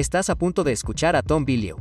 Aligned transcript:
Estás 0.00 0.30
a 0.30 0.34
punto 0.34 0.64
de 0.64 0.72
escuchar 0.72 1.14
a 1.14 1.20
Tom 1.20 1.44
Billio. 1.44 1.76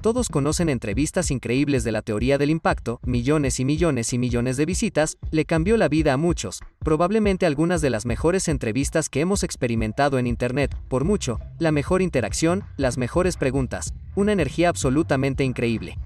Todos 0.00 0.28
conocen 0.28 0.68
entrevistas 0.68 1.30
increíbles 1.30 1.84
de 1.84 1.92
la 1.92 2.02
teoría 2.02 2.36
del 2.36 2.50
impacto, 2.50 2.98
millones 3.06 3.60
y 3.60 3.64
millones 3.64 4.12
y 4.12 4.18
millones 4.18 4.56
de 4.56 4.66
visitas, 4.66 5.18
le 5.30 5.44
cambió 5.44 5.76
la 5.76 5.86
vida 5.86 6.14
a 6.14 6.16
muchos, 6.16 6.58
probablemente 6.80 7.46
algunas 7.46 7.80
de 7.80 7.90
las 7.90 8.04
mejores 8.04 8.48
entrevistas 8.48 9.08
que 9.08 9.20
hemos 9.20 9.44
experimentado 9.44 10.18
en 10.18 10.26
Internet, 10.26 10.76
por 10.88 11.04
mucho, 11.04 11.38
la 11.60 11.70
mejor 11.70 12.02
interacción, 12.02 12.64
las 12.76 12.98
mejores 12.98 13.36
preguntas, 13.36 13.94
una 14.16 14.32
energía 14.32 14.68
absolutamente 14.68 15.44
increíble. 15.44 15.96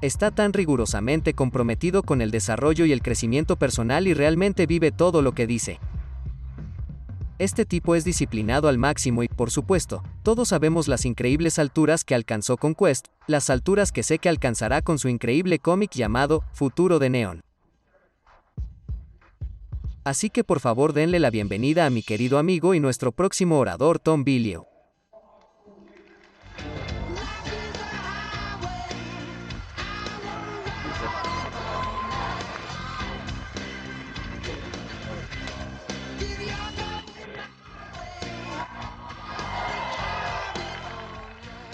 Está 0.00 0.30
tan 0.30 0.52
rigurosamente 0.52 1.34
comprometido 1.34 2.04
con 2.04 2.22
el 2.22 2.30
desarrollo 2.30 2.84
y 2.84 2.92
el 2.92 3.02
crecimiento 3.02 3.56
personal 3.56 4.06
y 4.06 4.14
realmente 4.14 4.66
vive 4.66 4.92
todo 4.92 5.22
lo 5.22 5.32
que 5.32 5.48
dice. 5.48 5.80
Este 7.40 7.64
tipo 7.64 7.96
es 7.96 8.04
disciplinado 8.04 8.68
al 8.68 8.78
máximo 8.78 9.24
y, 9.24 9.28
por 9.28 9.50
supuesto, 9.50 10.04
todos 10.22 10.48
sabemos 10.48 10.86
las 10.86 11.04
increíbles 11.04 11.58
alturas 11.58 12.04
que 12.04 12.14
alcanzó 12.14 12.56
con 12.56 12.76
Quest, 12.76 13.08
las 13.26 13.50
alturas 13.50 13.90
que 13.90 14.04
sé 14.04 14.20
que 14.20 14.28
alcanzará 14.28 14.82
con 14.82 14.98
su 15.00 15.08
increíble 15.08 15.58
cómic 15.58 15.92
llamado 15.92 16.44
Futuro 16.52 17.00
de 17.00 17.10
Neon. 17.10 17.42
Así 20.04 20.30
que 20.30 20.42
por 20.44 20.60
favor 20.60 20.92
denle 20.92 21.18
la 21.18 21.30
bienvenida 21.30 21.86
a 21.86 21.90
mi 21.90 22.02
querido 22.02 22.38
amigo 22.38 22.72
y 22.72 22.80
nuestro 22.80 23.12
próximo 23.12 23.58
orador 23.58 23.98
Tom 23.98 24.24
Billio. 24.24 24.66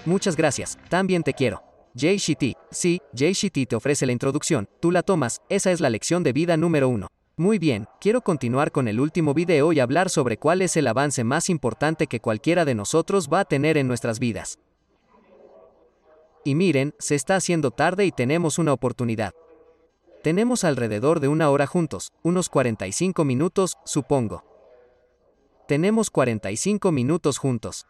Muchas 0.06 0.36
gracias, 0.36 0.78
también 0.88 1.22
te 1.22 1.32
quiero. 1.32 1.62
JCT, 1.94 2.58
sí, 2.70 3.00
JCT 3.12 3.68
te 3.68 3.76
ofrece 3.76 4.04
la 4.04 4.12
introducción, 4.12 4.68
tú 4.80 4.90
la 4.90 5.02
tomas, 5.02 5.40
esa 5.48 5.70
es 5.70 5.80
la 5.80 5.90
lección 5.90 6.22
de 6.22 6.32
vida 6.32 6.56
número 6.56 6.88
uno. 6.88 7.08
Muy 7.36 7.58
bien, 7.58 7.86
quiero 8.00 8.20
continuar 8.20 8.70
con 8.70 8.86
el 8.86 9.00
último 9.00 9.32
video 9.32 9.72
y 9.72 9.80
hablar 9.80 10.10
sobre 10.10 10.36
cuál 10.36 10.60
es 10.60 10.76
el 10.76 10.86
avance 10.86 11.24
más 11.24 11.48
importante 11.48 12.06
que 12.06 12.20
cualquiera 12.20 12.64
de 12.64 12.74
nosotros 12.74 13.28
va 13.32 13.40
a 13.40 13.44
tener 13.44 13.76
en 13.76 13.88
nuestras 13.88 14.18
vidas. 14.18 14.58
Y 16.44 16.54
miren, 16.54 16.94
se 16.98 17.14
está 17.14 17.36
haciendo 17.36 17.70
tarde 17.70 18.04
y 18.04 18.12
tenemos 18.12 18.58
una 18.58 18.72
oportunidad. 18.72 19.32
Tenemos 20.22 20.64
alrededor 20.64 21.20
de 21.20 21.28
una 21.28 21.48
hora 21.50 21.66
juntos, 21.66 22.12
unos 22.22 22.48
45 22.48 23.24
minutos, 23.24 23.78
supongo. 23.84 24.44
Tenemos 25.66 26.10
45 26.10 26.92
minutos 26.92 27.38
juntos. 27.38 27.86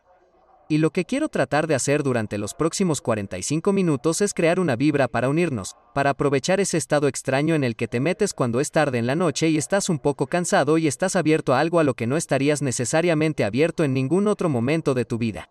Y 0.68 0.78
lo 0.78 0.90
que 0.90 1.04
quiero 1.04 1.28
tratar 1.28 1.66
de 1.66 1.74
hacer 1.74 2.02
durante 2.02 2.38
los 2.38 2.54
próximos 2.54 3.02
45 3.02 3.72
minutos 3.74 4.22
es 4.22 4.32
crear 4.32 4.58
una 4.58 4.76
vibra 4.76 5.08
para 5.08 5.28
unirnos, 5.28 5.76
para 5.94 6.10
aprovechar 6.10 6.58
ese 6.58 6.78
estado 6.78 7.06
extraño 7.06 7.54
en 7.54 7.64
el 7.64 7.76
que 7.76 7.86
te 7.86 8.00
metes 8.00 8.32
cuando 8.32 8.60
es 8.60 8.70
tarde 8.70 8.96
en 8.96 9.06
la 9.06 9.14
noche 9.14 9.48
y 9.50 9.58
estás 9.58 9.90
un 9.90 9.98
poco 9.98 10.26
cansado 10.26 10.78
y 10.78 10.86
estás 10.86 11.16
abierto 11.16 11.52
a 11.52 11.60
algo 11.60 11.80
a 11.80 11.84
lo 11.84 11.92
que 11.94 12.06
no 12.06 12.16
estarías 12.16 12.62
necesariamente 12.62 13.44
abierto 13.44 13.84
en 13.84 13.92
ningún 13.92 14.26
otro 14.26 14.48
momento 14.48 14.94
de 14.94 15.04
tu 15.04 15.18
vida. 15.18 15.50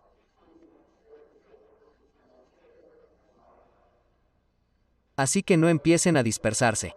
Así 5.16 5.44
que 5.44 5.56
no 5.56 5.68
empiecen 5.68 6.16
a 6.16 6.24
dispersarse. 6.24 6.96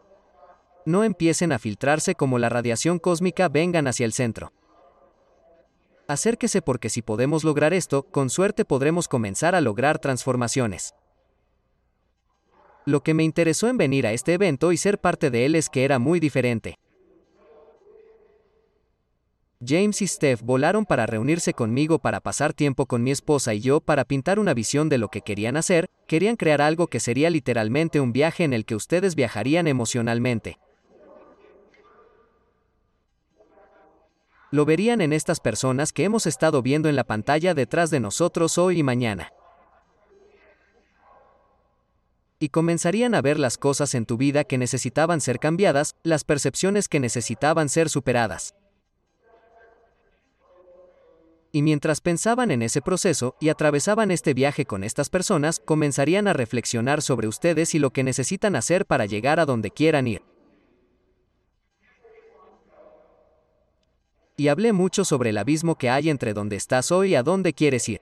No 0.88 1.04
empiecen 1.04 1.52
a 1.52 1.59
filtrarse 1.59 2.16
como 2.16 2.40
la 2.40 2.50
radiación 2.50 2.98
cósmica 2.98 3.48
vengan 3.48 3.86
hacia 3.86 4.06
el 4.06 4.14
centro. 4.14 4.54
Acérquese 6.07 6.62
porque 6.62 6.90
si 6.90 7.01
podemos 7.01 7.44
lograr 7.44 7.73
esto, 7.73 8.03
con 8.03 8.29
suerte 8.29 8.63
podremos 8.63 9.09
comenzar 9.09 9.56
a 9.56 9.62
lograr 9.62 10.00
transformaciones. 10.00 10.95
Lo 12.85 13.03
que 13.03 13.13
me 13.13 13.23
interesó 13.23 13.68
en 13.68 13.78
venir 13.78 14.07
a 14.07 14.13
este 14.13 14.34
evento 14.34 14.72
y 14.72 14.78
ser 14.78 15.00
parte 15.00 15.29
de 15.29 15.46
él 15.46 15.56
es 15.56 15.69
que 15.69 15.84
era 15.84 16.00
muy 16.00 16.22
diferente. 16.22 16.79
James 19.66 20.01
y 20.01 20.07
Steph 20.07 20.44
volaron 20.44 20.85
para 20.85 21.07
reunirse 21.07 21.53
conmigo 21.53 22.00
para 22.00 22.22
pasar 22.22 22.53
tiempo 22.53 22.85
con 22.85 23.03
mi 23.03 23.12
esposa 23.12 23.53
y 23.56 23.59
yo 23.59 23.81
para 23.81 24.06
pintar 24.06 24.40
una 24.40 24.53
visión 24.53 24.88
de 24.88 25.00
lo 25.00 25.09
que 25.09 25.22
querían 25.22 25.57
hacer, 25.57 25.90
querían 26.06 26.38
crear 26.38 26.62
algo 26.62 26.88
que 26.88 27.01
sería 27.01 27.29
literalmente 27.29 28.00
un 28.00 28.13
viaje 28.13 28.46
en 28.46 28.53
el 28.53 28.63
que 28.66 28.75
ustedes 28.75 29.16
viajarían 29.16 29.67
emocionalmente. 29.67 30.57
Lo 34.50 34.63
verían 34.63 35.02
en 35.02 35.12
estas 35.12 35.41
personas 35.41 35.91
que 35.91 36.06
hemos 36.06 36.25
estado 36.25 36.62
viendo 36.62 36.88
en 36.88 36.96
la 36.96 37.03
pantalla 37.03 37.53
detrás 37.53 37.90
de 37.90 38.00
nosotros 38.00 38.58
hoy 38.58 38.80
y 38.80 38.84
mañana. 38.84 39.34
Y 42.40 42.50
comenzarían 42.50 43.16
a 43.16 43.22
ver 43.22 43.40
las 43.40 43.58
cosas 43.58 43.94
en 43.96 44.06
tu 44.06 44.16
vida 44.16 44.44
que 44.44 44.58
necesitaban 44.58 45.19
ser 45.19 45.40
cambiadas, 45.40 45.96
las 46.03 46.24
percepciones 46.24 46.88
que 46.88 47.00
necesitaban 47.00 47.68
ser 47.68 47.90
superadas. 47.90 48.56
Y 51.52 51.62
mientras 51.62 52.02
pensaban 52.02 52.52
en 52.52 52.62
ese 52.62 52.81
proceso 52.81 53.35
y 53.40 53.50
atravesaban 53.50 54.12
este 54.12 54.34
viaje 54.34 54.66
con 54.66 54.84
estas 54.84 55.09
personas, 55.09 55.59
comenzarían 55.59 56.28
a 56.28 56.34
reflexionar 56.34 57.02
sobre 57.02 57.28
ustedes 57.28 57.74
y 57.74 57.79
lo 57.79 57.90
que 57.90 58.03
necesitan 58.03 58.56
hacer 58.56 58.85
para 58.85 59.06
llegar 59.08 59.40
a 59.40 59.46
donde 59.46 59.72
quieran 59.72 60.08
ir. 60.08 60.22
Y 64.38 64.50
hablé 64.50 64.72
mucho 64.72 65.03
sobre 65.03 65.31
el 65.31 65.38
abismo 65.40 65.75
que 65.75 65.90
hay 65.90 66.12
entre 66.12 66.36
donde 66.36 66.56
estás 66.56 66.92
hoy 66.92 67.12
y 67.12 67.16
a 67.16 67.24
dónde 67.24 67.53
quieres 67.53 67.90
ir. 67.90 68.02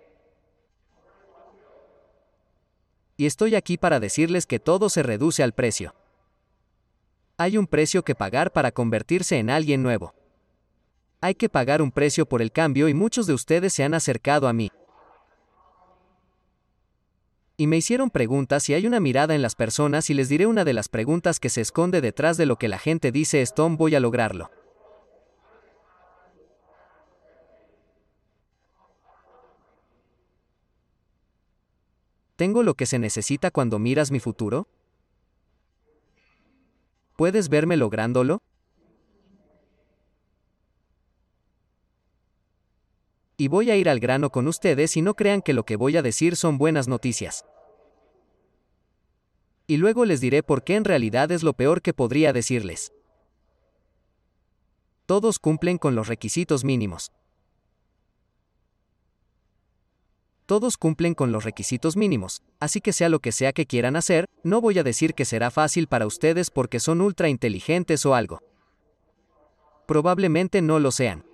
Y 3.15 3.25
estoy 3.25 3.55
aquí 3.55 3.77
para 3.77 4.01
decirles 4.01 4.45
que 4.45 4.59
todo 4.59 4.89
se 4.89 5.01
reduce 5.01 5.41
al 5.41 5.53
precio. 5.53 5.95
Hay 7.37 7.57
un 7.57 7.65
precio 7.65 8.03
que 8.03 8.15
pagar 8.15 8.51
para 8.51 8.71
convertirse 8.73 9.39
en 9.39 9.49
alguien 9.49 9.81
nuevo. 9.81 10.13
Hay 11.21 11.35
que 11.35 11.47
pagar 11.47 11.81
un 11.81 11.91
precio 11.91 12.25
por 12.25 12.41
el 12.41 12.51
cambio 12.51 12.89
y 12.89 12.93
muchos 12.93 13.25
de 13.27 13.33
ustedes 13.33 13.71
se 13.71 13.85
han 13.85 13.93
acercado 13.93 14.49
a 14.49 14.53
mí. 14.53 14.69
Y 17.55 17.67
me 17.67 17.77
hicieron 17.77 18.09
preguntas 18.09 18.67
y 18.69 18.73
hay 18.73 18.85
una 18.85 18.99
mirada 18.99 19.33
en 19.33 19.41
las 19.41 19.55
personas 19.55 20.09
y 20.09 20.13
les 20.13 20.27
diré 20.27 20.45
una 20.45 20.65
de 20.65 20.73
las 20.73 20.89
preguntas 20.89 21.39
que 21.39 21.49
se 21.49 21.61
esconde 21.61 22.01
detrás 22.01 22.35
de 22.35 22.45
lo 22.45 22.57
que 22.57 22.67
la 22.67 22.77
gente 22.77 23.13
dice 23.13 23.41
es 23.41 23.53
Tom 23.53 23.77
voy 23.77 23.95
a 23.95 24.01
lograrlo. 24.01 24.51
¿Tengo 32.35 32.63
lo 32.63 32.73
que 32.73 32.85
se 32.85 32.99
necesita 32.99 33.49
cuando 33.49 33.79
miras 33.79 34.11
mi 34.11 34.19
futuro? 34.19 34.67
¿Puedes 37.15 37.47
verme 37.47 37.77
lográndolo? 37.77 38.41
Y 43.37 43.47
voy 43.47 43.71
a 43.71 43.77
ir 43.77 43.87
al 43.89 43.99
grano 43.99 44.31
con 44.31 44.47
ustedes 44.47 44.97
y 44.97 45.01
no 45.01 45.13
crean 45.13 45.41
que 45.41 45.53
lo 45.53 45.63
que 45.63 45.77
voy 45.77 45.95
a 45.95 46.01
decir 46.01 46.35
son 46.35 46.57
buenas 46.57 46.87
noticias. 46.87 47.45
Y 49.67 49.77
luego 49.77 50.05
les 50.05 50.19
diré 50.19 50.43
por 50.43 50.63
qué 50.63 50.75
en 50.75 50.83
realidad 50.83 51.31
es 51.31 51.41
lo 51.41 51.53
peor 51.53 51.81
que 51.81 51.93
podría 51.93 52.33
decirles. 52.33 52.93
Todos 55.05 55.39
cumplen 55.39 55.77
con 55.77 55.95
los 55.95 56.07
requisitos 56.07 56.63
mínimos. 56.63 57.11
Todos 60.45 60.77
cumplen 60.77 61.15
con 61.15 61.31
los 61.31 61.43
requisitos 61.43 61.97
mínimos, 61.97 62.43
así 62.59 62.79
que 62.79 62.93
sea 62.93 63.09
lo 63.09 63.19
que 63.19 63.31
sea 63.31 63.51
que 63.51 63.65
quieran 63.65 63.95
hacer, 63.95 64.25
no 64.43 64.61
voy 64.61 64.77
a 64.77 64.83
decir 64.83 65.15
que 65.15 65.25
será 65.25 65.49
fácil 65.49 65.87
para 65.87 66.05
ustedes 66.05 66.51
porque 66.51 66.79
son 66.79 67.01
ultra 67.01 67.29
inteligentes 67.29 68.05
o 68.05 68.13
algo. 68.13 68.41
Probablemente 69.87 70.61
no 70.61 70.77
lo 70.77 70.91
sean. 70.91 71.25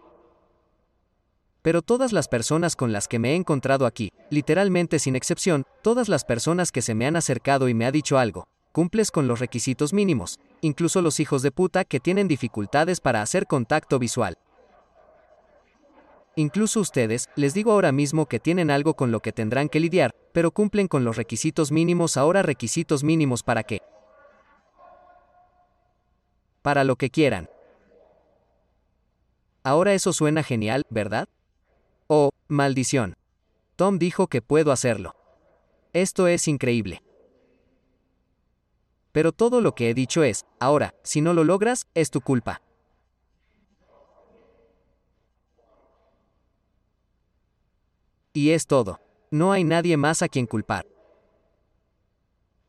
Pero 1.61 1.81
todas 1.81 2.13
las 2.13 2.29
personas 2.29 2.77
con 2.77 2.93
las 2.93 3.09
que 3.09 3.19
me 3.19 3.33
he 3.33 3.35
encontrado 3.35 3.85
aquí, 3.85 4.13
literalmente 4.29 4.97
sin 4.97 5.17
excepción, 5.17 5.65
todas 5.83 6.07
las 6.07 6.23
personas 6.23 6.71
que 6.71 6.81
se 6.81 6.95
me 6.95 7.05
han 7.05 7.17
acercado 7.17 7.67
y 7.67 7.73
me 7.73 7.85
ha 7.85 7.91
dicho 7.91 8.17
algo, 8.17 8.47
cumples 8.71 9.11
con 9.11 9.27
los 9.27 9.39
requisitos 9.39 9.91
mínimos, 9.91 10.39
incluso 10.61 11.01
los 11.01 11.19
hijos 11.19 11.41
de 11.41 11.51
puta 11.51 11.83
que 11.83 11.99
tienen 11.99 12.29
dificultades 12.29 13.01
para 13.01 13.21
hacer 13.21 13.45
contacto 13.45 13.99
visual. 13.99 14.37
Incluso 16.35 16.79
ustedes, 16.79 17.29
les 17.35 17.53
digo 17.53 17.73
ahora 17.73 17.91
mismo 17.91 18.25
que 18.25 18.39
tienen 18.39 18.71
algo 18.71 18.95
con 18.95 19.11
lo 19.11 19.19
que 19.19 19.33
tendrán 19.33 19.67
que 19.67 19.81
lidiar, 19.81 20.15
pero 20.31 20.51
cumplen 20.51 20.87
con 20.87 21.03
los 21.03 21.17
requisitos 21.17 21.71
mínimos 21.71 22.15
ahora 22.15 22.41
requisitos 22.41 23.03
mínimos 23.03 23.43
para 23.43 23.63
qué. 23.63 23.81
Para 26.61 26.83
lo 26.83 26.95
que 26.95 27.09
quieran. 27.09 27.49
Ahora 29.63 29.93
eso 29.93 30.13
suena 30.13 30.41
genial, 30.41 30.85
¿verdad? 30.89 31.27
Oh, 32.07 32.31
maldición. 32.47 33.15
Tom 33.75 33.99
dijo 33.99 34.27
que 34.27 34.41
puedo 34.41 34.71
hacerlo. 34.71 35.15
Esto 35.93 36.27
es 36.27 36.47
increíble. 36.47 37.01
Pero 39.11 39.33
todo 39.33 39.59
lo 39.59 39.75
que 39.75 39.89
he 39.89 39.93
dicho 39.93 40.23
es, 40.23 40.45
ahora, 40.59 40.95
si 41.03 41.19
no 41.19 41.33
lo 41.33 41.43
logras, 41.43 41.87
es 41.93 42.09
tu 42.09 42.21
culpa. 42.21 42.61
Y 48.33 48.51
es 48.51 48.65
todo. 48.65 48.99
No 49.29 49.51
hay 49.51 49.63
nadie 49.63 49.97
más 49.97 50.21
a 50.21 50.29
quien 50.29 50.45
culpar. 50.45 50.85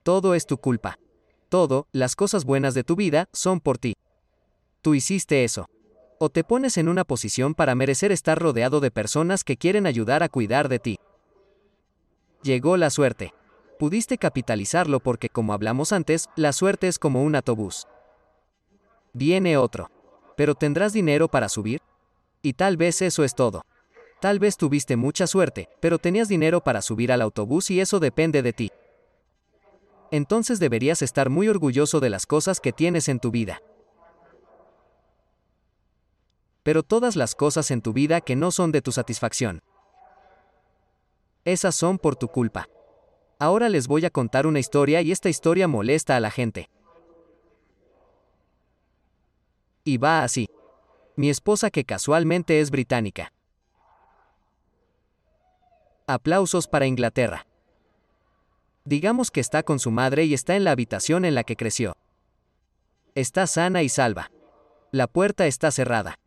Todo 0.03 0.35
es 0.35 0.47
tu 0.47 0.59
culpa. 0.59 0.99
Todo, 1.49 1.87
las 1.93 2.17
cosas 2.17 2.45
buenas 2.45 2.75
de 2.75 2.83
tu 2.83 2.97
vida, 2.97 3.29
son 3.33 3.61
por 3.61 3.79
ti. 3.79 3.95
Tú 4.81 4.95
hiciste 4.95 5.45
eso. 5.45 5.69
O 6.19 6.31
te 6.31 6.43
pones 6.43 6.77
en 6.79 6.89
una 6.89 7.05
posición 7.05 7.55
para 7.55 7.75
merecer 7.75 8.11
estar 8.11 8.39
rodeado 8.39 8.81
de 8.81 8.91
personas 8.91 9.45
que 9.45 9.57
quieren 9.57 9.87
ayudar 9.87 10.23
a 10.23 10.29
cuidar 10.29 10.69
de 10.69 10.79
ti. 10.79 10.99
Llegó 12.43 12.77
la 12.77 12.91
suerte. 12.91 13.33
Pudiste 13.79 14.19
capitalizarlo 14.19 15.01
porque, 15.01 15.29
como 15.29 15.53
hablamos 15.53 15.93
antes, 15.93 16.29
la 16.37 16.53
suerte 16.53 16.89
es 16.89 16.99
como 16.99 17.23
un 17.23 17.37
autobús. 17.37 17.87
Viene 19.13 19.57
otro. 19.57 19.91
Pero 20.37 20.55
¿tendrás 20.55 20.93
dinero 20.93 21.29
para 21.29 21.49
subir? 21.49 21.81
Y 22.41 22.55
tal 22.55 22.77
vez 22.77 23.03
eso 23.03 23.23
es 23.23 23.35
todo. 23.35 23.63
Tal 24.23 24.39
vez 24.39 24.57
tuviste 24.57 24.95
mucha 24.95 25.27
suerte, 25.27 25.69
pero 25.81 25.99
tenías 25.99 26.29
dinero 26.29 26.63
para 26.63 26.81
subir 26.81 27.11
al 27.11 27.23
autobús 27.23 27.73
y 27.73 27.81
eso 27.81 27.99
depende 27.99 28.41
de 28.41 28.53
ti. 28.53 28.71
Entonces 30.13 30.61
deberías 30.61 31.03
estar 31.03 31.29
muy 31.29 31.49
orgulloso 31.49 31.99
de 31.99 32.09
las 32.09 32.25
cosas 32.25 32.61
que 32.61 32.73
tienes 32.73 33.09
en 33.09 33.19
tu 33.19 33.33
vida. 33.33 33.61
Pero 36.63 36.85
todas 36.85 37.17
las 37.17 37.35
cosas 37.35 37.73
en 37.73 37.83
tu 37.83 37.93
vida 37.93 38.21
que 38.21 38.37
no 38.37 38.53
son 38.53 38.71
de 38.71 38.81
tu 38.81 38.93
satisfacción. 38.93 39.61
Esas 41.45 41.75
son 41.75 41.99
por 41.99 42.15
tu 42.15 42.29
culpa. 42.29 42.69
Ahora 43.41 43.69
les 43.69 43.89
voy 43.89 44.05
a 44.05 44.11
contar 44.11 44.47
una 44.47 44.61
historia 44.61 45.03
y 45.03 45.11
esta 45.11 45.31
historia 45.31 45.67
molesta 45.67 46.15
a 46.17 46.21
la 46.21 46.31
gente. 46.31 46.71
Y 49.83 49.97
va 49.97 50.23
así. 50.23 50.49
Mi 51.17 51.29
esposa 51.29 51.73
que 51.73 51.85
casualmente 51.85 52.61
es 52.61 52.71
británica. 52.71 53.33
Aplausos 56.13 56.69
para 56.69 56.85
Inglaterra. 56.85 57.47
Digamos 58.85 59.31
que 59.31 59.41
está 59.41 59.63
con 59.63 59.79
su 59.79 59.91
madre 59.91 60.27
y 60.27 60.35
está 60.35 60.57
en 60.57 60.65
la 60.65 60.73
habitación 60.73 61.25
en 61.25 61.35
la 61.35 61.43
que 61.43 61.57
creció. 61.57 61.97
Está 63.15 63.47
sana 63.47 63.83
y 63.83 63.89
salva. 63.89 64.31
La 64.91 65.07
puerta 65.07 65.47
está 65.47 65.71
cerrada. 65.71 66.19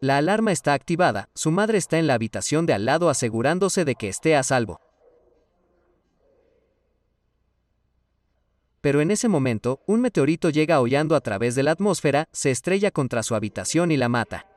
La 0.00 0.16
alarma 0.16 0.50
está 0.50 0.72
activada, 0.72 1.28
su 1.32 1.52
madre 1.52 1.78
está 1.78 2.00
en 2.00 2.08
la 2.08 2.14
habitación 2.14 2.66
de 2.66 2.72
al 2.72 2.86
lado 2.86 3.08
asegurándose 3.08 3.84
de 3.84 3.94
que 3.94 4.08
esté 4.08 4.34
a 4.34 4.42
salvo. 4.42 4.80
Pero 8.80 9.00
en 9.00 9.12
ese 9.12 9.28
momento, 9.28 9.80
un 9.86 10.00
meteorito 10.00 10.50
llega 10.50 10.74
aullando 10.74 11.14
a 11.14 11.20
través 11.20 11.54
de 11.54 11.62
la 11.62 11.70
atmósfera, 11.70 12.28
se 12.32 12.50
estrella 12.50 12.90
contra 12.90 13.22
su 13.22 13.36
habitación 13.36 13.92
y 13.92 13.96
la 13.96 14.08
mata. 14.08 14.49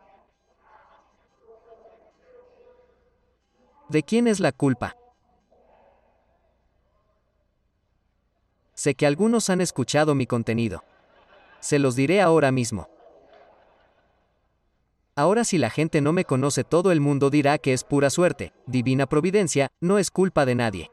¿De 3.89 4.03
quién 4.03 4.27
es 4.27 4.39
la 4.39 4.51
culpa? 4.51 4.95
Sé 8.73 8.95
que 8.95 9.05
algunos 9.05 9.49
han 9.49 9.61
escuchado 9.61 10.15
mi 10.15 10.25
contenido. 10.25 10.83
Se 11.59 11.79
los 11.79 11.95
diré 11.95 12.21
ahora 12.21 12.51
mismo. 12.51 12.89
Ahora 15.15 15.43
si 15.43 15.57
la 15.57 15.69
gente 15.69 16.01
no 16.01 16.11
me 16.11 16.25
conoce 16.25 16.63
todo 16.63 16.91
el 16.91 16.99
mundo 16.99 17.29
dirá 17.29 17.59
que 17.59 17.73
es 17.73 17.83
pura 17.83 18.09
suerte, 18.09 18.51
divina 18.65 19.05
providencia, 19.05 19.69
no 19.79 19.99
es 19.99 20.09
culpa 20.09 20.45
de 20.45 20.55
nadie. 20.55 20.91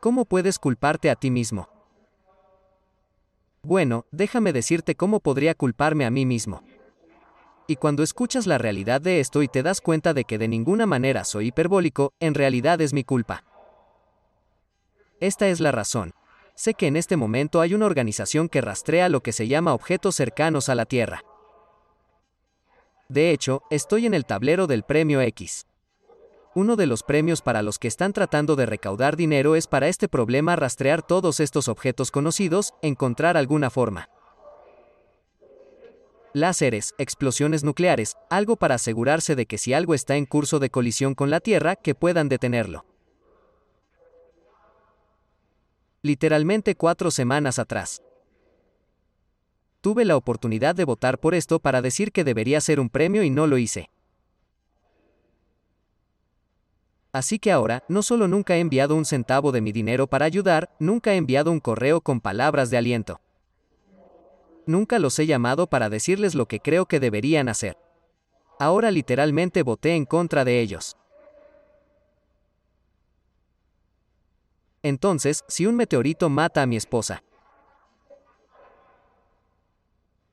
¿Cómo 0.00 0.24
puedes 0.24 0.58
culparte 0.58 1.10
a 1.10 1.14
ti 1.14 1.30
mismo? 1.30 1.68
Bueno, 3.62 4.06
déjame 4.10 4.54
decirte 4.54 4.94
cómo 4.94 5.20
podría 5.20 5.54
culparme 5.54 6.06
a 6.06 6.10
mí 6.10 6.24
mismo. 6.24 6.62
Y 7.70 7.76
cuando 7.76 8.02
escuchas 8.02 8.48
la 8.48 8.58
realidad 8.58 9.00
de 9.00 9.20
esto 9.20 9.44
y 9.44 9.46
te 9.46 9.62
das 9.62 9.80
cuenta 9.80 10.12
de 10.12 10.24
que 10.24 10.38
de 10.38 10.48
ninguna 10.48 10.86
manera 10.86 11.22
soy 11.22 11.46
hiperbólico, 11.46 12.14
en 12.18 12.34
realidad 12.34 12.80
es 12.80 12.92
mi 12.92 13.04
culpa. 13.04 13.44
Esta 15.20 15.46
es 15.46 15.60
la 15.60 15.70
razón. 15.70 16.12
Sé 16.56 16.74
que 16.74 16.88
en 16.88 16.96
este 16.96 17.16
momento 17.16 17.60
hay 17.60 17.74
una 17.74 17.86
organización 17.86 18.48
que 18.48 18.60
rastrea 18.60 19.08
lo 19.08 19.22
que 19.22 19.30
se 19.30 19.46
llama 19.46 19.72
objetos 19.72 20.16
cercanos 20.16 20.68
a 20.68 20.74
la 20.74 20.84
Tierra. 20.84 21.22
De 23.08 23.30
hecho, 23.30 23.62
estoy 23.70 24.04
en 24.04 24.14
el 24.14 24.24
tablero 24.26 24.66
del 24.66 24.82
premio 24.82 25.20
X. 25.20 25.68
Uno 26.56 26.74
de 26.74 26.88
los 26.88 27.04
premios 27.04 27.40
para 27.40 27.62
los 27.62 27.78
que 27.78 27.86
están 27.86 28.12
tratando 28.12 28.56
de 28.56 28.66
recaudar 28.66 29.14
dinero 29.14 29.54
es 29.54 29.68
para 29.68 29.86
este 29.86 30.08
problema 30.08 30.56
rastrear 30.56 31.02
todos 31.02 31.38
estos 31.38 31.68
objetos 31.68 32.10
conocidos, 32.10 32.74
encontrar 32.82 33.36
alguna 33.36 33.70
forma 33.70 34.08
láseres, 36.32 36.94
explosiones 36.98 37.64
nucleares, 37.64 38.16
algo 38.28 38.56
para 38.56 38.76
asegurarse 38.76 39.36
de 39.36 39.46
que 39.46 39.58
si 39.58 39.72
algo 39.72 39.94
está 39.94 40.16
en 40.16 40.26
curso 40.26 40.58
de 40.58 40.70
colisión 40.70 41.14
con 41.14 41.30
la 41.30 41.40
Tierra, 41.40 41.76
que 41.76 41.94
puedan 41.94 42.28
detenerlo. 42.28 42.84
Literalmente 46.02 46.76
cuatro 46.76 47.10
semanas 47.10 47.58
atrás. 47.58 48.02
Tuve 49.80 50.04
la 50.04 50.16
oportunidad 50.16 50.74
de 50.74 50.84
votar 50.84 51.18
por 51.18 51.34
esto 51.34 51.58
para 51.58 51.82
decir 51.82 52.12
que 52.12 52.24
debería 52.24 52.60
ser 52.60 52.80
un 52.80 52.90
premio 52.90 53.22
y 53.22 53.30
no 53.30 53.46
lo 53.46 53.58
hice. 53.58 53.90
Así 57.12 57.38
que 57.38 57.50
ahora, 57.50 57.82
no 57.88 58.02
solo 58.02 58.28
nunca 58.28 58.56
he 58.56 58.60
enviado 58.60 58.94
un 58.94 59.04
centavo 59.04 59.50
de 59.52 59.60
mi 59.60 59.72
dinero 59.72 60.06
para 60.06 60.26
ayudar, 60.26 60.70
nunca 60.78 61.12
he 61.12 61.16
enviado 61.16 61.50
un 61.50 61.58
correo 61.58 62.00
con 62.00 62.20
palabras 62.20 62.70
de 62.70 62.76
aliento. 62.76 63.20
Nunca 64.66 64.98
los 64.98 65.18
he 65.18 65.26
llamado 65.26 65.66
para 65.66 65.88
decirles 65.88 66.34
lo 66.34 66.46
que 66.46 66.60
creo 66.60 66.86
que 66.86 67.00
deberían 67.00 67.48
hacer. 67.48 67.76
Ahora 68.58 68.90
literalmente 68.90 69.62
voté 69.62 69.94
en 69.94 70.04
contra 70.04 70.44
de 70.44 70.60
ellos. 70.60 70.96
Entonces, 74.82 75.44
si 75.48 75.66
un 75.66 75.76
meteorito 75.76 76.28
mata 76.28 76.62
a 76.62 76.66
mi 76.66 76.76
esposa, 76.76 77.22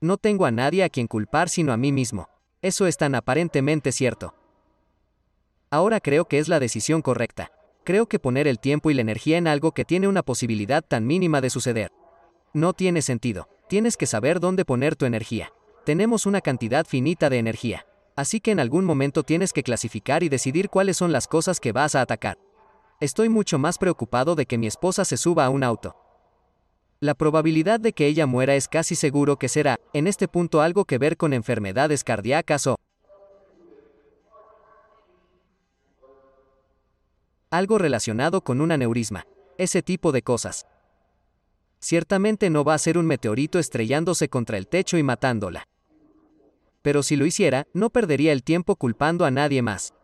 no 0.00 0.16
tengo 0.16 0.46
a 0.46 0.50
nadie 0.50 0.84
a 0.84 0.88
quien 0.88 1.06
culpar 1.06 1.48
sino 1.48 1.72
a 1.72 1.76
mí 1.76 1.90
mismo. 1.90 2.28
Eso 2.62 2.86
es 2.86 2.96
tan 2.96 3.14
aparentemente 3.14 3.92
cierto. 3.92 4.34
Ahora 5.70 6.00
creo 6.00 6.26
que 6.26 6.38
es 6.38 6.48
la 6.48 6.60
decisión 6.60 7.02
correcta. 7.02 7.50
Creo 7.84 8.06
que 8.06 8.18
poner 8.18 8.46
el 8.46 8.58
tiempo 8.58 8.90
y 8.90 8.94
la 8.94 9.00
energía 9.00 9.38
en 9.38 9.48
algo 9.48 9.72
que 9.72 9.84
tiene 9.84 10.08
una 10.08 10.22
posibilidad 10.22 10.84
tan 10.84 11.06
mínima 11.06 11.40
de 11.40 11.50
suceder. 11.50 11.92
No 12.52 12.72
tiene 12.72 13.02
sentido. 13.02 13.48
Tienes 13.68 13.98
que 13.98 14.06
saber 14.06 14.40
dónde 14.40 14.64
poner 14.64 14.96
tu 14.96 15.04
energía. 15.04 15.52
Tenemos 15.84 16.24
una 16.24 16.40
cantidad 16.40 16.86
finita 16.86 17.28
de 17.28 17.36
energía. 17.38 17.86
Así 18.16 18.40
que 18.40 18.50
en 18.50 18.60
algún 18.60 18.86
momento 18.86 19.22
tienes 19.24 19.52
que 19.52 19.62
clasificar 19.62 20.22
y 20.22 20.30
decidir 20.30 20.70
cuáles 20.70 20.96
son 20.96 21.12
las 21.12 21.28
cosas 21.28 21.60
que 21.60 21.72
vas 21.72 21.94
a 21.94 22.00
atacar. 22.00 22.38
Estoy 22.98 23.28
mucho 23.28 23.58
más 23.58 23.76
preocupado 23.76 24.34
de 24.34 24.46
que 24.46 24.56
mi 24.56 24.66
esposa 24.66 25.04
se 25.04 25.18
suba 25.18 25.44
a 25.44 25.50
un 25.50 25.62
auto. 25.62 25.96
La 26.98 27.14
probabilidad 27.14 27.78
de 27.78 27.92
que 27.92 28.06
ella 28.06 28.26
muera 28.26 28.54
es 28.54 28.68
casi 28.68 28.94
seguro 28.94 29.38
que 29.38 29.48
será, 29.48 29.78
en 29.92 30.06
este 30.06 30.28
punto, 30.28 30.62
algo 30.62 30.86
que 30.86 30.96
ver 30.96 31.18
con 31.18 31.34
enfermedades 31.34 32.04
cardíacas 32.04 32.66
o 32.66 32.76
algo 37.50 37.78
relacionado 37.78 38.40
con 38.40 38.62
un 38.62 38.72
aneurisma. 38.72 39.26
Ese 39.58 39.82
tipo 39.82 40.10
de 40.10 40.22
cosas. 40.22 40.66
Ciertamente 41.80 42.50
no 42.50 42.64
va 42.64 42.74
a 42.74 42.78
ser 42.78 42.98
un 42.98 43.06
meteorito 43.06 43.58
estrellándose 43.58 44.28
contra 44.28 44.58
el 44.58 44.66
techo 44.66 44.98
y 44.98 45.02
matándola. 45.02 45.68
Pero 46.82 47.02
si 47.02 47.16
lo 47.16 47.24
hiciera, 47.24 47.66
no 47.72 47.90
perdería 47.90 48.32
el 48.32 48.42
tiempo 48.42 48.76
culpando 48.76 49.24
a 49.24 49.30
nadie 49.30 49.62
más. 49.62 49.94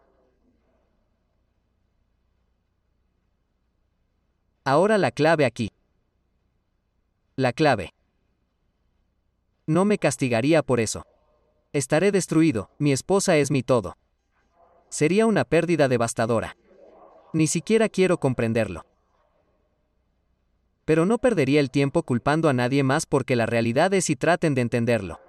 Ahora 4.65 4.99
la 4.99 5.11
clave 5.11 5.45
aquí. 5.45 5.73
La 7.37 7.53
clave. 7.53 7.93
No 9.67 9.85
me 9.85 9.99
castigaría 9.99 10.63
por 10.63 10.79
eso. 10.79 11.05
Estaré 11.73 12.13
destruido, 12.13 12.71
mi 12.79 12.93
esposa 12.93 13.37
es 13.37 13.51
mi 13.51 13.63
todo. 13.63 13.97
Sería 14.89 15.27
una 15.27 15.45
pérdida 15.45 15.89
devastadora. 15.89 16.57
Ni 17.33 17.49
siquiera 17.49 17.89
quiero 17.89 18.19
comprenderlo 18.19 18.87
pero 20.85 21.07
no 21.07 21.19
perdería 21.19 21.61
el 21.61 21.71
tiempo 21.71 22.03
culpando 22.03 22.49
a 22.49 22.53
nadie 22.53 22.83
más 22.83 23.07
porque 23.07 23.37
la 23.37 23.47
realidad 23.47 23.93
es 23.95 24.11
y 24.11 24.17
traten 24.17 24.55
de 24.55 24.61
entenderlo. 24.63 25.21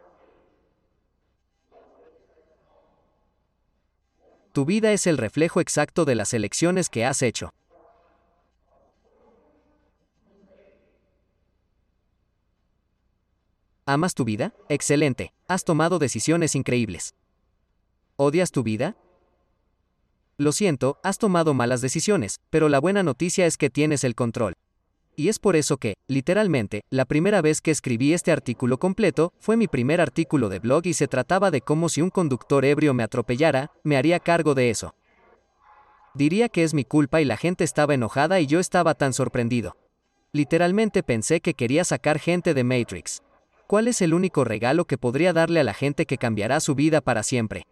Tu 4.52 4.64
vida 4.64 4.94
es 4.94 5.06
el 5.06 5.18
reflejo 5.18 5.60
exacto 5.60 6.06
de 6.06 6.16
las 6.16 6.34
elecciones 6.34 6.90
que 6.90 7.04
has 7.04 7.22
hecho. 7.22 7.54
¿Amas 13.86 14.16
tu 14.16 14.24
vida? 14.24 14.54
Excelente, 14.70 15.34
has 15.48 15.64
tomado 15.64 16.00
decisiones 16.00 16.56
increíbles. 16.56 17.14
¿Odias 18.16 18.52
tu 18.52 18.64
vida? 18.64 18.96
Lo 20.38 20.52
siento, 20.54 21.00
has 21.04 21.18
tomado 21.18 21.54
malas 21.54 21.82
decisiones, 21.82 22.40
pero 22.50 22.68
la 22.68 22.80
buena 22.80 23.04
noticia 23.04 23.46
es 23.46 23.58
que 23.58 23.70
tienes 23.70 24.04
el 24.04 24.16
control. 24.16 24.56
Y 25.16 25.30
es 25.30 25.40
por 25.40 25.56
eso 25.56 25.78
que, 25.78 25.96
literalmente, 26.08 26.84
la 26.90 27.06
primera 27.06 27.42
vez 27.42 27.62
que 27.62 27.72
escribí 27.72 28.14
este 28.14 28.32
artículo 28.32 28.78
completo, 28.78 29.32
fue 29.40 29.56
mi 29.56 29.68
primer 29.68 30.02
artículo 30.02 30.50
de 30.50 30.60
blog 30.60 30.86
y 30.88 30.94
se 30.94 31.08
trataba 31.08 31.52
de 31.52 31.62
cómo 31.62 31.88
si 31.88 32.02
un 32.02 32.10
conductor 32.10 32.66
ebrio 32.66 32.94
me 32.94 33.04
atropellara, 33.04 33.72
me 33.84 33.96
haría 33.96 34.20
cargo 34.20 34.56
de 34.56 34.70
eso. 34.70 34.94
Diría 36.14 36.50
que 36.50 36.64
es 36.64 36.74
mi 36.74 36.84
culpa 36.84 37.22
y 37.22 37.26
la 37.26 37.38
gente 37.38 37.64
estaba 37.64 37.94
enojada 37.94 38.40
y 38.40 38.48
yo 38.48 38.60
estaba 38.60 38.94
tan 38.94 39.14
sorprendido. 39.14 39.78
Literalmente 40.32 41.02
pensé 41.02 41.40
que 41.40 41.54
quería 41.54 41.86
sacar 41.86 42.20
gente 42.20 42.54
de 42.54 42.64
Matrix. 42.64 43.22
¿Cuál 43.68 43.88
es 43.88 44.02
el 44.02 44.14
único 44.14 44.44
regalo 44.44 44.86
que 44.86 44.98
podría 44.98 45.34
darle 45.34 45.62
a 45.62 45.64
la 45.64 45.74
gente 45.74 46.06
que 46.06 46.18
cambiará 46.18 46.60
su 46.60 46.76
vida 46.76 47.02
para 47.02 47.24
siempre? 47.24 47.66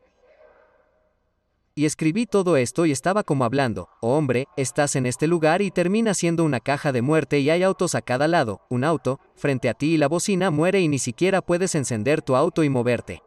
Y 1.75 1.85
escribí 1.85 2.27
todo 2.27 2.55
esto 2.55 2.85
y 2.85 2.91
estaba 2.91 3.23
como 3.23 3.45
hablando, 3.45 3.89
oh 3.99 4.15
hombre, 4.15 4.47
estás 4.57 4.95
en 4.95 5.07
este 5.07 5.25
lugar 5.25 5.63
y 5.63 5.71
termina 5.71 6.13
siendo 6.13 6.43
una 6.43 6.59
caja 6.59 6.91
de 6.91 7.01
muerte 7.01 7.39
y 7.39 7.49
hay 7.49 7.63
autos 7.63 7.95
a 7.95 8.03
cada 8.03 8.27
lado, 8.27 8.61
un 8.69 8.83
auto, 8.83 9.19
frente 9.35 9.69
a 9.69 9.73
ti 9.73 9.95
y 9.95 9.97
la 9.97 10.07
bocina 10.07 10.51
muere 10.51 10.81
y 10.81 10.87
ni 10.87 10.99
siquiera 10.99 11.41
puedes 11.41 11.73
encender 11.73 12.21
tu 12.21 12.35
auto 12.35 12.63
y 12.63 12.69
moverte. 12.69 13.23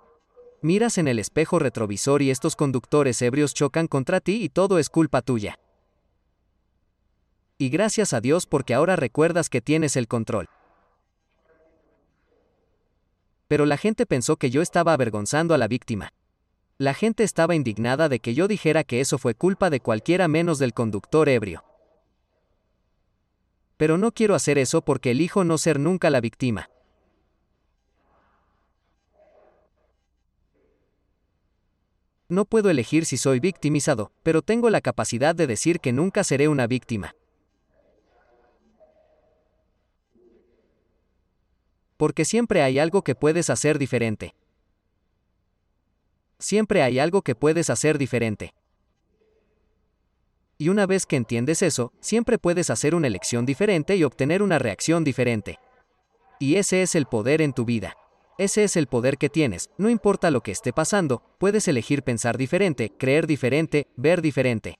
Miras 0.62 0.96
en 0.96 1.08
el 1.08 1.18
espejo 1.18 1.58
retrovisor 1.58 2.22
y 2.22 2.30
estos 2.30 2.54
conductores 2.54 3.20
ebrios 3.20 3.52
chocan 3.52 3.88
contra 3.88 4.20
ti 4.20 4.44
y 4.44 4.48
todo 4.48 4.78
es 4.78 4.90
culpa 4.90 5.22
tuya. 5.22 5.58
Y 7.58 7.68
gracias 7.68 8.12
a 8.12 8.20
Dios 8.20 8.46
porque 8.46 8.74
ahora 8.74 8.94
recuerdas 8.94 9.48
que 9.48 9.60
tienes 9.60 9.96
el 9.96 10.06
control. 10.06 10.48
Pero 13.48 13.66
la 13.66 13.76
gente 13.76 14.06
pensó 14.06 14.36
que 14.36 14.50
yo 14.50 14.62
estaba 14.62 14.92
avergonzando 14.92 15.52
a 15.52 15.58
la 15.58 15.66
víctima. 15.66 16.12
La 16.78 16.92
gente 16.92 17.24
estaba 17.24 17.54
indignada 17.54 18.10
de 18.10 18.20
que 18.20 18.34
yo 18.34 18.48
dijera 18.48 18.84
que 18.84 19.00
eso 19.00 19.16
fue 19.16 19.34
culpa 19.34 19.70
de 19.70 19.80
cualquiera 19.80 20.28
menos 20.28 20.58
del 20.58 20.74
conductor 20.74 21.26
ebrio. 21.28 21.64
Pero 23.78 23.96
no 23.96 24.12
quiero 24.12 24.34
hacer 24.34 24.58
eso 24.58 24.82
porque 24.82 25.12
elijo 25.12 25.42
no 25.42 25.56
ser 25.56 25.80
nunca 25.80 26.10
la 26.10 26.20
víctima. 26.20 26.68
No 32.28 32.44
puedo 32.44 32.68
elegir 32.68 33.06
si 33.06 33.16
soy 33.16 33.40
victimizado, 33.40 34.12
pero 34.22 34.42
tengo 34.42 34.68
la 34.68 34.82
capacidad 34.82 35.34
de 35.34 35.46
decir 35.46 35.80
que 35.80 35.92
nunca 35.92 36.24
seré 36.24 36.48
una 36.48 36.66
víctima. 36.66 37.14
Porque 41.96 42.26
siempre 42.26 42.62
hay 42.62 42.78
algo 42.78 43.02
que 43.02 43.14
puedes 43.14 43.48
hacer 43.48 43.78
diferente. 43.78 44.34
Siempre 46.38 46.82
hay 46.82 46.98
algo 46.98 47.22
que 47.22 47.34
puedes 47.34 47.70
hacer 47.70 47.96
diferente. 47.96 48.52
Y 50.58 50.68
una 50.68 50.86
vez 50.86 51.06
que 51.06 51.16
entiendes 51.16 51.62
eso, 51.62 51.92
siempre 52.00 52.38
puedes 52.38 52.70
hacer 52.70 52.94
una 52.94 53.06
elección 53.06 53.46
diferente 53.46 53.96
y 53.96 54.04
obtener 54.04 54.42
una 54.42 54.58
reacción 54.58 55.04
diferente. 55.04 55.58
Y 56.38 56.56
ese 56.56 56.82
es 56.82 56.94
el 56.94 57.06
poder 57.06 57.40
en 57.42 57.52
tu 57.52 57.64
vida. 57.64 57.96
Ese 58.38 58.64
es 58.64 58.76
el 58.76 58.86
poder 58.86 59.16
que 59.16 59.30
tienes, 59.30 59.70
no 59.78 59.88
importa 59.88 60.30
lo 60.30 60.42
que 60.42 60.52
esté 60.52 60.74
pasando, 60.74 61.22
puedes 61.38 61.68
elegir 61.68 62.02
pensar 62.02 62.36
diferente, 62.36 62.92
creer 62.98 63.26
diferente, 63.26 63.86
ver 63.96 64.20
diferente. 64.20 64.78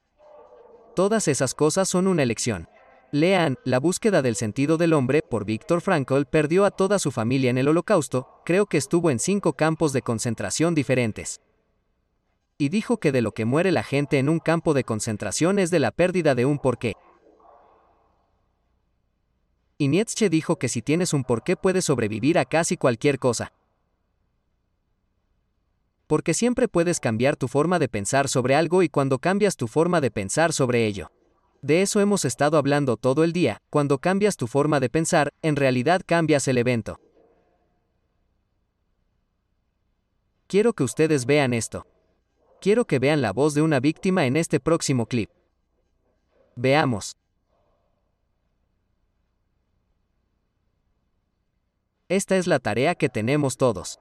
Todas 0.94 1.26
esas 1.26 1.54
cosas 1.54 1.88
son 1.88 2.06
una 2.06 2.22
elección. 2.22 2.68
Lean, 3.12 3.56
La 3.64 3.78
búsqueda 3.78 4.20
del 4.20 4.36
sentido 4.36 4.76
del 4.76 4.92
hombre, 4.92 5.22
por 5.22 5.46
Viktor 5.46 5.80
Frankl, 5.80 6.24
perdió 6.24 6.66
a 6.66 6.70
toda 6.70 6.98
su 6.98 7.10
familia 7.10 7.48
en 7.48 7.56
el 7.56 7.68
holocausto, 7.68 8.42
creo 8.44 8.66
que 8.66 8.76
estuvo 8.76 9.10
en 9.10 9.18
cinco 9.18 9.54
campos 9.54 9.94
de 9.94 10.02
concentración 10.02 10.74
diferentes 10.74 11.40
y 12.58 12.68
dijo 12.70 12.98
que 12.98 13.12
de 13.12 13.22
lo 13.22 13.32
que 13.32 13.44
muere 13.44 13.70
la 13.70 13.82
gente 13.82 14.18
en 14.18 14.28
un 14.28 14.38
campo 14.38 14.74
de 14.74 14.84
concentración 14.84 15.58
es 15.58 15.70
de 15.70 15.78
la 15.78 15.90
pérdida 15.90 16.34
de 16.34 16.46
un 16.46 16.58
porqué. 16.58 16.94
Y 19.78 19.88
Nietzsche 19.88 20.30
dijo 20.30 20.56
que 20.56 20.68
si 20.68 20.80
tienes 20.80 21.12
un 21.12 21.24
porqué 21.24 21.56
puedes 21.56 21.84
sobrevivir 21.84 22.38
a 22.38 22.46
casi 22.46 22.76
cualquier 22.76 23.18
cosa. 23.18 23.52
Porque 26.06 26.32
siempre 26.32 26.68
puedes 26.68 26.98
cambiar 26.98 27.36
tu 27.36 27.48
forma 27.48 27.78
de 27.78 27.88
pensar 27.88 28.28
sobre 28.28 28.54
algo 28.54 28.82
y 28.82 28.88
cuando 28.88 29.18
cambias 29.18 29.56
tu 29.56 29.66
forma 29.66 30.00
de 30.00 30.10
pensar 30.10 30.52
sobre 30.52 30.86
ello. 30.86 31.10
De 31.60 31.82
eso 31.82 32.00
hemos 32.00 32.24
estado 32.24 32.58
hablando 32.58 32.96
todo 32.96 33.24
el 33.24 33.32
día, 33.32 33.60
cuando 33.70 33.98
cambias 33.98 34.36
tu 34.36 34.46
forma 34.46 34.78
de 34.78 34.88
pensar, 34.88 35.32
en 35.42 35.56
realidad 35.56 36.00
cambias 36.06 36.48
el 36.48 36.58
evento. 36.58 37.00
Quiero 40.46 40.74
que 40.74 40.84
ustedes 40.84 41.26
vean 41.26 41.52
esto. 41.52 41.86
Quiero 42.60 42.86
que 42.86 42.98
vean 42.98 43.22
la 43.22 43.32
voz 43.32 43.54
de 43.54 43.62
una 43.62 43.80
víctima 43.80 44.26
en 44.26 44.36
este 44.36 44.60
próximo 44.60 45.06
clip. 45.06 45.30
Veamos. 46.56 47.16
Esta 52.08 52.36
es 52.36 52.46
la 52.46 52.58
tarea 52.58 52.94
que 52.94 53.08
tenemos 53.08 53.56
todos. 53.56 53.98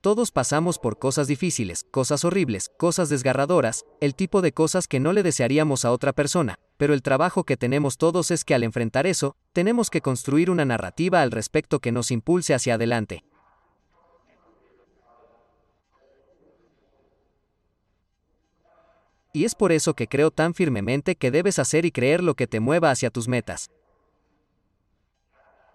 Todos 0.00 0.32
pasamos 0.32 0.78
por 0.78 0.98
cosas 0.98 1.26
difíciles, 1.26 1.84
cosas 1.84 2.24
horribles, 2.24 2.70
cosas 2.78 3.10
desgarradoras, 3.10 3.84
el 4.00 4.14
tipo 4.14 4.40
de 4.40 4.52
cosas 4.52 4.88
que 4.88 4.98
no 4.98 5.12
le 5.12 5.22
desearíamos 5.22 5.84
a 5.84 5.92
otra 5.92 6.14
persona, 6.14 6.58
pero 6.78 6.94
el 6.94 7.02
trabajo 7.02 7.44
que 7.44 7.58
tenemos 7.58 7.98
todos 7.98 8.30
es 8.30 8.42
que 8.42 8.54
al 8.54 8.62
enfrentar 8.62 9.06
eso, 9.06 9.36
tenemos 9.52 9.90
que 9.90 10.00
construir 10.00 10.50
una 10.50 10.64
narrativa 10.64 11.20
al 11.20 11.30
respecto 11.30 11.80
que 11.80 11.92
nos 11.92 12.10
impulse 12.10 12.54
hacia 12.54 12.74
adelante. 12.76 13.24
Y 19.32 19.44
es 19.44 19.54
por 19.54 19.72
eso 19.72 19.94
que 19.94 20.08
creo 20.08 20.30
tan 20.30 20.54
firmemente 20.54 21.14
que 21.14 21.30
debes 21.30 21.58
hacer 21.58 21.84
y 21.84 21.92
creer 21.92 22.22
lo 22.22 22.34
que 22.34 22.46
te 22.46 22.60
mueva 22.60 22.90
hacia 22.90 23.10
tus 23.10 23.28
metas. 23.28 23.70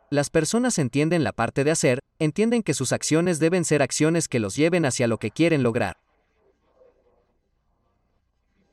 Las 0.10 0.30
personas 0.30 0.78
entienden 0.78 1.24
la 1.24 1.32
parte 1.32 1.64
de 1.64 1.72
hacer, 1.72 2.00
entienden 2.20 2.64
que 2.64 2.74
sus 2.74 2.92
acciones 2.92 3.40
deben 3.40 3.66
ser 3.66 3.82
acciones 3.82 4.28
que 4.28 4.40
los 4.40 4.56
lleven 4.56 4.86
hacia 4.86 5.08
lo 5.08 5.18
que 5.18 5.32
quieren 5.32 5.64
lograr. 5.64 5.98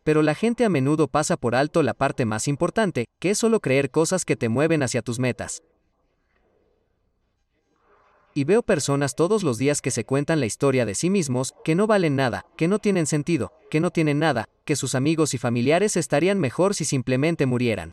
Pero 0.05 0.23
la 0.23 0.35
gente 0.35 0.65
a 0.65 0.69
menudo 0.69 1.09
pasa 1.09 1.37
por 1.37 1.55
alto 1.55 1.83
la 1.83 1.95
parte 1.95 2.25
más 2.25 2.49
importante, 2.49 3.07
que 3.21 3.31
es 3.31 3.39
solo 3.39 3.61
creer 3.61 3.91
cosas 3.91 4.25
que 4.25 4.37
te 4.37 4.49
mueven 4.49 4.83
hacia 4.83 5.01
tus 5.01 5.19
metas. 5.19 5.62
Y 8.35 8.45
veo 8.45 8.62
personas 8.62 9.15
todos 9.15 9.43
los 9.43 9.59
días 9.59 9.83
que 9.83 9.91
se 9.91 10.05
cuentan 10.05 10.41
la 10.41 10.47
historia 10.47 10.87
de 10.87 10.95
sí 10.95 11.11
mismos, 11.11 11.55
que 11.65 11.75
no 11.75 11.87
valen 11.87 12.17
nada, 12.17 12.47
que 12.57 12.67
no 12.67 12.79
tienen 12.79 13.07
sentido, 13.07 13.53
que 13.71 13.81
no 13.81 13.91
tienen 13.91 14.19
nada, 14.19 14.49
que 14.65 14.75
sus 14.75 14.95
amigos 14.95 15.35
y 15.35 15.39
familiares 15.39 15.97
estarían 15.97 16.41
mejor 16.41 16.75
si 16.75 16.87
simplemente 16.87 17.45
murieran. 17.45 17.93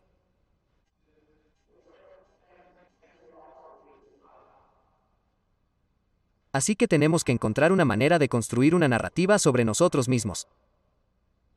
Así 6.52 6.74
que 6.74 6.88
tenemos 6.88 7.22
que 7.22 7.32
encontrar 7.32 7.70
una 7.70 7.84
manera 7.84 8.18
de 8.18 8.28
construir 8.28 8.74
una 8.74 8.88
narrativa 8.88 9.38
sobre 9.38 9.64
nosotros 9.64 10.08
mismos. 10.08 10.48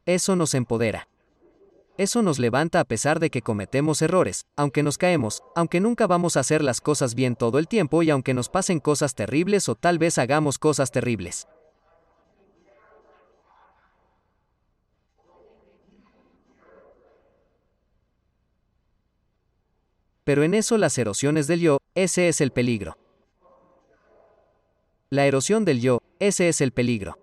Eso 0.06 0.36
nos 0.36 0.54
empodera. 0.54 1.08
Eso 1.96 2.24
nos 2.24 2.40
levanta 2.40 2.80
a 2.80 2.86
pesar 2.86 3.20
de 3.20 3.30
que 3.30 3.44
cometemos 3.44 4.02
errores, 4.02 4.48
aunque 4.56 4.82
nos 4.82 4.98
caemos, 4.98 5.44
aunque 5.56 5.80
nunca 5.80 6.08
vamos 6.08 6.36
a 6.36 6.40
hacer 6.40 6.64
las 6.64 6.82
cosas 6.82 7.14
bien 7.14 7.36
todo 7.36 7.60
el 7.60 7.68
tiempo 7.68 8.02
y 8.02 8.10
aunque 8.10 8.34
nos 8.34 8.50
pasen 8.50 8.80
cosas 8.80 9.14
terribles 9.14 9.70
o 9.70 9.76
tal 9.76 10.00
vez 10.00 10.18
hagamos 10.18 10.58
cosas 10.58 10.90
terribles. 10.90 11.48
Pero 20.24 20.42
en 20.42 20.56
eso 20.56 20.80
las 20.80 20.98
erosiones 20.98 21.46
del 21.46 21.60
yo, 21.60 21.78
ese 21.94 22.28
es 22.28 22.42
el 22.42 22.52
peligro. 22.52 22.98
La 25.12 25.28
erosión 25.28 25.64
del 25.64 25.80
yo, 25.80 26.00
ese 26.18 26.50
es 26.50 26.60
el 26.62 26.72
peligro. 26.72 27.23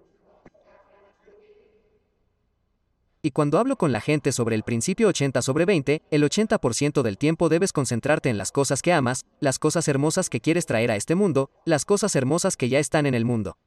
Y 3.23 3.33
cuando 3.33 3.59
hablo 3.59 3.77
con 3.77 3.93
la 3.93 4.01
gente 4.01 4.33
sobre 4.33 4.57
el 4.57 4.63
principio 4.63 5.09
80 5.09 5.43
sobre 5.43 5.67
20, 5.67 6.03
el 6.11 6.23
80% 6.23 7.03
del 7.03 7.19
tiempo 7.19 7.51
debes 7.51 7.73
concentrarte 7.73 8.31
en 8.31 8.39
las 8.39 8.51
cosas 8.51 8.81
que 8.81 8.95
amas, 8.95 9.27
las 9.41 9.59
cosas 9.59 9.87
hermosas 9.89 10.31
que 10.31 10.41
quieres 10.41 10.65
traer 10.65 10.91
a 10.91 10.97
este 10.97 11.15
mundo, 11.15 11.51
las 11.67 11.85
cosas 11.85 12.17
hermosas 12.17 12.57
que 12.57 12.71
ya 12.71 12.79
están 12.79 13.05
en 13.05 13.15
el 13.15 13.27
mundo. 13.27 13.59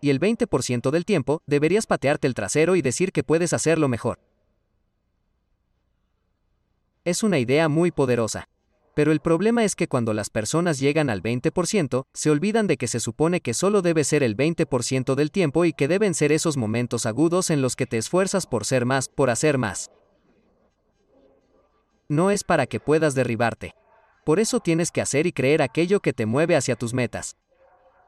Y 0.00 0.10
el 0.10 0.20
20% 0.20 0.90
del 0.90 1.04
tiempo 1.04 1.42
deberías 1.46 1.86
patearte 1.86 2.28
el 2.28 2.34
trasero 2.34 2.76
y 2.76 2.82
decir 2.82 3.10
que 3.10 3.24
puedes 3.24 3.52
hacerlo 3.52 3.88
mejor. 3.88 4.20
Es 7.04 7.24
una 7.24 7.40
idea 7.40 7.68
muy 7.68 7.90
poderosa. 7.90 8.48
Pero 8.94 9.10
el 9.10 9.20
problema 9.20 9.64
es 9.64 9.74
que 9.74 9.88
cuando 9.88 10.12
las 10.12 10.28
personas 10.28 10.78
llegan 10.78 11.08
al 11.08 11.22
20%, 11.22 12.04
se 12.12 12.30
olvidan 12.30 12.66
de 12.66 12.76
que 12.76 12.88
se 12.88 13.00
supone 13.00 13.40
que 13.40 13.54
solo 13.54 13.80
debe 13.80 14.04
ser 14.04 14.22
el 14.22 14.36
20% 14.36 15.14
del 15.14 15.30
tiempo 15.30 15.64
y 15.64 15.72
que 15.72 15.88
deben 15.88 16.12
ser 16.12 16.30
esos 16.30 16.58
momentos 16.58 17.06
agudos 17.06 17.48
en 17.48 17.62
los 17.62 17.74
que 17.74 17.86
te 17.86 17.96
esfuerzas 17.96 18.46
por 18.46 18.66
ser 18.66 18.84
más, 18.84 19.08
por 19.08 19.30
hacer 19.30 19.56
más. 19.56 19.90
No 22.08 22.30
es 22.30 22.44
para 22.44 22.66
que 22.66 22.80
puedas 22.80 23.14
derribarte. 23.14 23.74
Por 24.26 24.38
eso 24.38 24.60
tienes 24.60 24.90
que 24.90 25.00
hacer 25.00 25.26
y 25.26 25.32
creer 25.32 25.62
aquello 25.62 26.00
que 26.00 26.12
te 26.12 26.26
mueve 26.26 26.54
hacia 26.54 26.76
tus 26.76 26.92
metas. 26.92 27.36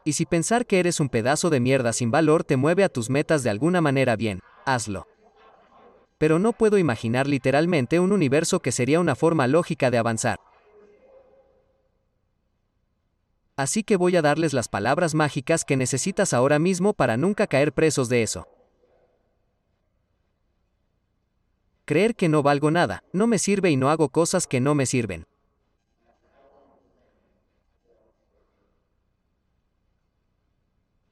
Y 0.05 0.13
si 0.13 0.27
pensar 0.27 0.67
que 0.67 0.81
eres 0.81 1.01
un 1.01 1.09
pedazo 1.09 1.49
de 1.49 1.61
mierda 1.61 1.95
sin 1.95 2.11
valor 2.11 2.45
te 2.45 2.59
mueve 2.59 2.85
a 2.85 2.91
tus 2.91 3.09
metas 3.09 3.43
de 3.43 3.49
alguna 3.49 3.81
manera 3.81 4.17
bien, 4.17 4.41
hazlo. 4.67 5.07
Pero 6.19 6.39
no 6.39 6.53
puedo 6.53 6.77
imaginar 6.77 7.27
literalmente 7.27 7.99
un 7.99 8.13
universo 8.13 8.61
que 8.61 8.71
sería 8.71 9.01
una 9.01 9.17
forma 9.17 9.47
lógica 9.47 9.91
de 9.91 9.97
avanzar. 9.97 10.39
Así 13.57 13.85
que 13.85 13.97
voy 13.97 14.17
a 14.17 14.23
darles 14.23 14.53
las 14.53 14.69
palabras 14.69 15.15
mágicas 15.15 15.65
que 15.65 15.77
necesitas 15.77 16.35
ahora 16.35 16.59
mismo 16.59 16.93
para 16.93 17.17
nunca 17.17 17.47
caer 17.47 17.73
presos 17.73 18.09
de 18.09 18.23
eso. 18.23 18.49
Creer 21.85 22.17
que 22.17 22.29
no 22.29 22.43
valgo 22.43 22.71
nada, 22.71 23.05
no 23.13 23.27
me 23.27 23.39
sirve 23.39 23.71
y 23.71 23.77
no 23.77 23.91
hago 23.91 24.09
cosas 24.09 24.47
que 24.47 24.61
no 24.61 24.75
me 24.75 24.87
sirven. 24.87 25.27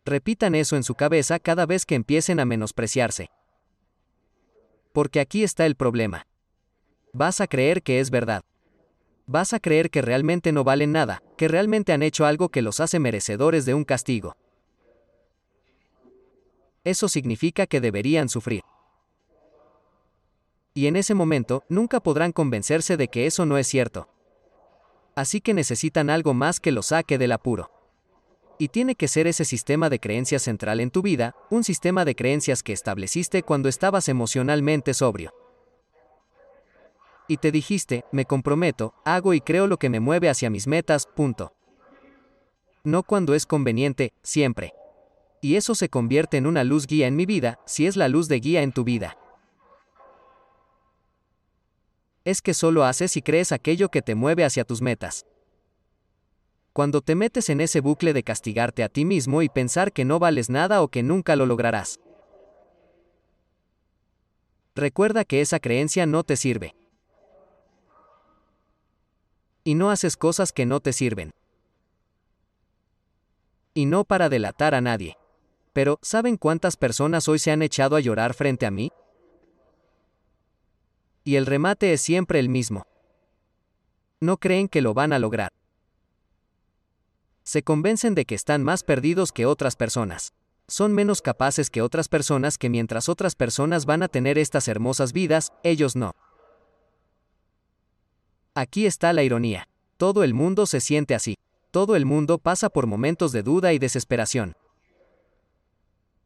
Repitan 0.05 0.57
eso 0.57 0.75
en 0.75 0.83
su 0.83 0.97
cabeza 0.97 1.39
cada 1.39 1.65
vez 1.65 1.87
que 1.87 1.95
empiecen 1.95 2.41
a 2.41 2.45
menospreciarse. 2.45 3.31
Porque 4.93 5.21
aquí 5.21 5.45
está 5.45 5.65
el 5.65 5.77
problema. 5.77 6.27
Vas 7.13 7.41
a 7.41 7.47
creer 7.47 7.83
que 7.83 8.01
es 8.01 8.11
verdad. 8.11 8.43
Vas 9.27 9.53
a 9.53 9.61
creer 9.61 9.91
que 9.91 10.03
realmente 10.03 10.53
no 10.53 10.65
valen 10.65 10.93
nada, 10.93 11.23
que 11.37 11.49
realmente 11.49 11.93
han 11.93 12.03
hecho 12.03 12.27
algo 12.27 12.49
que 12.49 12.63
los 12.63 12.81
hace 12.81 12.99
merecedores 12.99 13.65
de 13.65 13.75
un 13.75 13.85
castigo. 13.85 14.37
Eso 16.85 17.09
significa 17.09 17.67
que 17.67 17.81
deberían 17.81 18.29
sufrir. 18.29 18.63
Y 20.75 20.87
en 20.87 20.97
ese 20.97 21.15
momento, 21.15 21.65
nunca 21.69 22.01
podrán 22.01 22.33
convencerse 22.33 22.97
de 22.97 23.09
que 23.09 23.27
eso 23.27 23.47
no 23.47 23.59
es 23.59 23.69
cierto. 23.69 24.09
Así 25.15 25.41
que 25.41 25.55
necesitan 25.55 26.11
algo 26.11 26.35
más 26.35 26.59
que 26.59 26.73
los 26.73 26.87
saque 26.87 27.19
del 27.19 27.33
apuro. 27.33 27.71
Y 28.59 28.69
tiene 28.69 28.95
que 28.95 29.09
ser 29.09 29.27
ese 29.27 29.45
sistema 29.45 29.91
de 29.91 30.01
creencias 30.01 30.43
central 30.43 30.81
en 30.81 30.91
tu 30.91 31.03
vida, 31.03 31.37
un 31.51 31.63
sistema 31.63 32.05
de 32.05 32.15
creencias 32.15 32.63
que 32.63 32.73
estableciste 32.73 33.43
cuando 33.43 33.69
estabas 33.69 34.09
emocionalmente 34.09 34.95
sobrio. 34.95 35.33
Y 37.29 37.37
te 37.37 37.53
dijiste, 37.53 38.05
me 38.13 38.25
comprometo, 38.25 38.95
hago 39.05 39.35
y 39.35 39.41
creo 39.41 39.67
lo 39.67 39.79
que 39.79 39.89
me 39.89 40.01
mueve 40.01 40.29
hacia 40.29 40.51
mis 40.51 40.67
metas, 40.67 41.07
punto. 41.07 41.53
No 42.85 43.05
cuando 43.05 43.35
es 43.35 43.47
conveniente, 43.47 44.13
siempre. 44.23 44.75
Y 45.41 45.57
eso 45.57 45.75
se 45.75 45.89
convierte 45.89 46.37
en 46.37 46.47
una 46.47 46.65
luz 46.65 46.87
guía 46.87 47.07
en 47.07 47.17
mi 47.17 47.27
vida, 47.27 47.59
si 47.65 47.87
es 47.87 47.97
la 47.97 48.09
luz 48.09 48.29
de 48.29 48.41
guía 48.41 48.63
en 48.63 48.73
tu 48.73 48.85
vida. 48.85 49.17
Es 52.25 52.41
que 52.43 52.55
solo 52.55 52.85
haces 52.85 53.17
y 53.17 53.23
crees 53.23 53.53
aquello 53.53 53.89
que 53.89 54.03
te 54.03 54.15
mueve 54.15 54.45
hacia 54.45 54.65
tus 54.65 54.81
metas. 54.81 55.27
Cuando 56.73 57.03
te 57.03 57.15
metes 57.15 57.51
en 57.51 57.61
ese 57.61 57.81
bucle 57.81 58.13
de 58.13 58.23
castigarte 58.23 58.83
a 58.83 58.89
ti 58.89 59.05
mismo 59.05 59.43
y 59.43 59.49
pensar 59.49 59.93
que 59.93 60.05
no 60.05 60.19
vales 60.19 60.49
nada 60.49 60.83
o 60.83 60.89
que 60.89 61.03
nunca 61.03 61.37
lo 61.37 61.47
lograrás. 61.47 62.01
Recuerda 64.75 65.25
que 65.25 65.41
esa 65.41 65.61
creencia 65.61 66.07
no 66.07 66.25
te 66.25 66.37
sirve. 66.37 66.75
Y 69.65 69.75
no 69.75 69.91
haces 69.91 70.17
cosas 70.17 70.53
que 70.53 70.67
no 70.67 70.81
te 70.81 70.93
sirven. 70.93 71.33
Y 73.75 73.87
no 73.87 74.05
para 74.05 74.29
delatar 74.29 74.75
a 74.75 74.81
nadie. 74.81 75.17
Pero, 75.73 75.99
¿saben 76.03 76.37
cuántas 76.37 76.77
personas 76.77 77.29
hoy 77.29 77.39
se 77.39 77.51
han 77.51 77.63
echado 77.63 77.97
a 77.97 78.01
llorar 78.01 78.35
frente 78.35 78.67
a 78.67 78.71
mí? 78.71 78.91
Y 81.25 81.37
el 81.37 81.47
remate 81.47 81.93
es 81.93 82.01
siempre 82.01 82.39
el 82.39 82.49
mismo. 82.49 82.87
No 84.21 84.37
creen 84.37 84.69
que 84.69 84.83
lo 84.83 84.93
van 84.93 85.13
a 85.13 85.19
lograr 85.19 85.53
se 87.45 87.63
convencen 87.63 88.15
de 88.15 88.25
que 88.25 88.35
están 88.35 88.63
más 88.63 88.83
perdidos 88.85 89.33
que 89.33 89.47
otras 89.47 89.77
personas. 89.77 90.33
Son 90.69 90.93
menos 90.93 91.21
capaces 91.23 91.71
que 91.71 91.83
otras 91.83 92.09
personas 92.09 92.57
que 92.57 92.71
mientras 92.71 93.09
otras 93.09 93.35
personas 93.35 93.85
van 93.85 94.03
a 94.03 94.09
tener 94.09 94.39
estas 94.39 94.69
hermosas 94.69 95.13
vidas, 95.13 95.53
ellos 95.63 95.97
no. 95.97 96.15
Aquí 98.55 98.85
está 98.85 99.13
la 99.15 99.23
ironía. 99.23 99.67
Todo 99.97 100.25
el 100.25 100.35
mundo 100.35 100.67
se 100.67 100.81
siente 100.81 101.15
así. 101.15 101.39
Todo 101.71 101.97
el 101.97 102.05
mundo 102.05 102.37
pasa 102.39 102.69
por 102.69 102.87
momentos 102.87 103.33
de 103.33 103.43
duda 103.43 103.73
y 103.73 103.79
desesperación. 103.79 104.55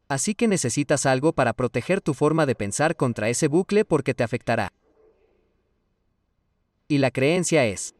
Así 0.08 0.34
que 0.34 0.48
necesitas 0.48 1.06
algo 1.06 1.32
para 1.32 1.52
proteger 1.52 2.00
tu 2.00 2.14
forma 2.14 2.46
de 2.46 2.56
pensar 2.56 2.96
contra 2.96 3.28
ese 3.28 3.46
bucle 3.46 3.84
porque 3.84 4.12
te 4.14 4.24
afectará. 4.24 4.72
Y 6.88 6.98
la 6.98 7.10
creencia 7.10 7.64
es 7.66 7.94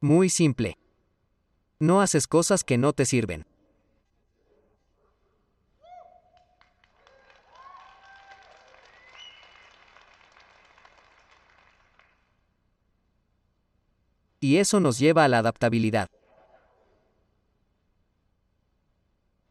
muy 0.00 0.28
simple. 0.28 0.78
No 1.78 2.02
haces 2.02 2.26
cosas 2.26 2.62
que 2.62 2.76
no 2.76 2.92
te 2.92 3.06
sirven. 3.06 3.46
Y 14.40 14.58
eso 14.58 14.80
nos 14.80 14.98
lleva 14.98 15.24
a 15.24 15.28
la 15.28 15.38
adaptabilidad. 15.38 16.08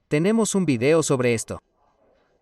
Tenemos 0.08 0.56
un 0.56 0.66
video 0.66 1.04
sobre 1.04 1.34
esto. 1.34 1.62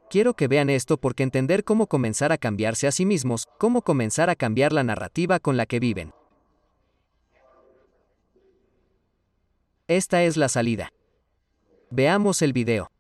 Quiero 0.10 0.36
que 0.36 0.48
vean 0.48 0.70
esto 0.70 0.98
porque 0.98 1.24
entender 1.24 1.64
cómo 1.64 1.88
comenzar 1.88 2.32
a 2.32 2.38
cambiarse 2.38 2.88
a 2.88 2.92
sí 2.92 3.06
mismos, 3.06 3.48
cómo 3.58 3.82
comenzar 3.82 4.30
a 4.30 4.36
cambiar 4.36 4.72
la 4.72 4.84
narrativa 4.84 5.40
con 5.40 5.58
la 5.58 5.66
que 5.66 5.80
viven. 5.80 6.14
Esta 9.88 10.24
es 10.24 10.38
la 10.38 10.50
salida. 10.50 10.92
Veamos 11.90 12.42
el 12.42 12.54
video. 12.54 12.92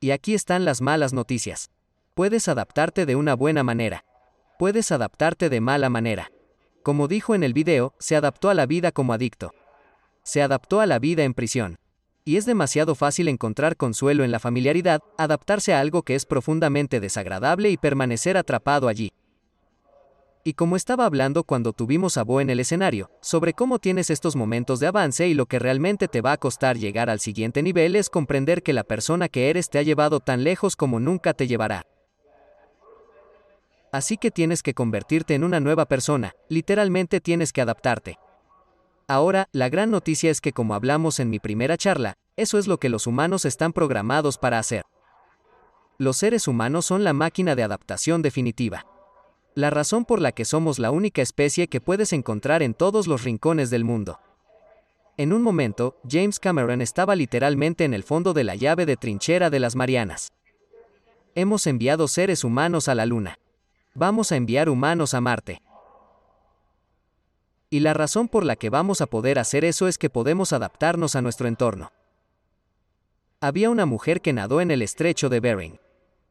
Y 0.00 0.10
aquí 0.10 0.34
están 0.34 0.64
las 0.64 0.80
malas 0.80 1.12
noticias. 1.12 1.70
Puedes 2.14 2.48
adaptarte 2.48 3.06
de 3.06 3.16
una 3.16 3.34
buena 3.34 3.62
manera. 3.62 4.04
Puedes 4.58 4.90
adaptarte 4.90 5.50
de 5.50 5.60
mala 5.60 5.88
manera. 5.88 6.32
Como 6.82 7.06
dijo 7.06 7.36
en 7.36 7.44
el 7.44 7.52
video, 7.52 7.94
se 8.00 8.16
adaptó 8.16 8.50
a 8.50 8.54
la 8.54 8.66
vida 8.66 8.90
como 8.90 9.12
adicto. 9.12 9.52
Se 10.24 10.42
adaptó 10.42 10.80
a 10.80 10.86
la 10.86 10.98
vida 10.98 11.22
en 11.22 11.32
prisión. 11.32 11.76
Y 12.24 12.38
es 12.38 12.44
demasiado 12.44 12.96
fácil 12.96 13.28
encontrar 13.28 13.76
consuelo 13.76 14.24
en 14.24 14.32
la 14.32 14.40
familiaridad, 14.40 15.00
adaptarse 15.16 15.74
a 15.74 15.80
algo 15.80 16.02
que 16.02 16.16
es 16.16 16.26
profundamente 16.26 16.98
desagradable 16.98 17.70
y 17.70 17.76
permanecer 17.76 18.36
atrapado 18.36 18.88
allí. 18.88 19.12
Y 20.42 20.54
como 20.54 20.74
estaba 20.74 21.06
hablando 21.06 21.44
cuando 21.44 21.72
tuvimos 21.72 22.16
a 22.16 22.24
Bo 22.24 22.40
en 22.40 22.50
el 22.50 22.58
escenario, 22.58 23.12
sobre 23.20 23.52
cómo 23.52 23.78
tienes 23.78 24.10
estos 24.10 24.34
momentos 24.34 24.80
de 24.80 24.88
avance 24.88 25.28
y 25.28 25.34
lo 25.34 25.46
que 25.46 25.60
realmente 25.60 26.08
te 26.08 26.20
va 26.20 26.32
a 26.32 26.36
costar 26.36 26.76
llegar 26.76 27.10
al 27.10 27.20
siguiente 27.20 27.62
nivel 27.62 27.94
es 27.94 28.10
comprender 28.10 28.64
que 28.64 28.72
la 28.72 28.82
persona 28.82 29.28
que 29.28 29.50
eres 29.50 29.70
te 29.70 29.78
ha 29.78 29.82
llevado 29.82 30.18
tan 30.18 30.42
lejos 30.42 30.74
como 30.74 30.98
nunca 30.98 31.32
te 31.32 31.46
llevará. 31.46 31.84
Así 33.92 34.16
que 34.16 34.30
tienes 34.30 34.62
que 34.62 34.74
convertirte 34.74 35.34
en 35.34 35.44
una 35.44 35.60
nueva 35.60 35.86
persona, 35.86 36.34
literalmente 36.48 37.20
tienes 37.20 37.52
que 37.52 37.62
adaptarte. 37.62 38.18
Ahora, 39.06 39.48
la 39.52 39.68
gran 39.68 39.90
noticia 39.90 40.30
es 40.30 40.40
que 40.40 40.52
como 40.52 40.74
hablamos 40.74 41.20
en 41.20 41.30
mi 41.30 41.38
primera 41.38 41.76
charla, 41.76 42.14
eso 42.36 42.58
es 42.58 42.66
lo 42.66 42.78
que 42.78 42.90
los 42.90 43.06
humanos 43.06 43.44
están 43.44 43.72
programados 43.72 44.36
para 44.36 44.58
hacer. 44.58 44.84
Los 45.96 46.18
seres 46.18 46.46
humanos 46.46 46.86
son 46.86 47.04
la 47.04 47.12
máquina 47.12 47.56
de 47.56 47.62
adaptación 47.62 48.22
definitiva 48.22 48.84
la 49.58 49.70
razón 49.70 50.04
por 50.04 50.20
la 50.20 50.30
que 50.30 50.44
somos 50.44 50.78
la 50.78 50.92
única 50.92 51.20
especie 51.20 51.66
que 51.66 51.80
puedes 51.80 52.12
encontrar 52.12 52.62
en 52.62 52.74
todos 52.74 53.08
los 53.08 53.24
rincones 53.24 53.70
del 53.70 53.82
mundo. 53.82 54.20
En 55.16 55.32
un 55.32 55.42
momento, 55.42 55.98
James 56.08 56.38
Cameron 56.38 56.80
estaba 56.80 57.16
literalmente 57.16 57.84
en 57.84 57.92
el 57.92 58.04
fondo 58.04 58.34
de 58.34 58.44
la 58.44 58.54
llave 58.54 58.86
de 58.86 58.96
trinchera 58.96 59.50
de 59.50 59.58
las 59.58 59.74
Marianas. 59.74 60.30
Hemos 61.34 61.66
enviado 61.66 62.06
seres 62.06 62.44
humanos 62.44 62.86
a 62.86 62.94
la 62.94 63.04
Luna. 63.04 63.40
Vamos 63.98 64.30
a 64.30 64.36
enviar 64.36 64.68
humanos 64.68 65.12
a 65.12 65.20
Marte. 65.20 65.60
Y 67.68 67.80
la 67.80 67.94
razón 67.94 68.28
por 68.28 68.44
la 68.44 68.54
que 68.54 68.70
vamos 68.70 69.00
a 69.00 69.06
poder 69.06 69.40
hacer 69.40 69.64
eso 69.64 69.88
es 69.88 69.98
que 69.98 70.08
podemos 70.08 70.52
adaptarnos 70.52 71.16
a 71.16 71.20
nuestro 71.20 71.48
entorno. 71.48 71.90
Había 73.40 73.70
una 73.70 73.86
mujer 73.86 74.20
que 74.20 74.32
nadó 74.32 74.60
en 74.60 74.70
el 74.70 74.82
estrecho 74.82 75.28
de 75.28 75.40
Bering. 75.40 75.80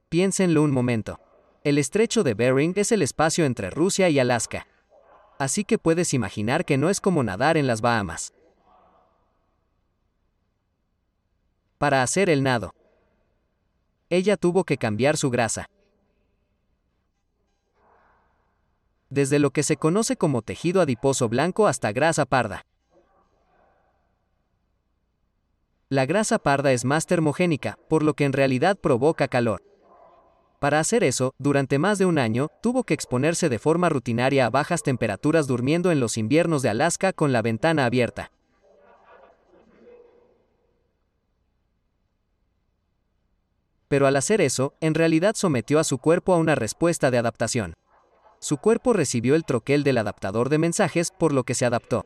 Piénsenlo 0.07 0.63
un 0.63 0.71
momento. 0.71 1.19
El 1.65 1.77
estrecho 1.77 2.23
de 2.23 2.35
Bering 2.35 2.71
es 2.77 2.93
el 2.93 3.01
espacio 3.01 3.43
entre 3.43 3.69
Rusia 3.69 4.07
y 4.07 4.17
Alaska. 4.17 4.65
Así 5.37 5.65
que 5.65 5.77
puedes 5.77 6.13
imaginar 6.13 6.63
que 6.63 6.77
no 6.77 6.89
es 6.89 7.01
como 7.01 7.21
nadar 7.21 7.57
en 7.57 7.67
las 7.67 7.81
Bahamas. 7.81 8.33
Para 11.77 12.01
hacer 12.01 12.29
el 12.29 12.43
nado. 12.43 12.73
Ella 14.09 14.37
tuvo 14.37 14.63
que 14.63 14.77
cambiar 14.77 15.17
su 15.17 15.29
grasa. 15.29 15.67
Desde 19.09 19.39
lo 19.39 19.51
que 19.51 19.63
se 19.63 19.77
conoce 19.77 20.17
como 20.17 20.41
tejido 20.41 20.81
adiposo 20.81 21.29
blanco 21.29 21.67
hasta 21.67 21.91
grasa 21.91 22.25
parda. 22.25 22.65
La 25.89 26.05
grasa 26.05 26.37
parda 26.37 26.73
es 26.73 26.83
más 26.83 27.05
termogénica, 27.05 27.79
por 27.87 28.03
lo 28.03 28.13
que 28.13 28.25
en 28.25 28.33
realidad 28.33 28.77
provoca 28.77 29.29
calor. 29.29 29.63
Para 30.59 30.79
hacer 30.79 31.03
eso, 31.03 31.33
durante 31.37 31.79
más 31.79 31.97
de 31.97 32.05
un 32.05 32.17
año, 32.17 32.49
tuvo 32.61 32.83
que 32.83 32.93
exponerse 32.93 33.47
de 33.47 33.59
forma 33.59 33.87
rutinaria 33.87 34.45
a 34.45 34.49
bajas 34.49 34.83
temperaturas 34.83 35.47
durmiendo 35.47 35.91
en 35.91 36.01
los 36.01 36.17
inviernos 36.17 36.61
de 36.61 36.69
Alaska 36.69 37.13
con 37.13 37.31
la 37.31 37.41
ventana 37.41 37.85
abierta. 37.85 38.31
Pero 43.87 44.07
al 44.07 44.15
hacer 44.17 44.41
eso, 44.41 44.73
en 44.81 44.93
realidad 44.93 45.35
sometió 45.35 45.79
a 45.79 45.85
su 45.85 45.99
cuerpo 45.99 46.33
a 46.33 46.37
una 46.37 46.55
respuesta 46.55 47.11
de 47.11 47.19
adaptación. 47.19 47.73
Su 48.39 48.57
cuerpo 48.57 48.93
recibió 48.93 49.35
el 49.35 49.45
troquel 49.45 49.83
del 49.83 49.97
adaptador 49.97 50.49
de 50.49 50.57
mensajes, 50.57 51.11
por 51.11 51.33
lo 51.33 51.43
que 51.43 51.55
se 51.55 51.65
adaptó. 51.65 52.05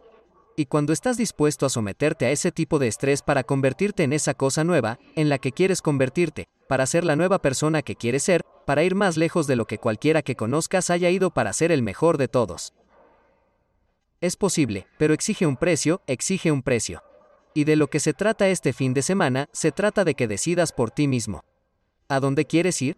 Y 0.56 0.66
cuando 0.66 0.94
estás 0.94 1.18
dispuesto 1.18 1.66
a 1.66 1.70
someterte 1.70 2.26
a 2.26 2.32
ese 2.32 2.52
tipo 2.52 2.78
de 2.78 2.88
estrés 2.88 3.22
para 3.22 3.44
convertirte 3.44 4.04
en 4.04 4.14
esa 4.14 4.34
cosa 4.34 4.64
nueva, 4.64 5.00
en 5.16 5.30
la 5.30 5.38
que 5.38 5.52
quieres 5.52 5.82
convertirte, 5.82 6.48
para 6.68 6.86
ser 6.86 7.04
la 7.04 7.16
nueva 7.16 7.40
persona 7.40 7.82
que 7.82 7.96
quieres 7.96 8.24
ser, 8.24 8.46
para 8.66 8.84
ir 8.84 8.96
más 8.96 9.18
lejos 9.18 9.48
de 9.48 9.56
lo 9.56 9.66
que 9.66 9.78
cualquiera 9.78 10.22
que 10.22 10.36
conozcas 10.36 10.90
haya 10.90 11.10
ido 11.10 11.32
para 11.32 11.54
ser 11.54 11.72
el 11.72 11.82
mejor 11.82 12.18
de 12.18 12.28
todos. 12.28 12.74
Es 14.22 14.36
posible, 14.36 14.88
pero 14.98 15.14
exige 15.14 15.48
un 15.48 15.58
precio, 15.58 16.02
exige 16.06 16.52
un 16.52 16.62
precio. 16.62 17.02
Y 17.54 17.64
de 17.64 17.76
lo 17.76 17.88
que 17.88 18.00
se 18.00 18.14
trata 18.14 18.48
este 18.48 18.72
fin 18.72 18.94
de 18.94 19.02
semana, 19.02 19.50
se 19.52 19.72
trata 19.72 20.06
de 20.06 20.16
que 20.16 20.28
decidas 20.28 20.72
por 20.72 20.92
ti 20.92 21.08
mismo. 21.08 21.44
¿A 22.08 22.20
dónde 22.20 22.46
quieres 22.46 22.82
ir? 22.82 22.98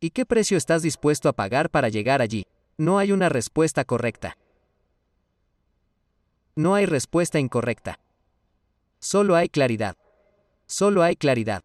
¿Y 0.00 0.10
qué 0.10 0.24
precio 0.24 0.56
estás 0.56 0.82
dispuesto 0.82 1.28
a 1.28 1.32
pagar 1.32 1.70
para 1.70 1.88
llegar 1.88 2.22
allí? 2.22 2.46
No 2.76 2.98
hay 2.98 3.10
una 3.10 3.28
respuesta 3.28 3.84
correcta. 3.84 4.38
No 6.54 6.76
hay 6.76 6.86
respuesta 6.86 7.40
incorrecta. 7.40 7.98
Solo 9.00 9.34
hay 9.34 9.48
claridad. 9.48 9.96
Solo 10.66 11.02
hay 11.02 11.16
claridad. 11.16 11.64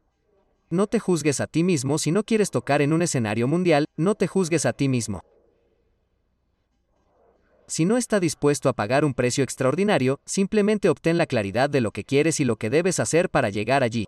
No 0.72 0.88
te 0.88 0.98
juzgues 1.00 1.42
a 1.42 1.48
ti 1.48 1.62
mismo 1.64 2.00
si 2.00 2.12
no 2.12 2.24
quieres 2.24 2.50
tocar 2.50 2.82
en 2.82 2.94
un 2.94 3.04
escenario 3.04 3.48
mundial, 3.48 3.86
no 3.98 4.16
te 4.16 4.26
juzgues 4.26 4.66
a 4.66 4.74
ti 4.74 4.90
mismo. 4.90 5.24
Si 7.68 7.86
no 7.86 7.98
está 7.98 8.20
dispuesto 8.20 8.68
a 8.68 8.74
pagar 8.74 9.06
un 9.06 9.14
precio 9.14 9.44
extraordinario, 9.44 10.20
simplemente 10.26 10.90
obtén 10.90 11.20
la 11.20 11.28
claridad 11.28 11.70
de 11.70 11.82
lo 11.82 11.92
que 11.92 12.04
quieres 12.04 12.40
y 12.40 12.46
lo 12.46 12.56
que 12.56 12.72
debes 12.72 13.00
hacer 13.00 13.30
para 13.30 13.52
llegar 13.52 13.84
allí. 13.84 14.08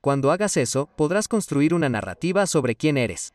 Cuando 0.00 0.32
hagas 0.32 0.56
eso, 0.56 0.86
podrás 0.96 1.28
construir 1.28 1.74
una 1.74 1.88
narrativa 1.88 2.46
sobre 2.46 2.74
quién 2.74 2.96
eres. 2.96 3.34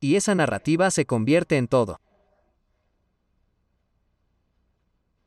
y 0.00 0.16
esa 0.16 0.34
narrativa 0.34 0.90
se 0.90 1.06
convierte 1.06 1.56
en 1.56 1.68
todo. 1.68 2.00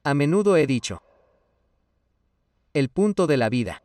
A 0.03 0.13
menudo 0.13 0.57
he 0.57 0.65
dicho. 0.65 1.01
El 2.73 2.89
punto 2.89 3.27
de 3.27 3.37
la 3.37 3.49
vida. 3.49 3.83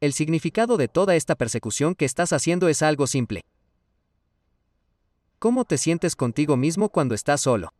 El 0.00 0.12
significado 0.12 0.76
de 0.76 0.88
toda 0.88 1.14
esta 1.16 1.34
persecución 1.34 1.94
que 1.94 2.04
estás 2.04 2.32
haciendo 2.32 2.68
es 2.68 2.82
algo 2.82 3.06
simple. 3.06 3.44
¿Cómo 5.38 5.64
te 5.64 5.78
sientes 5.78 6.16
contigo 6.16 6.56
mismo 6.56 6.88
cuando 6.88 7.14
estás 7.14 7.40
solo? 7.40 7.72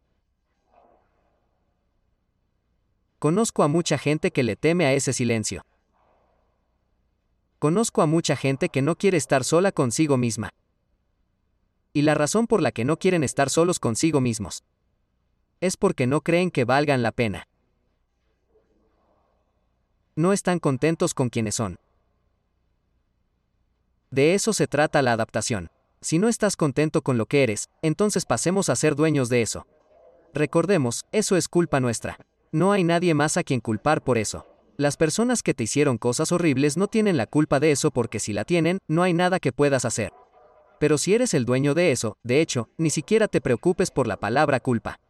Conozco 3.18 3.62
a 3.62 3.68
mucha 3.68 3.98
gente 3.98 4.30
que 4.30 4.42
le 4.42 4.56
teme 4.56 4.86
a 4.86 4.92
ese 4.92 5.12
silencio. 5.12 5.64
Conozco 7.58 8.02
a 8.02 8.06
mucha 8.06 8.36
gente 8.36 8.68
que 8.68 8.82
no 8.82 8.96
quiere 8.96 9.16
estar 9.16 9.42
sola 9.44 9.72
consigo 9.72 10.16
misma 10.16 10.52
y 11.92 12.02
la 12.02 12.14
razón 12.14 12.46
por 12.46 12.62
la 12.62 12.70
que 12.70 12.84
no 12.84 12.96
quieren 12.96 13.24
estar 13.24 13.50
solos 13.50 13.80
consigo 13.80 14.20
mismos. 14.20 14.62
Es 15.60 15.76
porque 15.76 16.06
no 16.06 16.20
creen 16.20 16.52
que 16.52 16.64
valgan 16.64 17.02
la 17.02 17.10
pena. 17.10 17.48
No 20.14 20.32
están 20.32 20.60
contentos 20.60 21.14
con 21.14 21.28
quienes 21.28 21.56
son. 21.56 21.80
De 24.12 24.34
eso 24.34 24.52
se 24.52 24.68
trata 24.68 25.02
la 25.02 25.12
adaptación. 25.12 25.70
Si 26.00 26.20
no 26.20 26.28
estás 26.28 26.54
contento 26.54 27.02
con 27.02 27.18
lo 27.18 27.26
que 27.26 27.42
eres, 27.42 27.68
entonces 27.82 28.24
pasemos 28.24 28.68
a 28.68 28.76
ser 28.76 28.94
dueños 28.94 29.28
de 29.28 29.42
eso. 29.42 29.66
Recordemos, 30.32 31.04
eso 31.10 31.36
es 31.36 31.48
culpa 31.48 31.80
nuestra. 31.80 32.16
No 32.50 32.72
hay 32.72 32.82
nadie 32.82 33.12
más 33.12 33.36
a 33.36 33.44
quien 33.44 33.60
culpar 33.60 34.02
por 34.02 34.16
eso. 34.16 34.46
Las 34.76 34.96
personas 34.96 35.42
que 35.42 35.54
te 35.54 35.64
hicieron 35.64 35.98
cosas 35.98 36.32
horribles 36.32 36.76
no 36.76 36.86
tienen 36.86 37.16
la 37.16 37.26
culpa 37.26 37.60
de 37.60 37.72
eso 37.72 37.90
porque 37.90 38.20
si 38.20 38.32
la 38.32 38.44
tienen, 38.44 38.78
no 38.88 39.02
hay 39.02 39.12
nada 39.12 39.38
que 39.40 39.52
puedas 39.52 39.84
hacer. 39.84 40.12
Pero 40.78 40.96
si 40.96 41.14
eres 41.14 41.34
el 41.34 41.44
dueño 41.44 41.74
de 41.74 41.90
eso, 41.90 42.16
de 42.22 42.40
hecho, 42.40 42.70
ni 42.78 42.90
siquiera 42.90 43.28
te 43.28 43.40
preocupes 43.40 43.90
por 43.90 44.06
la 44.06 44.16
palabra 44.16 44.60
culpa. 44.60 45.00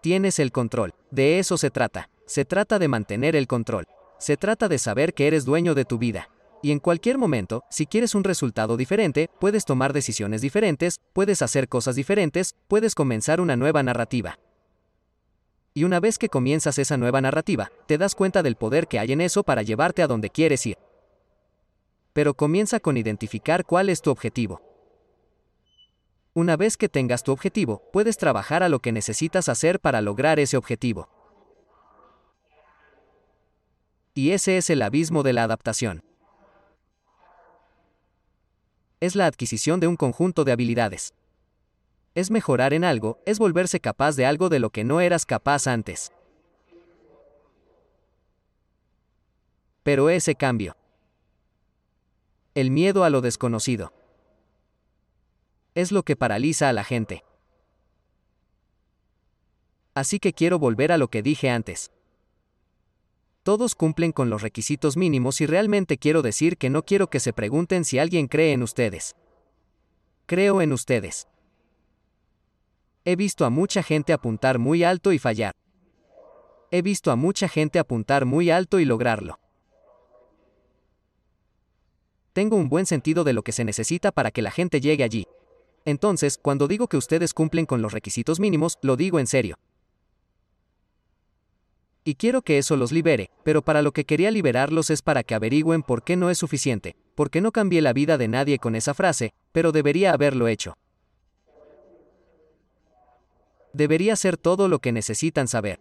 Tienes 0.00 0.38
el 0.38 0.50
control. 0.50 0.94
De 1.10 1.38
eso 1.38 1.56
se 1.56 1.70
trata. 1.70 2.08
Se 2.26 2.44
trata 2.44 2.78
de 2.78 2.88
mantener 2.88 3.36
el 3.36 3.46
control. 3.46 3.86
Se 4.18 4.36
trata 4.36 4.68
de 4.68 4.78
saber 4.78 5.14
que 5.14 5.26
eres 5.26 5.44
dueño 5.44 5.74
de 5.74 5.84
tu 5.84 5.98
vida. 5.98 6.30
Y 6.62 6.70
en 6.70 6.78
cualquier 6.78 7.18
momento, 7.18 7.64
si 7.70 7.86
quieres 7.86 8.14
un 8.14 8.24
resultado 8.24 8.76
diferente, 8.76 9.28
puedes 9.40 9.64
tomar 9.64 9.92
decisiones 9.92 10.40
diferentes, 10.40 11.00
puedes 11.12 11.42
hacer 11.42 11.68
cosas 11.68 11.96
diferentes, 11.96 12.54
puedes 12.66 12.94
comenzar 12.94 13.40
una 13.40 13.56
nueva 13.56 13.82
narrativa. 13.82 14.38
Y 15.74 15.84
una 15.84 16.00
vez 16.00 16.18
que 16.18 16.28
comienzas 16.28 16.78
esa 16.78 16.96
nueva 16.96 17.20
narrativa, 17.20 17.72
te 17.86 17.96
das 17.96 18.14
cuenta 18.14 18.42
del 18.42 18.56
poder 18.56 18.88
que 18.88 18.98
hay 18.98 19.12
en 19.12 19.20
eso 19.20 19.42
para 19.42 19.62
llevarte 19.62 20.02
a 20.02 20.06
donde 20.06 20.28
quieres 20.28 20.66
ir. 20.66 20.76
Pero 22.12 22.34
comienza 22.34 22.78
con 22.78 22.98
identificar 22.98 23.64
cuál 23.64 23.88
es 23.88 24.02
tu 24.02 24.10
objetivo. 24.10 24.60
Una 26.34 26.56
vez 26.56 26.76
que 26.76 26.88
tengas 26.88 27.22
tu 27.22 27.32
objetivo, 27.32 27.82
puedes 27.92 28.16
trabajar 28.18 28.62
a 28.62 28.68
lo 28.68 28.80
que 28.80 28.92
necesitas 28.92 29.48
hacer 29.48 29.80
para 29.80 30.00
lograr 30.00 30.38
ese 30.38 30.56
objetivo. 30.56 31.08
Y 34.14 34.32
ese 34.32 34.58
es 34.58 34.68
el 34.68 34.82
abismo 34.82 35.22
de 35.22 35.32
la 35.32 35.44
adaptación. 35.44 36.02
Es 39.00 39.16
la 39.16 39.26
adquisición 39.26 39.80
de 39.80 39.86
un 39.86 39.96
conjunto 39.96 40.44
de 40.44 40.52
habilidades. 40.52 41.14
Es 42.14 42.30
mejorar 42.30 42.74
en 42.74 42.84
algo, 42.84 43.18
es 43.24 43.38
volverse 43.38 43.80
capaz 43.80 44.16
de 44.16 44.26
algo 44.26 44.48
de 44.48 44.58
lo 44.58 44.70
que 44.70 44.84
no 44.84 45.00
eras 45.00 45.24
capaz 45.24 45.66
antes. 45.66 46.12
Pero 49.82 50.10
ese 50.10 50.34
cambio. 50.34 50.76
El 52.54 52.70
miedo 52.70 53.04
a 53.04 53.10
lo 53.10 53.20
desconocido 53.20 53.92
es 55.74 55.90
lo 55.90 56.02
que 56.02 56.16
paraliza 56.16 56.68
a 56.68 56.72
la 56.72 56.84
gente. 56.84 57.24
Así 59.94 60.18
que 60.18 60.32
quiero 60.32 60.58
volver 60.58 60.92
a 60.92 60.98
lo 60.98 61.08
que 61.08 61.22
dije 61.22 61.50
antes. 61.50 61.90
Todos 63.42 63.74
cumplen 63.74 64.12
con 64.12 64.30
los 64.30 64.42
requisitos 64.42 64.96
mínimos 64.96 65.40
y 65.40 65.46
realmente 65.46 65.98
quiero 65.98 66.22
decir 66.22 66.56
que 66.56 66.70
no 66.70 66.84
quiero 66.84 67.08
que 67.08 67.20
se 67.20 67.32
pregunten 67.32 67.84
si 67.84 67.98
alguien 67.98 68.28
cree 68.28 68.52
en 68.52 68.62
ustedes. 68.62 69.16
Creo 70.26 70.62
en 70.62 70.72
ustedes. 70.72 71.26
He 73.04 73.16
visto 73.16 73.44
a 73.44 73.50
mucha 73.50 73.82
gente 73.82 74.12
apuntar 74.12 74.60
muy 74.60 74.84
alto 74.84 75.12
y 75.12 75.18
fallar. 75.18 75.54
He 76.70 76.82
visto 76.82 77.10
a 77.10 77.16
mucha 77.16 77.48
gente 77.48 77.80
apuntar 77.80 78.24
muy 78.24 78.50
alto 78.50 78.78
y 78.78 78.84
lograrlo. 78.84 79.40
Tengo 82.32 82.56
un 82.56 82.68
buen 82.68 82.86
sentido 82.86 83.24
de 83.24 83.32
lo 83.32 83.42
que 83.42 83.52
se 83.52 83.64
necesita 83.64 84.12
para 84.12 84.30
que 84.30 84.40
la 84.40 84.52
gente 84.52 84.80
llegue 84.80 85.02
allí. 85.02 85.26
Entonces, 85.84 86.38
cuando 86.40 86.68
digo 86.68 86.86
que 86.86 86.96
ustedes 86.96 87.34
cumplen 87.34 87.66
con 87.66 87.82
los 87.82 87.92
requisitos 87.92 88.38
mínimos, 88.38 88.78
lo 88.82 88.96
digo 88.96 89.18
en 89.18 89.26
serio. 89.26 89.58
Y 92.04 92.14
quiero 92.14 92.42
que 92.42 92.58
eso 92.58 92.76
los 92.76 92.92
libere, 92.92 93.30
pero 93.42 93.62
para 93.62 93.82
lo 93.82 93.92
que 93.92 94.04
quería 94.04 94.30
liberarlos 94.30 94.90
es 94.90 95.02
para 95.02 95.24
que 95.24 95.34
averigüen 95.34 95.82
por 95.82 96.04
qué 96.04 96.16
no 96.16 96.30
es 96.30 96.38
suficiente, 96.38 96.96
porque 97.16 97.40
no 97.40 97.50
cambié 97.50 97.82
la 97.82 97.92
vida 97.92 98.16
de 98.16 98.28
nadie 98.28 98.58
con 98.58 98.76
esa 98.76 98.94
frase, 98.94 99.34
pero 99.50 99.72
debería 99.72 100.12
haberlo 100.12 100.46
hecho. 100.46 100.76
Debería 103.72 104.16
ser 104.16 104.36
todo 104.36 104.68
lo 104.68 104.78
que 104.80 104.92
necesitan 104.92 105.48
saber. 105.48 105.80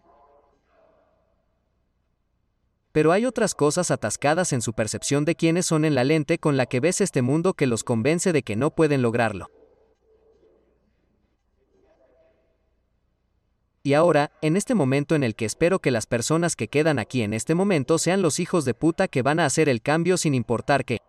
Pero 2.91 3.11
hay 3.11 3.25
otras 3.25 3.55
cosas 3.55 3.89
atascadas 3.89 4.51
en 4.53 4.61
su 4.61 4.73
percepción 4.73 5.23
de 5.23 5.35
quiénes 5.35 5.65
son 5.65 5.85
en 5.85 5.95
la 5.95 6.03
lente 6.03 6.39
con 6.39 6.57
la 6.57 6.65
que 6.65 6.79
ves 6.79 6.99
este 6.99 7.21
mundo 7.21 7.53
que 7.53 7.67
los 7.67 7.83
convence 7.83 8.33
de 8.33 8.43
que 8.43 8.55
no 8.55 8.71
pueden 8.71 9.01
lograrlo. 9.01 9.49
Y 13.83 13.93
ahora, 13.93 14.31
en 14.41 14.57
este 14.57 14.75
momento 14.75 15.15
en 15.15 15.23
el 15.23 15.35
que 15.35 15.45
espero 15.45 15.79
que 15.79 15.89
las 15.89 16.05
personas 16.05 16.55
que 16.55 16.67
quedan 16.67 16.99
aquí 16.99 17.23
en 17.23 17.33
este 17.33 17.55
momento 17.55 17.97
sean 17.97 18.21
los 18.21 18.39
hijos 18.39 18.63
de 18.63 18.75
puta 18.75 19.07
que 19.07 19.23
van 19.23 19.39
a 19.39 19.45
hacer 19.45 19.69
el 19.69 19.81
cambio 19.81 20.17
sin 20.17 20.35
importar 20.35 20.85
qué. 20.85 20.99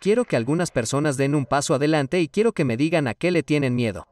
Quiero 0.00 0.24
que 0.24 0.36
algunas 0.36 0.70
personas 0.70 1.16
den 1.16 1.34
un 1.34 1.44
paso 1.44 1.74
adelante 1.74 2.20
y 2.20 2.28
quiero 2.28 2.52
que 2.52 2.64
me 2.64 2.76
digan 2.76 3.08
a 3.08 3.14
qué 3.14 3.30
le 3.30 3.42
tienen 3.42 3.74
miedo. 3.74 4.06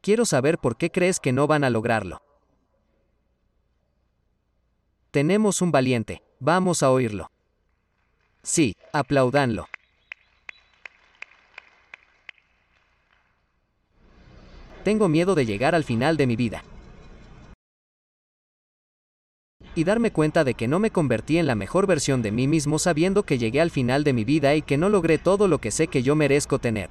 Quiero 0.00 0.24
saber 0.24 0.58
por 0.58 0.76
qué 0.78 0.90
crees 0.90 1.20
que 1.20 1.32
no 1.32 1.46
van 1.46 1.62
a 1.62 1.70
lograrlo. 1.70 2.22
Tenemos 5.10 5.60
un 5.60 5.72
valiente, 5.72 6.22
vamos 6.38 6.82
a 6.82 6.90
oírlo. 6.90 7.30
Sí, 8.42 8.76
aplaudanlo. 8.92 9.66
Tengo 14.84 15.08
miedo 15.08 15.34
de 15.34 15.44
llegar 15.44 15.74
al 15.74 15.84
final 15.84 16.16
de 16.16 16.26
mi 16.26 16.36
vida. 16.36 16.64
Y 19.74 19.84
darme 19.84 20.10
cuenta 20.10 20.44
de 20.44 20.54
que 20.54 20.68
no 20.68 20.78
me 20.78 20.90
convertí 20.90 21.38
en 21.38 21.46
la 21.46 21.54
mejor 21.54 21.86
versión 21.86 22.22
de 22.22 22.32
mí 22.32 22.46
mismo 22.46 22.78
sabiendo 22.78 23.22
que 23.22 23.38
llegué 23.38 23.60
al 23.60 23.70
final 23.70 24.04
de 24.04 24.12
mi 24.12 24.24
vida 24.24 24.54
y 24.54 24.62
que 24.62 24.76
no 24.76 24.88
logré 24.88 25.18
todo 25.18 25.48
lo 25.48 25.58
que 25.58 25.70
sé 25.70 25.86
que 25.86 26.02
yo 26.02 26.16
merezco 26.16 26.58
tener. 26.58 26.90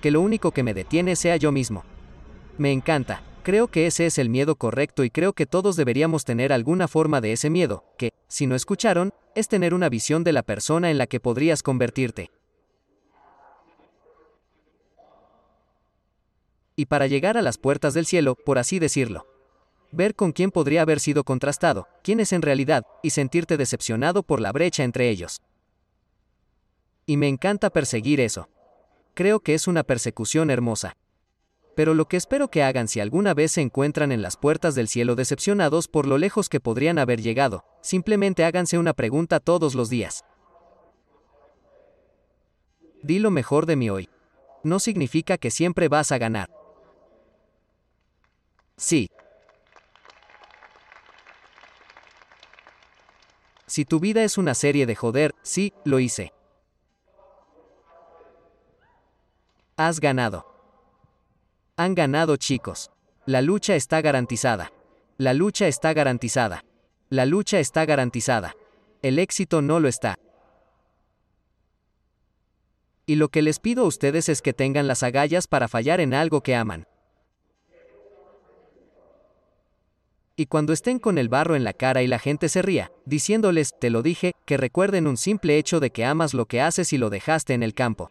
Que 0.00 0.10
lo 0.10 0.20
único 0.20 0.50
que 0.50 0.62
me 0.62 0.74
detiene 0.74 1.16
sea 1.16 1.36
yo 1.36 1.50
mismo. 1.50 1.82
Me 2.58 2.72
encanta. 2.72 3.22
Creo 3.42 3.68
que 3.68 3.86
ese 3.86 4.06
es 4.06 4.16
el 4.16 4.30
miedo 4.30 4.56
correcto 4.56 5.04
y 5.04 5.10
creo 5.10 5.34
que 5.34 5.44
todos 5.44 5.76
deberíamos 5.76 6.24
tener 6.24 6.50
alguna 6.50 6.88
forma 6.88 7.20
de 7.20 7.32
ese 7.32 7.50
miedo, 7.50 7.84
que, 7.98 8.12
si 8.26 8.46
no 8.46 8.54
escucharon, 8.54 9.12
es 9.34 9.48
tener 9.48 9.74
una 9.74 9.90
visión 9.90 10.24
de 10.24 10.32
la 10.32 10.42
persona 10.42 10.90
en 10.90 10.96
la 10.96 11.06
que 11.06 11.20
podrías 11.20 11.62
convertirte. 11.62 12.30
Y 16.76 16.86
para 16.86 17.06
llegar 17.06 17.36
a 17.36 17.42
las 17.42 17.58
puertas 17.58 17.94
del 17.94 18.06
cielo, 18.06 18.34
por 18.34 18.58
así 18.58 18.78
decirlo. 18.78 19.26
Ver 19.92 20.14
con 20.14 20.32
quién 20.32 20.50
podría 20.50 20.82
haber 20.82 20.98
sido 20.98 21.22
contrastado, 21.22 21.86
quién 22.02 22.18
es 22.18 22.32
en 22.32 22.42
realidad, 22.42 22.84
y 23.02 23.10
sentirte 23.10 23.56
decepcionado 23.56 24.24
por 24.24 24.40
la 24.40 24.50
brecha 24.50 24.82
entre 24.82 25.08
ellos. 25.08 25.40
Y 27.06 27.16
me 27.16 27.28
encanta 27.28 27.70
perseguir 27.70 28.20
eso. 28.20 28.48
Creo 29.14 29.40
que 29.40 29.54
es 29.54 29.68
una 29.68 29.84
persecución 29.84 30.50
hermosa. 30.50 30.96
Pero 31.76 31.94
lo 31.94 32.06
que 32.06 32.16
espero 32.16 32.48
que 32.48 32.62
hagan 32.62 32.88
si 32.88 33.00
alguna 33.00 33.34
vez 33.34 33.52
se 33.52 33.60
encuentran 33.60 34.12
en 34.12 34.22
las 34.22 34.36
puertas 34.36 34.74
del 34.74 34.88
cielo 34.88 35.16
decepcionados 35.16 35.88
por 35.88 36.06
lo 36.06 36.18
lejos 36.18 36.48
que 36.48 36.60
podrían 36.60 36.98
haber 36.98 37.20
llegado, 37.20 37.64
simplemente 37.82 38.44
háganse 38.44 38.78
una 38.78 38.94
pregunta 38.94 39.40
todos 39.40 39.74
los 39.74 39.90
días. 39.90 40.24
Di 43.02 43.18
lo 43.18 43.30
mejor 43.30 43.66
de 43.66 43.76
mí 43.76 43.90
hoy. 43.90 44.08
No 44.62 44.78
significa 44.78 45.36
que 45.36 45.50
siempre 45.50 45.88
vas 45.88 46.10
a 46.10 46.18
ganar. 46.18 46.48
Sí. 48.76 49.08
Si 53.66 53.84
tu 53.84 53.98
vida 53.98 54.24
es 54.24 54.38
una 54.38 54.54
serie 54.54 54.86
de 54.86 54.94
joder, 54.94 55.34
sí, 55.42 55.72
lo 55.84 55.98
hice. 55.98 56.32
Has 59.76 60.00
ganado. 60.00 60.46
Han 61.76 61.94
ganado 61.94 62.36
chicos. 62.36 62.90
La 63.26 63.42
lucha 63.42 63.74
está 63.74 64.00
garantizada. 64.00 64.70
La 65.16 65.34
lucha 65.34 65.66
está 65.66 65.92
garantizada. 65.92 66.64
La 67.08 67.26
lucha 67.26 67.58
está 67.58 67.84
garantizada. 67.84 68.54
El 69.02 69.18
éxito 69.18 69.62
no 69.62 69.80
lo 69.80 69.88
está. 69.88 70.16
Y 73.06 73.16
lo 73.16 73.28
que 73.28 73.42
les 73.42 73.58
pido 73.58 73.84
a 73.84 73.86
ustedes 73.88 74.28
es 74.28 74.40
que 74.40 74.52
tengan 74.52 74.86
las 74.86 75.02
agallas 75.02 75.46
para 75.46 75.68
fallar 75.68 76.00
en 76.00 76.14
algo 76.14 76.42
que 76.42 76.54
aman. 76.54 76.86
Y 80.36 80.46
cuando 80.46 80.72
estén 80.72 80.98
con 80.98 81.16
el 81.16 81.28
barro 81.28 81.54
en 81.54 81.62
la 81.62 81.72
cara 81.72 82.02
y 82.02 82.08
la 82.08 82.18
gente 82.18 82.48
se 82.48 82.60
ría, 82.60 82.90
diciéndoles, 83.04 83.72
te 83.78 83.88
lo 83.88 84.02
dije, 84.02 84.32
que 84.46 84.56
recuerden 84.56 85.06
un 85.06 85.16
simple 85.16 85.58
hecho 85.58 85.78
de 85.78 85.90
que 85.90 86.04
amas 86.04 86.34
lo 86.34 86.46
que 86.46 86.60
haces 86.60 86.92
y 86.92 86.98
lo 86.98 87.08
dejaste 87.08 87.54
en 87.54 87.62
el 87.62 87.72
campo. 87.72 88.10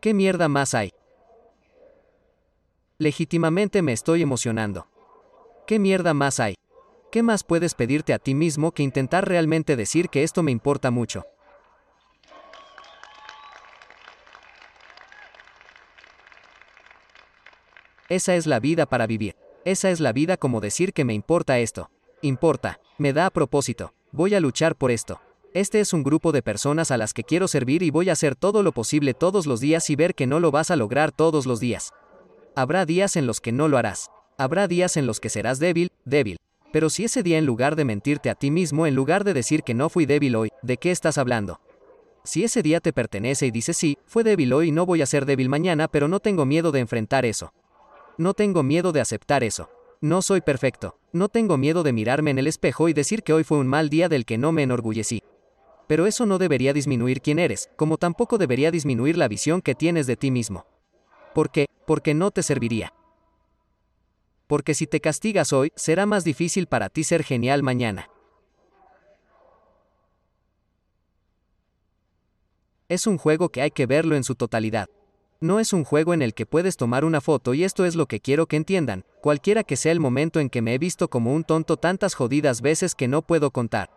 ¿Qué 0.00 0.12
mierda 0.12 0.48
más 0.48 0.74
hay? 0.74 0.92
Legítimamente 2.98 3.82
me 3.82 3.92
estoy 3.92 4.22
emocionando. 4.22 4.88
¿Qué 5.66 5.78
mierda 5.78 6.14
más 6.14 6.40
hay? 6.40 6.54
¿Qué 7.12 7.22
más 7.22 7.44
puedes 7.44 7.74
pedirte 7.74 8.12
a 8.12 8.18
ti 8.18 8.34
mismo 8.34 8.72
que 8.72 8.82
intentar 8.82 9.28
realmente 9.28 9.76
decir 9.76 10.08
que 10.08 10.24
esto 10.24 10.42
me 10.42 10.50
importa 10.50 10.90
mucho? 10.90 11.24
Esa 18.08 18.36
es 18.36 18.46
la 18.46 18.60
vida 18.60 18.86
para 18.86 19.06
vivir. 19.06 19.34
Esa 19.64 19.90
es 19.90 19.98
la 19.98 20.12
vida 20.12 20.36
como 20.36 20.60
decir 20.60 20.92
que 20.92 21.04
me 21.04 21.12
importa 21.12 21.58
esto. 21.58 21.90
Importa, 22.22 22.80
me 22.98 23.12
da 23.12 23.26
a 23.26 23.30
propósito, 23.30 23.94
voy 24.12 24.34
a 24.34 24.40
luchar 24.40 24.76
por 24.76 24.92
esto. 24.92 25.20
Este 25.54 25.80
es 25.80 25.92
un 25.92 26.04
grupo 26.04 26.30
de 26.30 26.42
personas 26.42 26.92
a 26.92 26.98
las 26.98 27.12
que 27.12 27.24
quiero 27.24 27.48
servir 27.48 27.82
y 27.82 27.90
voy 27.90 28.08
a 28.08 28.12
hacer 28.12 28.36
todo 28.36 28.62
lo 28.62 28.70
posible 28.70 29.12
todos 29.12 29.46
los 29.46 29.58
días 29.58 29.90
y 29.90 29.96
ver 29.96 30.14
que 30.14 30.26
no 30.26 30.38
lo 30.38 30.52
vas 30.52 30.70
a 30.70 30.76
lograr 30.76 31.10
todos 31.10 31.46
los 31.46 31.58
días. 31.58 31.92
Habrá 32.54 32.86
días 32.86 33.16
en 33.16 33.26
los 33.26 33.40
que 33.40 33.50
no 33.50 33.66
lo 33.66 33.76
harás. 33.76 34.08
Habrá 34.38 34.68
días 34.68 34.96
en 34.96 35.06
los 35.06 35.18
que 35.18 35.28
serás 35.28 35.58
débil, 35.58 35.90
débil. 36.04 36.36
Pero 36.72 36.90
si 36.90 37.04
ese 37.04 37.24
día 37.24 37.38
en 37.38 37.46
lugar 37.46 37.74
de 37.74 37.84
mentirte 37.84 38.30
a 38.30 38.34
ti 38.36 38.52
mismo, 38.52 38.86
en 38.86 38.94
lugar 38.94 39.24
de 39.24 39.34
decir 39.34 39.62
que 39.62 39.74
no 39.74 39.88
fui 39.88 40.06
débil 40.06 40.36
hoy, 40.36 40.50
¿de 40.62 40.76
qué 40.76 40.92
estás 40.92 41.18
hablando? 41.18 41.60
Si 42.22 42.44
ese 42.44 42.62
día 42.62 42.80
te 42.80 42.92
pertenece 42.92 43.46
y 43.46 43.50
dices 43.50 43.76
sí, 43.76 43.98
fue 44.06 44.22
débil 44.22 44.52
hoy 44.52 44.68
y 44.68 44.72
no 44.72 44.86
voy 44.86 45.02
a 45.02 45.06
ser 45.06 45.26
débil 45.26 45.48
mañana, 45.48 45.88
pero 45.88 46.06
no 46.06 46.20
tengo 46.20 46.44
miedo 46.44 46.70
de 46.70 46.80
enfrentar 46.80 47.24
eso. 47.24 47.52
No 48.18 48.32
tengo 48.32 48.62
miedo 48.62 48.92
de 48.92 49.00
aceptar 49.00 49.44
eso. 49.44 49.68
No 50.00 50.22
soy 50.22 50.40
perfecto. 50.40 50.98
No 51.12 51.28
tengo 51.28 51.58
miedo 51.58 51.82
de 51.82 51.92
mirarme 51.92 52.30
en 52.30 52.38
el 52.38 52.46
espejo 52.46 52.88
y 52.88 52.94
decir 52.94 53.22
que 53.22 53.34
hoy 53.34 53.44
fue 53.44 53.58
un 53.58 53.66
mal 53.66 53.90
día 53.90 54.08
del 54.08 54.24
que 54.24 54.38
no 54.38 54.52
me 54.52 54.62
enorgullecí. 54.62 55.22
Pero 55.86 56.06
eso 56.06 56.24
no 56.24 56.38
debería 56.38 56.72
disminuir 56.72 57.20
quién 57.20 57.38
eres, 57.38 57.70
como 57.76 57.98
tampoco 57.98 58.38
debería 58.38 58.70
disminuir 58.70 59.18
la 59.18 59.28
visión 59.28 59.60
que 59.60 59.74
tienes 59.74 60.06
de 60.06 60.16
ti 60.16 60.30
mismo. 60.30 60.66
¿Por 61.34 61.50
qué? 61.50 61.66
Porque 61.86 62.14
no 62.14 62.30
te 62.30 62.42
serviría. 62.42 62.94
Porque 64.46 64.74
si 64.74 64.86
te 64.86 65.00
castigas 65.00 65.52
hoy, 65.52 65.72
será 65.76 66.06
más 66.06 66.24
difícil 66.24 66.66
para 66.66 66.88
ti 66.88 67.04
ser 67.04 67.22
genial 67.22 67.62
mañana. 67.62 68.08
Es 72.88 73.06
un 73.06 73.18
juego 73.18 73.50
que 73.50 73.62
hay 73.62 73.70
que 73.70 73.86
verlo 73.86 74.16
en 74.16 74.24
su 74.24 74.36
totalidad. 74.36 74.88
No 75.40 75.60
es 75.60 75.74
un 75.74 75.84
juego 75.84 76.14
en 76.14 76.22
el 76.22 76.32
que 76.32 76.46
puedes 76.46 76.78
tomar 76.78 77.04
una 77.04 77.20
foto 77.20 77.52
y 77.52 77.62
esto 77.62 77.84
es 77.84 77.94
lo 77.94 78.06
que 78.06 78.20
quiero 78.20 78.46
que 78.46 78.56
entiendan, 78.56 79.04
cualquiera 79.20 79.64
que 79.64 79.76
sea 79.76 79.92
el 79.92 80.00
momento 80.00 80.40
en 80.40 80.48
que 80.48 80.62
me 80.62 80.74
he 80.74 80.78
visto 80.78 81.08
como 81.08 81.34
un 81.34 81.44
tonto 81.44 81.76
tantas 81.76 82.14
jodidas 82.14 82.62
veces 82.62 82.94
que 82.94 83.06
no 83.06 83.20
puedo 83.20 83.50
contar. 83.50 83.90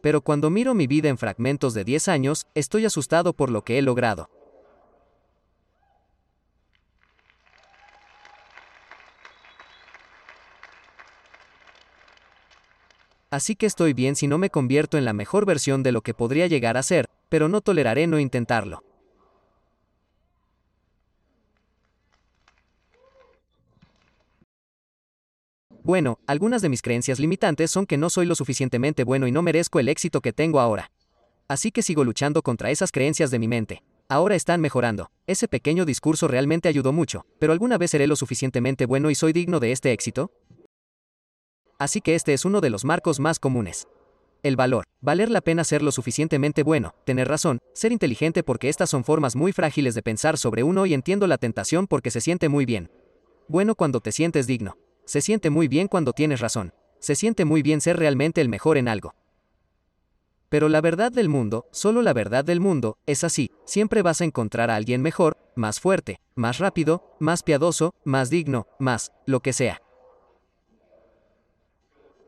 Pero 0.00 0.20
cuando 0.20 0.50
miro 0.50 0.72
mi 0.74 0.86
vida 0.86 1.08
en 1.08 1.18
fragmentos 1.18 1.74
de 1.74 1.82
10 1.82 2.06
años, 2.06 2.46
estoy 2.54 2.84
asustado 2.84 3.32
por 3.32 3.50
lo 3.50 3.62
que 3.62 3.78
he 3.78 3.82
logrado. 3.82 4.30
Así 13.30 13.56
que 13.56 13.66
estoy 13.66 13.94
bien 13.94 14.14
si 14.14 14.28
no 14.28 14.38
me 14.38 14.48
convierto 14.48 14.96
en 14.96 15.04
la 15.04 15.12
mejor 15.12 15.44
versión 15.44 15.82
de 15.82 15.90
lo 15.90 16.02
que 16.02 16.14
podría 16.14 16.46
llegar 16.46 16.76
a 16.76 16.84
ser, 16.84 17.10
pero 17.28 17.48
no 17.48 17.60
toleraré 17.60 18.06
no 18.06 18.20
intentarlo. 18.20 18.87
Bueno, 25.88 26.18
algunas 26.26 26.60
de 26.60 26.68
mis 26.68 26.82
creencias 26.82 27.18
limitantes 27.18 27.70
son 27.70 27.86
que 27.86 27.96
no 27.96 28.10
soy 28.10 28.26
lo 28.26 28.34
suficientemente 28.34 29.04
bueno 29.04 29.26
y 29.26 29.32
no 29.32 29.40
merezco 29.40 29.80
el 29.80 29.88
éxito 29.88 30.20
que 30.20 30.34
tengo 30.34 30.60
ahora. 30.60 30.90
Así 31.48 31.70
que 31.72 31.80
sigo 31.80 32.04
luchando 32.04 32.42
contra 32.42 32.70
esas 32.70 32.92
creencias 32.92 33.30
de 33.30 33.38
mi 33.38 33.48
mente. 33.48 33.82
Ahora 34.06 34.34
están 34.34 34.60
mejorando. 34.60 35.10
Ese 35.26 35.48
pequeño 35.48 35.86
discurso 35.86 36.28
realmente 36.28 36.68
ayudó 36.68 36.92
mucho, 36.92 37.24
pero 37.38 37.54
¿alguna 37.54 37.78
vez 37.78 37.92
seré 37.92 38.06
lo 38.06 38.16
suficientemente 38.16 38.84
bueno 38.84 39.08
y 39.08 39.14
soy 39.14 39.32
digno 39.32 39.60
de 39.60 39.72
este 39.72 39.92
éxito? 39.92 40.30
Así 41.78 42.02
que 42.02 42.16
este 42.16 42.34
es 42.34 42.44
uno 42.44 42.60
de 42.60 42.68
los 42.68 42.84
marcos 42.84 43.18
más 43.18 43.38
comunes. 43.38 43.88
El 44.42 44.56
valor, 44.56 44.84
valer 45.00 45.30
la 45.30 45.40
pena 45.40 45.64
ser 45.64 45.80
lo 45.80 45.90
suficientemente 45.90 46.64
bueno, 46.64 46.96
tener 47.06 47.28
razón, 47.28 47.60
ser 47.72 47.92
inteligente 47.92 48.42
porque 48.42 48.68
estas 48.68 48.90
son 48.90 49.04
formas 49.04 49.36
muy 49.36 49.52
frágiles 49.52 49.94
de 49.94 50.02
pensar 50.02 50.36
sobre 50.36 50.62
uno 50.64 50.84
y 50.84 50.92
entiendo 50.92 51.26
la 51.26 51.38
tentación 51.38 51.86
porque 51.86 52.10
se 52.10 52.20
siente 52.20 52.50
muy 52.50 52.66
bien. 52.66 52.90
Bueno 53.48 53.74
cuando 53.74 54.00
te 54.00 54.12
sientes 54.12 54.46
digno. 54.46 54.76
Se 55.08 55.22
siente 55.22 55.48
muy 55.48 55.68
bien 55.68 55.88
cuando 55.88 56.12
tienes 56.12 56.40
razón. 56.40 56.74
Se 56.98 57.14
siente 57.14 57.46
muy 57.46 57.62
bien 57.62 57.80
ser 57.80 57.96
realmente 57.96 58.42
el 58.42 58.50
mejor 58.50 58.76
en 58.76 58.88
algo. 58.88 59.14
Pero 60.50 60.68
la 60.68 60.82
verdad 60.82 61.10
del 61.10 61.30
mundo, 61.30 61.66
solo 61.70 62.02
la 62.02 62.12
verdad 62.12 62.44
del 62.44 62.60
mundo, 62.60 62.98
es 63.06 63.24
así, 63.24 63.50
siempre 63.64 64.02
vas 64.02 64.20
a 64.20 64.24
encontrar 64.24 64.70
a 64.70 64.76
alguien 64.76 65.00
mejor, 65.00 65.38
más 65.54 65.80
fuerte, 65.80 66.20
más 66.34 66.58
rápido, 66.58 67.16
más 67.20 67.42
piadoso, 67.42 67.94
más 68.04 68.28
digno, 68.28 68.66
más, 68.78 69.12
lo 69.24 69.40
que 69.40 69.54
sea. 69.54 69.80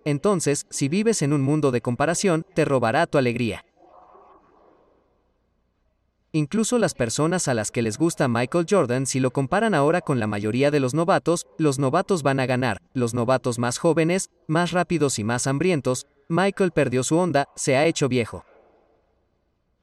Entonces, 0.06 0.64
si 0.70 0.88
vives 0.88 1.20
en 1.20 1.34
un 1.34 1.42
mundo 1.42 1.72
de 1.72 1.82
comparación, 1.82 2.46
te 2.54 2.64
robará 2.64 3.06
tu 3.06 3.18
alegría. 3.18 3.62
Incluso 6.32 6.78
las 6.78 6.94
personas 6.94 7.48
a 7.48 7.54
las 7.54 7.72
que 7.72 7.82
les 7.82 7.98
gusta 7.98 8.28
Michael 8.28 8.66
Jordan, 8.70 9.04
si 9.06 9.18
lo 9.18 9.32
comparan 9.32 9.74
ahora 9.74 10.00
con 10.00 10.20
la 10.20 10.28
mayoría 10.28 10.70
de 10.70 10.78
los 10.78 10.94
novatos, 10.94 11.44
los 11.58 11.80
novatos 11.80 12.22
van 12.22 12.38
a 12.38 12.46
ganar, 12.46 12.80
los 12.94 13.14
novatos 13.14 13.58
más 13.58 13.78
jóvenes, 13.78 14.30
más 14.46 14.70
rápidos 14.70 15.18
y 15.18 15.24
más 15.24 15.48
hambrientos, 15.48 16.06
Michael 16.28 16.70
perdió 16.70 17.02
su 17.02 17.16
onda, 17.16 17.48
se 17.56 17.76
ha 17.76 17.84
hecho 17.86 18.08
viejo. 18.08 18.44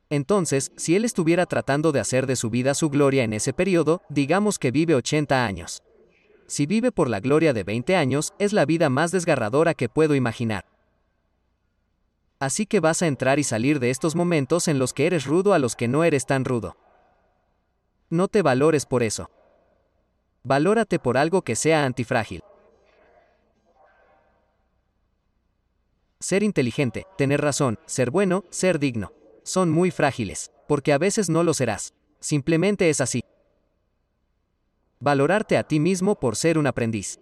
Entonces, 0.09 0.71
si 0.77 0.95
él 0.95 1.03
estuviera 1.03 1.45
tratando 1.47 1.91
de 1.91 1.99
hacer 1.99 2.25
de 2.27 2.37
su 2.37 2.49
vida 2.49 2.73
su 2.75 2.89
gloria 2.89 3.25
en 3.25 3.33
ese 3.33 3.51
periodo, 3.51 4.01
digamos 4.07 4.57
que 4.57 4.71
vive 4.71 4.95
80 4.95 5.45
años. 5.45 5.83
Si 6.47 6.65
vive 6.65 6.93
por 6.93 7.09
la 7.09 7.19
gloria 7.19 7.51
de 7.51 7.65
20 7.65 7.97
años, 7.97 8.33
es 8.39 8.53
la 8.53 8.65
vida 8.65 8.89
más 8.89 9.11
desgarradora 9.11 9.73
que 9.73 9.89
puedo 9.89 10.15
imaginar. 10.15 10.63
Así 12.39 12.67
que 12.67 12.79
vas 12.79 13.01
a 13.01 13.07
entrar 13.07 13.39
y 13.39 13.43
salir 13.43 13.79
de 13.79 13.89
estos 13.89 14.15
momentos 14.15 14.67
en 14.67 14.77
los 14.77 14.93
que 14.93 15.07
eres 15.07 15.25
rudo 15.25 15.53
a 15.53 15.59
los 15.59 15.75
que 15.75 15.87
no 15.87 16.03
eres 16.03 16.25
tan 16.25 16.45
rudo. 16.45 16.77
No 18.09 18.27
te 18.27 18.41
valores 18.41 18.85
por 18.85 19.01
eso. 19.01 19.29
Valórate 20.43 20.99
por 20.99 21.17
algo 21.17 21.41
que 21.41 21.55
sea 21.55 21.83
antifrágil. 21.83 22.43
Ser 26.19 26.43
inteligente, 26.43 27.05
tener 27.17 27.41
razón, 27.41 27.79
ser 27.85 28.11
bueno, 28.11 28.43
ser 28.49 28.79
digno. 28.79 29.11
Son 29.43 29.69
muy 29.69 29.91
frágiles, 29.91 30.51
porque 30.67 30.93
a 30.93 30.97
veces 30.97 31.29
no 31.29 31.43
lo 31.43 31.53
serás. 31.53 31.93
Simplemente 32.19 32.89
es 32.89 33.01
así. 33.01 33.23
Valorarte 34.99 35.57
a 35.57 35.63
ti 35.63 35.79
mismo 35.79 36.19
por 36.19 36.35
ser 36.35 36.57
un 36.57 36.67
aprendiz. 36.67 37.19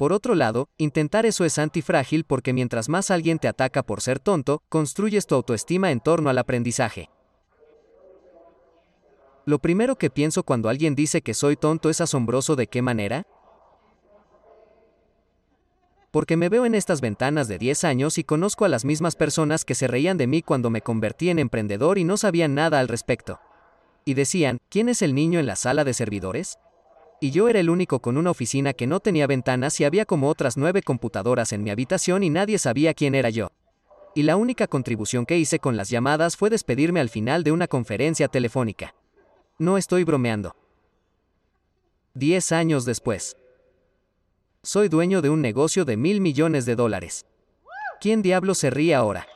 Por 0.00 0.14
otro 0.14 0.34
lado, 0.34 0.70
intentar 0.78 1.26
eso 1.26 1.44
es 1.44 1.58
antifrágil 1.58 2.24
porque 2.24 2.54
mientras 2.54 2.88
más 2.88 3.10
alguien 3.10 3.38
te 3.38 3.48
ataca 3.48 3.82
por 3.82 4.00
ser 4.00 4.18
tonto, 4.18 4.62
construyes 4.70 5.26
tu 5.26 5.34
autoestima 5.34 5.90
en 5.90 6.00
torno 6.00 6.30
al 6.30 6.38
aprendizaje. 6.38 7.10
Lo 9.44 9.58
primero 9.58 9.96
que 9.96 10.08
pienso 10.08 10.42
cuando 10.42 10.70
alguien 10.70 10.94
dice 10.94 11.20
que 11.20 11.34
soy 11.34 11.56
tonto 11.56 11.90
es 11.90 12.00
asombroso 12.00 12.56
de 12.56 12.66
qué 12.66 12.80
manera, 12.80 13.26
porque 16.10 16.38
me 16.38 16.48
veo 16.48 16.64
en 16.64 16.74
estas 16.74 17.02
ventanas 17.02 17.46
de 17.46 17.58
10 17.58 17.84
años 17.84 18.16
y 18.16 18.24
conozco 18.24 18.64
a 18.64 18.70
las 18.70 18.86
mismas 18.86 19.16
personas 19.16 19.66
que 19.66 19.74
se 19.74 19.86
reían 19.86 20.16
de 20.16 20.26
mí 20.26 20.40
cuando 20.40 20.70
me 20.70 20.80
convertí 20.80 21.28
en 21.28 21.38
emprendedor 21.38 21.98
y 21.98 22.04
no 22.04 22.16
sabían 22.16 22.54
nada 22.54 22.80
al 22.80 22.88
respecto. 22.88 23.38
Y 24.06 24.14
decían, 24.14 24.60
¿quién 24.70 24.88
es 24.88 25.02
el 25.02 25.14
niño 25.14 25.40
en 25.40 25.44
la 25.44 25.56
sala 25.56 25.84
de 25.84 25.92
servidores? 25.92 26.56
Y 27.22 27.30
yo 27.32 27.50
era 27.50 27.60
el 27.60 27.68
único 27.68 28.00
con 28.00 28.16
una 28.16 28.30
oficina 28.30 28.72
que 28.72 28.86
no 28.86 29.00
tenía 29.00 29.26
ventanas 29.26 29.78
y 29.78 29.84
había 29.84 30.06
como 30.06 30.28
otras 30.28 30.56
nueve 30.56 30.82
computadoras 30.82 31.52
en 31.52 31.62
mi 31.62 31.70
habitación 31.70 32.22
y 32.22 32.30
nadie 32.30 32.58
sabía 32.58 32.94
quién 32.94 33.14
era 33.14 33.28
yo. 33.28 33.50
Y 34.14 34.22
la 34.22 34.36
única 34.36 34.66
contribución 34.66 35.26
que 35.26 35.38
hice 35.38 35.58
con 35.58 35.76
las 35.76 35.90
llamadas 35.90 36.36
fue 36.36 36.48
despedirme 36.48 36.98
al 36.98 37.10
final 37.10 37.44
de 37.44 37.52
una 37.52 37.68
conferencia 37.68 38.28
telefónica. 38.28 38.94
No 39.58 39.76
estoy 39.76 40.04
bromeando. 40.04 40.56
Diez 42.14 42.52
años 42.52 42.86
después. 42.86 43.36
Soy 44.62 44.88
dueño 44.88 45.20
de 45.20 45.28
un 45.28 45.42
negocio 45.42 45.84
de 45.84 45.96
mil 45.98 46.20
millones 46.20 46.64
de 46.64 46.74
dólares. 46.74 47.26
¿Quién 48.00 48.22
diablo 48.22 48.54
se 48.54 48.70
ríe 48.70 48.94
ahora? 48.94 49.26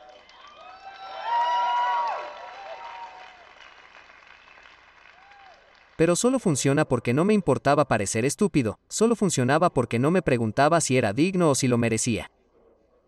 Pero 5.97 6.15
solo 6.15 6.39
funciona 6.39 6.85
porque 6.85 7.13
no 7.13 7.23
me 7.23 7.33
importaba 7.33 7.85
parecer 7.85 8.25
estúpido, 8.25 8.79
solo 8.89 9.15
funcionaba 9.15 9.69
porque 9.69 9.97
no 9.97 10.11
me 10.11 10.21
preguntaba 10.21 10.81
si 10.81 10.97
era 10.97 11.13
digno 11.13 11.49
o 11.49 11.55
si 11.55 11.67
lo 11.67 11.77
merecía. 11.77 12.31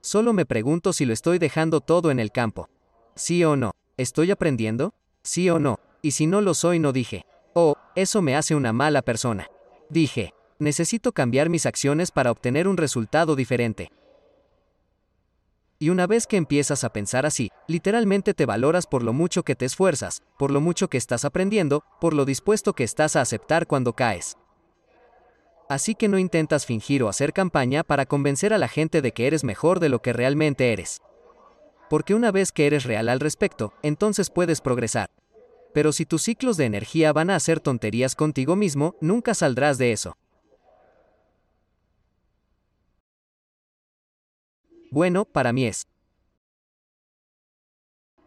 Solo 0.02 0.32
me 0.32 0.46
pregunto 0.46 0.94
si 0.94 1.06
lo 1.06 1.14
estoy 1.14 1.38
dejando 1.38 1.82
todo 1.82 2.12
en 2.12 2.20
el 2.20 2.32
campo. 2.32 2.70
¿Sí 3.16 3.44
o 3.44 3.56
no? 3.56 3.72
¿Estoy 3.98 4.32
aprendiendo? 4.32 4.94
¿Sí 5.22 5.50
o 5.50 5.60
no? 5.60 5.80
Y 6.02 6.12
si 6.12 6.28
no 6.28 6.40
lo 6.40 6.54
soy, 6.54 6.80
no 6.80 6.94
dije. 6.94 7.26
Oh, 7.54 7.76
eso 7.96 8.22
me 8.22 8.36
hace 8.36 8.56
una 8.56 8.72
mala 8.72 9.02
persona. 9.02 9.50
Dije, 9.90 10.34
necesito 10.60 11.12
cambiar 11.12 11.50
mis 11.50 11.66
acciones 11.66 12.12
para 12.12 12.32
obtener 12.32 12.68
un 12.68 12.78
resultado 12.78 13.36
diferente. 13.36 13.92
Y 15.80 15.90
una 15.90 16.08
vez 16.08 16.26
que 16.26 16.38
empiezas 16.38 16.84
a 16.84 16.92
pensar 16.92 17.28
así, 17.28 17.52
literalmente 17.68 18.34
te 18.34 18.48
valoras 18.48 18.88
por 18.88 19.04
lo 19.04 19.14
mucho 19.14 19.44
que 19.44 19.56
te 19.56 19.66
esfuerzas, 19.66 20.24
por 20.40 20.50
lo 20.50 20.60
mucho 20.60 20.90
que 20.90 20.98
estás 20.98 21.24
aprendiendo, 21.24 21.84
por 22.02 22.14
lo 22.16 22.26
dispuesto 22.26 22.74
que 22.74 22.84
estás 22.84 23.16
a 23.16 23.22
aceptar 23.22 23.68
cuando 23.68 23.94
caes. 23.94 24.38
Así 25.70 25.94
que 25.94 26.08
no 26.08 26.18
intentas 26.18 26.66
fingir 26.66 27.04
o 27.04 27.10
hacer 27.10 27.32
campaña 27.32 27.84
para 27.84 28.08
convencer 28.08 28.54
a 28.54 28.58
la 28.58 28.68
gente 28.68 29.04
de 29.04 29.12
que 29.12 29.28
eres 29.28 29.44
mejor 29.44 29.80
de 29.80 29.90
lo 29.90 30.02
que 30.02 30.14
realmente 30.14 30.74
eres. 30.74 31.02
Porque 31.90 32.16
una 32.16 32.32
vez 32.32 32.52
que 32.52 32.66
eres 32.66 32.84
real 32.84 33.08
al 33.08 33.20
respecto, 33.20 33.74
entonces 33.84 34.32
puedes 34.32 34.62
progresar. 34.62 35.10
Pero 35.74 35.92
si 35.92 36.08
tus 36.08 36.24
ciclos 36.24 36.58
de 36.58 36.66
energía 36.66 37.14
van 37.14 37.30
a 37.30 37.36
hacer 37.36 37.60
tonterías 37.60 38.16
contigo 38.16 38.56
mismo, 38.56 38.96
nunca 39.00 39.36
saldrás 39.36 39.78
de 39.78 39.92
eso. 39.92 40.18
Bueno, 44.90 45.26
para 45.26 45.52
mí 45.54 45.66
es. 45.66 45.88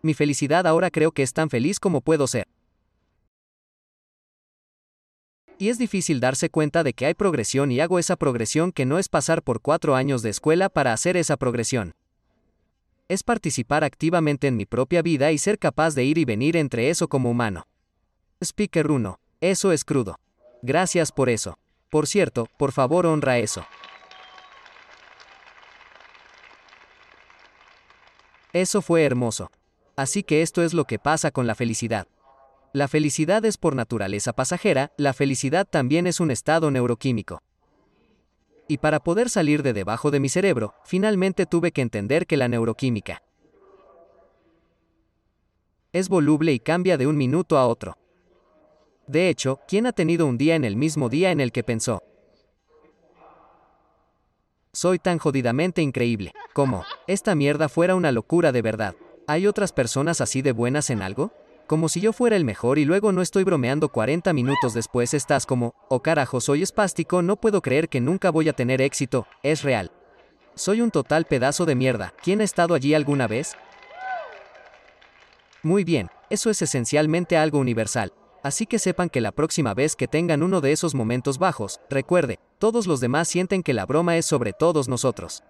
Mi 0.03 0.15
felicidad 0.15 0.67
ahora 0.67 0.91
creo 0.91 1.13
que 1.13 1.23
es 1.23 1.33
tan 1.33 1.51
feliz 1.51 1.79
como 1.79 2.01
puedo 2.01 2.27
ser. 2.27 2.47
Y 5.59 5.69
es 5.69 5.79
difícil 5.79 6.21
darse 6.21 6.49
cuenta 6.49 6.83
de 6.83 6.95
que 6.95 7.05
hay 7.05 7.13
progresión 7.13 7.71
y 7.71 7.81
hago 7.81 7.99
esa 7.99 8.17
progresión 8.17 8.73
que 8.73 8.87
no 8.87 8.99
es 8.99 9.11
pasar 9.11 9.43
por 9.43 9.61
cuatro 9.61 9.95
años 9.95 10.23
de 10.23 10.31
escuela 10.31 10.71
para 10.71 10.95
hacer 10.95 11.19
esa 11.19 11.37
progresión. 11.37 11.95
Es 13.09 13.23
participar 13.23 13.85
activamente 13.85 14.47
en 14.47 14.57
mi 14.57 14.65
propia 14.65 15.03
vida 15.03 15.33
y 15.33 15.39
ser 15.39 15.59
capaz 15.59 15.95
de 15.95 16.05
ir 16.05 16.17
y 16.17 16.25
venir 16.25 16.57
entre 16.57 16.89
eso 16.89 17.09
como 17.09 17.31
humano. 17.31 17.67
Speaker 18.43 18.91
1. 18.91 19.19
Eso 19.43 19.73
es 19.73 19.85
crudo. 19.85 20.19
Gracias 20.63 21.13
por 21.13 21.29
eso. 21.29 21.59
Por 21.91 22.07
cierto, 22.07 22.47
por 22.57 22.73
favor 22.73 23.05
honra 23.05 23.39
eso. 23.39 23.67
Eso 28.53 28.83
fue 28.83 29.05
hermoso. 29.05 29.51
Así 29.97 30.23
que 30.23 30.43
esto 30.43 30.63
es 30.63 30.75
lo 30.75 30.85
que 30.85 30.99
pasa 30.99 31.31
con 31.31 31.47
la 31.47 31.55
felicidad. 31.55 32.07
La 32.73 32.89
felicidad 32.89 33.45
es 33.45 33.59
por 33.59 33.75
naturaleza 33.75 34.33
pasajera, 34.33 34.93
la 34.97 35.13
felicidad 35.13 35.67
también 35.69 36.07
es 36.07 36.21
un 36.21 36.31
estado 36.31 36.71
neuroquímico. 36.71 37.43
Y 38.69 38.79
para 38.79 39.01
poder 39.01 39.29
salir 39.29 39.63
de 39.63 39.73
debajo 39.73 40.11
de 40.11 40.21
mi 40.21 40.29
cerebro, 40.29 40.75
finalmente 40.85 41.47
tuve 41.47 41.73
que 41.73 41.83
entender 41.83 42.27
que 42.27 42.37
la 42.37 42.49
neuroquímica 42.49 43.23
es 45.93 46.09
voluble 46.09 46.53
y 46.53 46.61
cambia 46.61 46.97
de 46.97 47.07
un 47.07 47.17
minuto 47.17 47.59
a 47.59 47.67
otro. 47.67 47.97
De 49.07 49.29
hecho, 49.29 49.59
¿quién 49.67 49.87
ha 49.87 49.93
tenido 49.93 50.27
un 50.27 50.39
día 50.39 50.55
en 50.55 50.65
el 50.65 50.77
mismo 50.77 51.09
día 51.09 51.33
en 51.33 51.41
el 51.41 51.51
que 51.51 51.65
pensó? 51.65 52.05
Soy 54.73 55.01
tan 55.01 55.19
jodidamente 55.19 55.83
increíble. 55.83 56.33
Como, 56.53 56.85
esta 57.09 57.35
mierda 57.35 57.69
fuera 57.69 57.97
una 57.97 58.13
locura 58.13 58.53
de 58.53 58.63
verdad. 58.63 58.95
¿Hay 59.27 59.49
otras 59.49 59.73
personas 59.73 60.21
así 60.21 60.43
de 60.43 60.53
buenas 60.53 60.91
en 60.91 61.03
algo? 61.03 61.33
Como 61.67 61.89
si 61.89 62.01
yo 62.01 62.13
fuera 62.13 62.37
el 62.37 62.45
mejor 62.45 62.79
y 62.79 62.85
luego 62.85 63.11
no 63.11 63.21
estoy 63.21 63.43
bromeando 63.43 63.89
40 63.89 64.33
minutos 64.33 64.73
después 64.73 65.13
estás 65.13 65.45
como, 65.45 65.75
oh 65.89 66.03
carajo, 66.03 66.41
soy 66.41 66.63
espástico, 66.63 67.21
no 67.21 67.37
puedo 67.37 67.63
creer 67.63 67.89
que 67.89 68.01
nunca 68.01 68.31
voy 68.31 68.49
a 68.49 68.53
tener 68.53 68.81
éxito, 68.81 69.27
es 69.43 69.63
real. 69.63 69.91
Soy 70.55 70.81
un 70.81 70.91
total 70.91 71.25
pedazo 71.27 71.67
de 71.67 71.75
mierda, 71.75 72.13
¿quién 72.23 72.41
ha 72.41 72.45
estado 72.45 72.75
allí 72.75 72.95
alguna 72.95 73.29
vez? 73.29 73.57
Muy 75.63 75.85
bien, 75.85 76.11
eso 76.29 76.51
es 76.51 76.63
esencialmente 76.63 77.37
algo 77.37 77.59
universal. 77.59 78.13
Así 78.43 78.67
que 78.67 78.79
sepan 78.79 79.11
que 79.11 79.21
la 79.21 79.33
próxima 79.33 79.75
vez 79.75 79.97
que 79.97 80.09
tengan 80.09 80.43
uno 80.43 80.61
de 80.61 80.73
esos 80.73 80.95
momentos 80.95 81.39
bajos, 81.39 81.81
recuerde, 81.91 82.39
todos 82.59 82.87
los 82.87 83.01
demás 83.01 83.29
sienten 83.29 83.63
que 83.63 83.75
la 83.75 83.85
broma 83.85 84.17
es 84.17 84.25
sobre 84.25 84.53
todos 84.53 84.89
nosotros. 84.89 85.43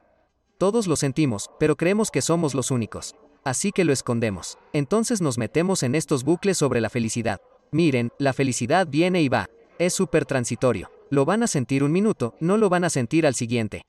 Todos 0.59 0.87
lo 0.87 0.97
sentimos, 0.97 1.51
pero 1.59 1.77
creemos 1.77 2.11
que 2.11 2.21
somos 2.21 2.55
los 2.55 2.71
únicos. 2.71 3.15
Así 3.45 3.73
que 3.73 3.85
lo 3.85 3.93
escondemos. 3.93 4.59
Entonces 4.73 5.21
nos 5.23 5.39
metemos 5.39 5.83
en 5.83 5.95
estos 5.95 6.25
bucles 6.25 6.59
sobre 6.59 6.81
la 6.81 6.91
felicidad. 6.91 7.41
Miren, 7.71 8.11
la 8.19 8.33
felicidad 8.33 8.87
viene 8.89 9.23
y 9.23 9.29
va. 9.29 9.49
Es 9.79 9.95
súper 9.95 10.27
transitorio. 10.27 10.91
Lo 11.09 11.25
van 11.25 11.43
a 11.43 11.47
sentir 11.47 11.83
un 11.83 11.93
minuto, 11.93 12.35
no 12.41 12.57
lo 12.57 12.69
van 12.69 12.85
a 12.85 12.91
sentir 12.91 13.27
al 13.27 13.35
siguiente. 13.35 13.83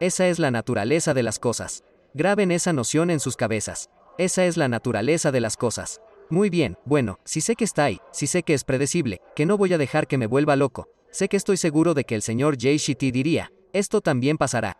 Esa 0.00 0.28
es 0.28 0.38
la 0.38 0.50
naturaleza 0.50 1.14
de 1.14 1.22
las 1.22 1.38
cosas. 1.38 1.84
Graben 2.14 2.50
esa 2.50 2.72
noción 2.72 3.10
en 3.10 3.20
sus 3.20 3.36
cabezas. 3.36 3.90
Esa 4.18 4.44
es 4.46 4.56
la 4.56 4.66
naturaleza 4.66 5.30
de 5.30 5.40
las 5.40 5.56
cosas. 5.56 6.00
Muy 6.30 6.48
bien, 6.48 6.78
bueno, 6.84 7.18
si 7.24 7.40
sé 7.40 7.56
que 7.56 7.64
está 7.64 7.84
ahí, 7.84 8.00
si 8.12 8.28
sé 8.28 8.44
que 8.44 8.54
es 8.54 8.62
predecible, 8.62 9.20
que 9.34 9.46
no 9.46 9.58
voy 9.58 9.72
a 9.72 9.78
dejar 9.78 10.06
que 10.06 10.16
me 10.16 10.28
vuelva 10.28 10.54
loco, 10.54 10.88
sé 11.10 11.28
que 11.28 11.36
estoy 11.36 11.56
seguro 11.56 11.92
de 11.92 12.04
que 12.04 12.14
el 12.14 12.22
señor 12.22 12.56
JCT 12.56 13.00
diría, 13.12 13.50
esto 13.72 14.00
también 14.00 14.38
pasará. 14.38 14.76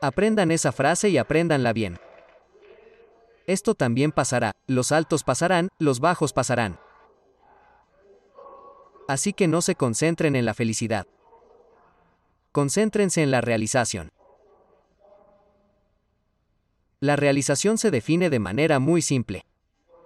Aprendan 0.00 0.50
esa 0.50 0.72
frase 0.72 1.10
y 1.10 1.16
apréndanla 1.16 1.72
bien. 1.72 2.00
Esto 3.46 3.74
también 3.74 4.10
pasará, 4.10 4.56
los 4.66 4.90
altos 4.90 5.22
pasarán, 5.22 5.68
los 5.78 6.00
bajos 6.00 6.32
pasarán. 6.32 6.80
Así 9.06 9.32
que 9.32 9.46
no 9.46 9.62
se 9.62 9.76
concentren 9.76 10.34
en 10.34 10.44
la 10.44 10.54
felicidad. 10.54 11.06
Concéntrense 12.50 13.22
en 13.22 13.30
la 13.30 13.40
realización. 13.40 14.10
La 17.00 17.14
realización 17.14 17.78
se 17.78 17.92
define 17.92 18.28
de 18.28 18.40
manera 18.40 18.80
muy 18.80 19.02
simple. 19.02 19.44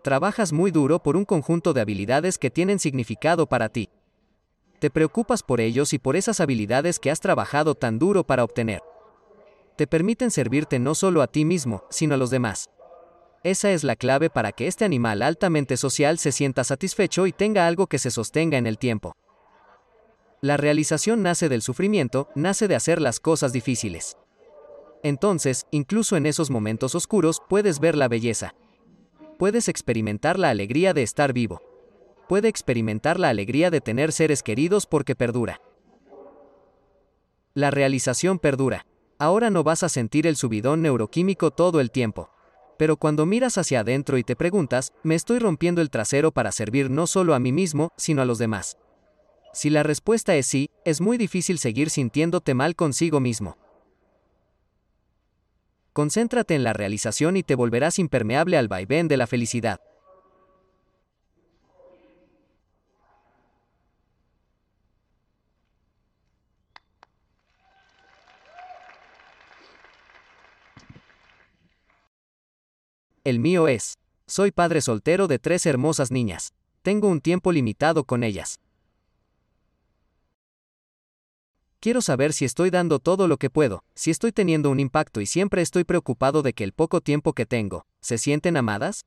Trabajas 0.05 0.53
muy 0.53 0.71
duro 0.71 1.03
por 1.03 1.17
un 1.17 1.25
conjunto 1.25 1.73
de 1.73 1.81
habilidades 1.81 2.37
que 2.37 2.51
tienen 2.51 2.79
significado 2.79 3.47
para 3.47 3.71
ti. 3.71 3.89
Te 4.79 4.91
preocupas 4.91 5.43
por 5.43 5.63
ellos 5.63 5.95
y 5.95 5.99
por 5.99 6.17
esas 6.17 6.41
habilidades 6.41 6.99
que 6.99 7.11
has 7.11 7.21
trabajado 7.21 7.75
tan 7.75 7.99
duro 7.99 8.25
para 8.25 8.45
obtener. 8.45 8.83
Te 9.77 9.87
permiten 9.87 10.31
servirte 10.31 10.79
no 10.79 10.95
solo 10.95 11.23
a 11.23 11.29
ti 11.29 11.47
mismo, 11.47 11.85
sino 11.89 12.15
a 12.15 12.19
los 12.19 12.29
demás. 12.29 12.69
Esa 13.43 13.71
es 13.73 13.85
la 13.85 13.97
clave 13.97 14.29
para 14.29 14.53
que 14.53 14.67
este 14.67 14.85
animal 14.85 15.23
altamente 15.23 15.79
social 15.79 16.19
se 16.19 16.31
sienta 16.31 16.63
satisfecho 16.63 17.27
y 17.27 17.33
tenga 17.33 17.67
algo 17.67 17.87
que 17.87 17.99
se 17.99 18.11
sostenga 18.11 18.59
en 18.59 18.67
el 18.67 18.77
tiempo. 18.77 19.17
La 20.43 20.59
realización 20.59 21.23
nace 21.23 21.49
del 21.49 21.63
sufrimiento, 21.63 22.29
nace 22.35 22.69
de 22.69 22.75
hacer 22.75 23.01
las 23.01 23.19
cosas 23.19 23.53
difíciles. 23.53 24.19
Entonces, 25.03 25.67
incluso 25.71 26.17
en 26.17 26.27
esos 26.27 26.51
momentos 26.51 26.95
oscuros, 26.95 27.43
puedes 27.49 27.81
ver 27.81 27.97
la 27.97 28.09
belleza. 28.09 28.55
Puedes 29.39 29.69
experimentar 29.69 30.39
la 30.39 30.51
alegría 30.51 30.95
de 30.95 31.03
estar 31.03 31.33
vivo. 31.33 31.61
Puede 32.29 32.49
experimentar 32.49 33.19
la 33.19 33.29
alegría 33.29 33.71
de 33.71 33.81
tener 33.81 34.13
seres 34.13 34.43
queridos 34.43 34.87
porque 34.87 35.17
perdura. 35.17 35.61
La 37.55 37.71
realización 37.71 38.39
perdura. 38.39 38.87
Ahora 39.19 39.51
no 39.51 39.63
vas 39.63 39.83
a 39.83 39.89
sentir 39.89 40.27
el 40.27 40.37
subidón 40.37 40.83
neuroquímico 40.83 41.51
todo 41.51 41.81
el 41.81 41.91
tiempo. 41.91 42.31
Pero 42.79 42.97
cuando 42.97 43.27
miras 43.27 43.59
hacia 43.59 43.81
adentro 43.81 44.19
y 44.19 44.25
te 44.25 44.37
preguntas, 44.37 44.93
¿me 45.03 45.15
estoy 45.15 45.39
rompiendo 45.39 45.81
el 45.81 45.91
trasero 45.91 46.33
para 46.33 46.53
servir 46.53 46.91
no 46.91 47.07
solo 47.07 47.35
a 47.35 47.39
mí 47.39 47.53
mismo, 47.53 47.91
sino 47.97 48.23
a 48.23 48.25
los 48.25 48.39
demás? 48.39 48.79
Si 49.53 49.69
la 49.69 49.83
respuesta 49.83 50.35
es 50.35 50.47
sí, 50.47 50.71
es 50.85 51.01
muy 51.01 51.19
difícil 51.19 51.59
seguir 51.59 51.91
sintiéndote 51.91 52.55
mal 52.55 52.75
consigo 52.75 53.21
mismo. 53.21 53.59
Concéntrate 55.93 56.55
en 56.55 56.65
la 56.65 56.73
realización 56.73 57.37
y 57.37 57.43
te 57.43 57.55
volverás 57.55 57.99
impermeable 57.99 58.57
al 58.57 58.67
vaivén 58.67 59.09
de 59.09 59.19
la 59.19 59.27
felicidad. 59.27 59.79
El 73.25 73.39
mío 73.39 73.69
es. 73.69 73.99
Soy 74.27 74.51
padre 74.51 74.81
soltero 74.81 75.29
de 75.29 75.39
tres 75.39 75.67
hermosas 75.67 76.11
niñas. 76.11 76.55
Tengo 76.83 77.09
un 77.09 77.21
tiempo 77.21 77.53
limitado 77.53 78.05
con 78.05 78.25
ellas. 78.25 78.59
Quiero 81.83 82.01
saber 82.01 82.33
si 82.33 82.45
estoy 82.45 82.71
dando 82.71 83.01
todo 83.01 83.27
lo 83.27 83.39
que 83.39 83.51
puedo, 83.51 83.83
si 83.97 84.13
estoy 84.13 84.31
teniendo 84.31 84.71
un 84.71 84.79
impacto 84.79 85.21
y 85.21 85.27
siempre 85.27 85.63
estoy 85.63 85.83
preocupado 85.83 86.43
de 86.43 86.53
que 86.53 86.63
el 86.63 86.73
poco 86.73 87.01
tiempo 87.01 87.33
que 87.33 87.45
tengo, 87.45 87.87
¿se 88.01 88.19
sienten 88.19 88.57
amadas? 88.57 89.05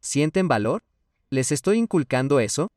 ¿Sienten 0.00 0.48
valor? 0.48 0.84
¿Les 1.30 1.50
estoy 1.50 1.78
inculcando 1.78 2.40
eso? 2.40 2.70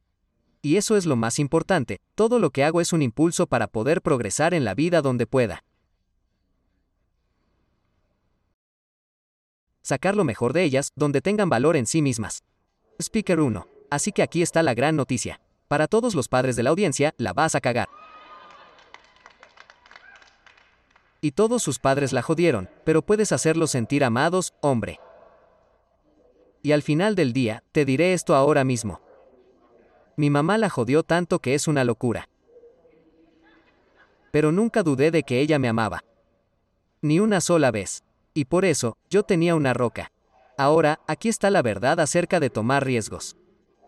Y 0.62 0.78
eso 0.78 0.96
es 0.96 1.06
lo 1.06 1.18
más 1.18 1.40
importante, 1.40 2.00
todo 2.16 2.40
lo 2.40 2.52
que 2.52 2.64
hago 2.64 2.80
es 2.80 2.94
un 2.94 3.02
impulso 3.02 3.48
para 3.48 3.68
poder 3.68 4.02
progresar 4.02 4.54
en 4.54 4.64
la 4.64 4.74
vida 4.74 5.02
donde 5.02 5.28
pueda. 5.28 5.66
sacar 9.82 10.16
lo 10.16 10.24
mejor 10.24 10.54
de 10.54 10.64
ellas, 10.64 10.92
donde 10.96 11.20
tengan 11.20 11.50
valor 11.50 11.76
en 11.76 11.86
sí 11.86 12.02
mismas. 12.02 12.44
Speaker 13.02 13.42
1. 13.42 13.68
Así 13.90 14.14
que 14.14 14.22
aquí 14.22 14.42
está 14.42 14.64
la 14.64 14.76
gran 14.76 14.96
noticia. 14.96 15.42
Para 15.70 15.88
todos 15.88 16.16
los 16.16 16.28
padres 16.28 16.56
de 16.56 16.64
la 16.64 16.72
audiencia, 16.72 17.14
la 17.18 17.32
vas 17.32 17.54
a 17.54 17.62
cagar. 17.62 17.90
Y 21.22 21.32
todos 21.34 21.62
sus 21.62 21.78
padres 21.78 22.12
la 22.12 22.24
jodieron, 22.24 22.72
pero 22.84 23.04
puedes 23.04 23.32
hacerlos 23.32 23.70
sentir 23.70 24.04
amados, 24.04 24.56
hombre. 24.62 25.00
Y 26.64 26.72
al 26.72 26.82
final 26.82 27.14
del 27.14 27.34
día, 27.34 27.64
te 27.72 27.86
diré 27.86 28.14
esto 28.14 28.36
ahora 28.36 28.64
mismo. 28.64 29.00
Mi 30.18 30.32
mamá 30.32 30.58
la 30.58 30.72
jodió 30.72 31.04
tanto 31.04 31.38
que 31.38 31.54
es 31.54 31.68
una 31.68 31.84
locura. 31.84 32.30
Pero 34.32 34.52
nunca 34.52 34.82
dudé 34.82 35.12
de 35.12 35.22
que 35.22 35.40
ella 35.40 35.60
me 35.60 35.70
amaba. 35.70 36.04
Ni 37.02 37.20
una 37.20 37.42
sola 37.42 37.70
vez. 37.70 38.04
Y 38.34 38.46
por 38.46 38.66
eso, 38.66 38.98
yo 39.12 39.22
tenía 39.22 39.54
una 39.54 39.76
roca. 39.76 40.12
Ahora, 40.58 41.00
aquí 41.06 41.30
está 41.30 41.52
la 41.52 41.62
verdad 41.62 42.00
acerca 42.00 42.40
de 42.40 42.50
tomar 42.50 42.84
riesgos. 42.86 43.36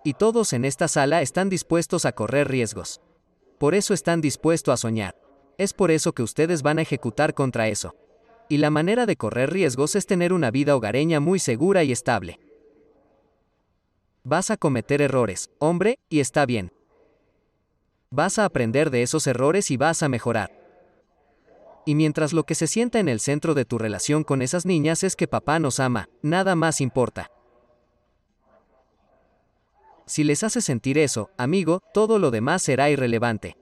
Y 0.03 0.13
todos 0.15 0.53
en 0.53 0.65
esta 0.65 0.87
sala 0.87 1.21
están 1.21 1.49
dispuestos 1.49 2.05
a 2.05 2.11
correr 2.11 2.47
riesgos. 2.49 3.01
Por 3.59 3.75
eso 3.75 3.93
están 3.93 4.21
dispuestos 4.21 4.73
a 4.73 4.77
soñar. 4.77 5.15
Es 5.57 5.73
por 5.73 5.91
eso 5.91 6.13
que 6.13 6.23
ustedes 6.23 6.63
van 6.63 6.79
a 6.79 6.81
ejecutar 6.81 7.35
contra 7.35 7.67
eso. 7.67 7.95
Y 8.49 8.57
la 8.57 8.71
manera 8.71 9.05
de 9.05 9.15
correr 9.15 9.51
riesgos 9.51 9.95
es 9.95 10.07
tener 10.07 10.33
una 10.33 10.49
vida 10.49 10.75
hogareña 10.75 11.19
muy 11.19 11.37
segura 11.37 11.83
y 11.83 11.91
estable. 11.91 12.39
Vas 14.23 14.49
a 14.49 14.57
cometer 14.57 15.01
errores, 15.01 15.51
hombre, 15.59 15.99
y 16.09 16.19
está 16.19 16.45
bien. 16.45 16.71
Vas 18.09 18.39
a 18.39 18.45
aprender 18.45 18.89
de 18.89 19.03
esos 19.03 19.27
errores 19.27 19.69
y 19.71 19.77
vas 19.77 20.01
a 20.03 20.09
mejorar. 20.09 20.51
Y 21.85 21.95
mientras 21.95 22.33
lo 22.33 22.43
que 22.43 22.55
se 22.55 22.67
sienta 22.67 22.99
en 22.99 23.07
el 23.07 23.19
centro 23.19 23.53
de 23.53 23.65
tu 23.65 23.77
relación 23.77 24.23
con 24.23 24.41
esas 24.41 24.65
niñas 24.65 25.03
es 25.03 25.15
que 25.15 25.27
papá 25.27 25.59
nos 25.59 25.79
ama, 25.79 26.09
nada 26.21 26.55
más 26.55 26.81
importa. 26.81 27.31
Si 30.05 30.23
les 30.23 30.43
hace 30.43 30.61
sentir 30.61 30.97
eso, 30.97 31.29
amigo, 31.37 31.81
todo 31.93 32.19
lo 32.19 32.31
demás 32.31 32.61
será 32.61 32.89
irrelevante. 32.89 33.55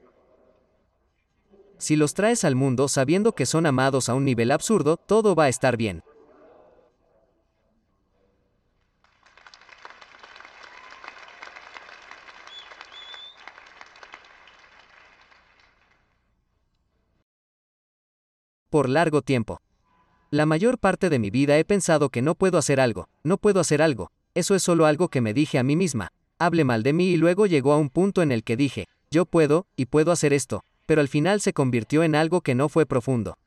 Si 1.78 1.96
los 1.96 2.14
traes 2.14 2.44
al 2.44 2.56
mundo 2.56 2.88
sabiendo 2.88 3.34
que 3.34 3.46
son 3.46 3.66
amados 3.66 4.10
a 4.10 4.14
un 4.14 4.26
nivel 4.26 4.52
absurdo, 4.52 4.98
todo 4.98 5.36
va 5.36 5.46
a 5.46 5.50
estar 5.50 5.78
bien. 5.78 6.04
por 18.70 18.88
largo 18.88 19.22
tiempo. 19.22 19.62
La 20.30 20.46
mayor 20.46 20.78
parte 20.78 21.10
de 21.10 21.18
mi 21.18 21.32
vida 21.32 21.58
he 21.58 21.66
pensado 21.66 22.10
que 22.10 22.22
no 22.22 22.36
puedo 22.36 22.58
hacer 22.58 22.80
algo, 22.80 23.10
no 23.24 23.38
puedo 23.38 23.60
hacer 23.60 23.82
algo, 23.82 24.12
eso 24.36 24.54
es 24.54 24.62
solo 24.62 24.86
algo 24.86 25.10
que 25.10 25.22
me 25.22 25.34
dije 25.34 25.58
a 25.58 25.64
mí 25.64 25.76
misma, 25.76 26.12
hable 26.40 26.64
mal 26.64 26.82
de 26.82 26.94
mí 26.94 27.10
y 27.10 27.18
luego 27.18 27.46
llegó 27.46 27.74
a 27.74 27.78
un 27.78 27.90
punto 27.90 28.22
en 28.22 28.32
el 28.32 28.44
que 28.44 28.58
dije, 28.58 28.88
yo 29.12 29.26
puedo, 29.26 29.68
y 29.76 29.86
puedo 29.86 30.12
hacer 30.12 30.34
esto, 30.34 30.64
pero 30.86 31.02
al 31.02 31.08
final 31.08 31.42
se 31.42 31.54
convirtió 31.54 32.04
en 32.04 32.16
algo 32.16 32.42
que 32.42 32.56
no 32.56 32.70
fue 32.70 32.86
profundo. 32.86 33.38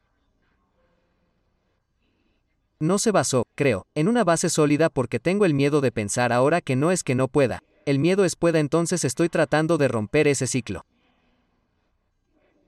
No 2.78 2.98
se 2.98 3.12
basó, 3.12 3.46
creo, 3.54 3.86
en 3.94 4.08
una 4.08 4.24
base 4.24 4.48
sólida 4.48 4.90
porque 4.90 5.20
tengo 5.20 5.44
el 5.44 5.54
miedo 5.54 5.80
de 5.80 5.92
pensar 5.92 6.32
ahora 6.32 6.60
que 6.60 6.76
no 6.76 6.90
es 6.90 7.02
que 7.02 7.14
no 7.14 7.28
pueda, 7.28 7.62
el 7.86 7.98
miedo 7.98 8.24
es 8.24 8.36
pueda 8.36 8.58
entonces 8.60 9.04
estoy 9.04 9.28
tratando 9.28 9.78
de 9.78 9.88
romper 9.88 10.28
ese 10.28 10.46
ciclo. 10.46 10.84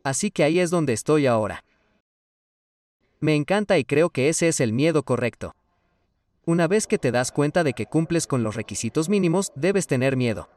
Así 0.04 0.30
que 0.30 0.44
ahí 0.44 0.60
es 0.60 0.70
donde 0.70 0.92
estoy 0.92 1.26
ahora. 1.26 1.64
Me 3.20 3.34
encanta 3.34 3.78
y 3.78 3.84
creo 3.84 4.10
que 4.10 4.28
ese 4.28 4.48
es 4.48 4.60
el 4.60 4.72
miedo 4.72 5.02
correcto. 5.02 5.54
Una 6.47 6.68
vez 6.68 6.86
que 6.86 6.99
te 6.99 7.11
das 7.11 7.32
cuenta 7.32 7.64
de 7.64 7.72
que 7.72 7.86
cumples 7.86 8.26
con 8.26 8.42
los 8.42 8.55
requisitos 8.55 9.09
mínimos, 9.09 9.51
debes 9.55 9.86
tener 9.86 10.14
miedo. 10.14 10.51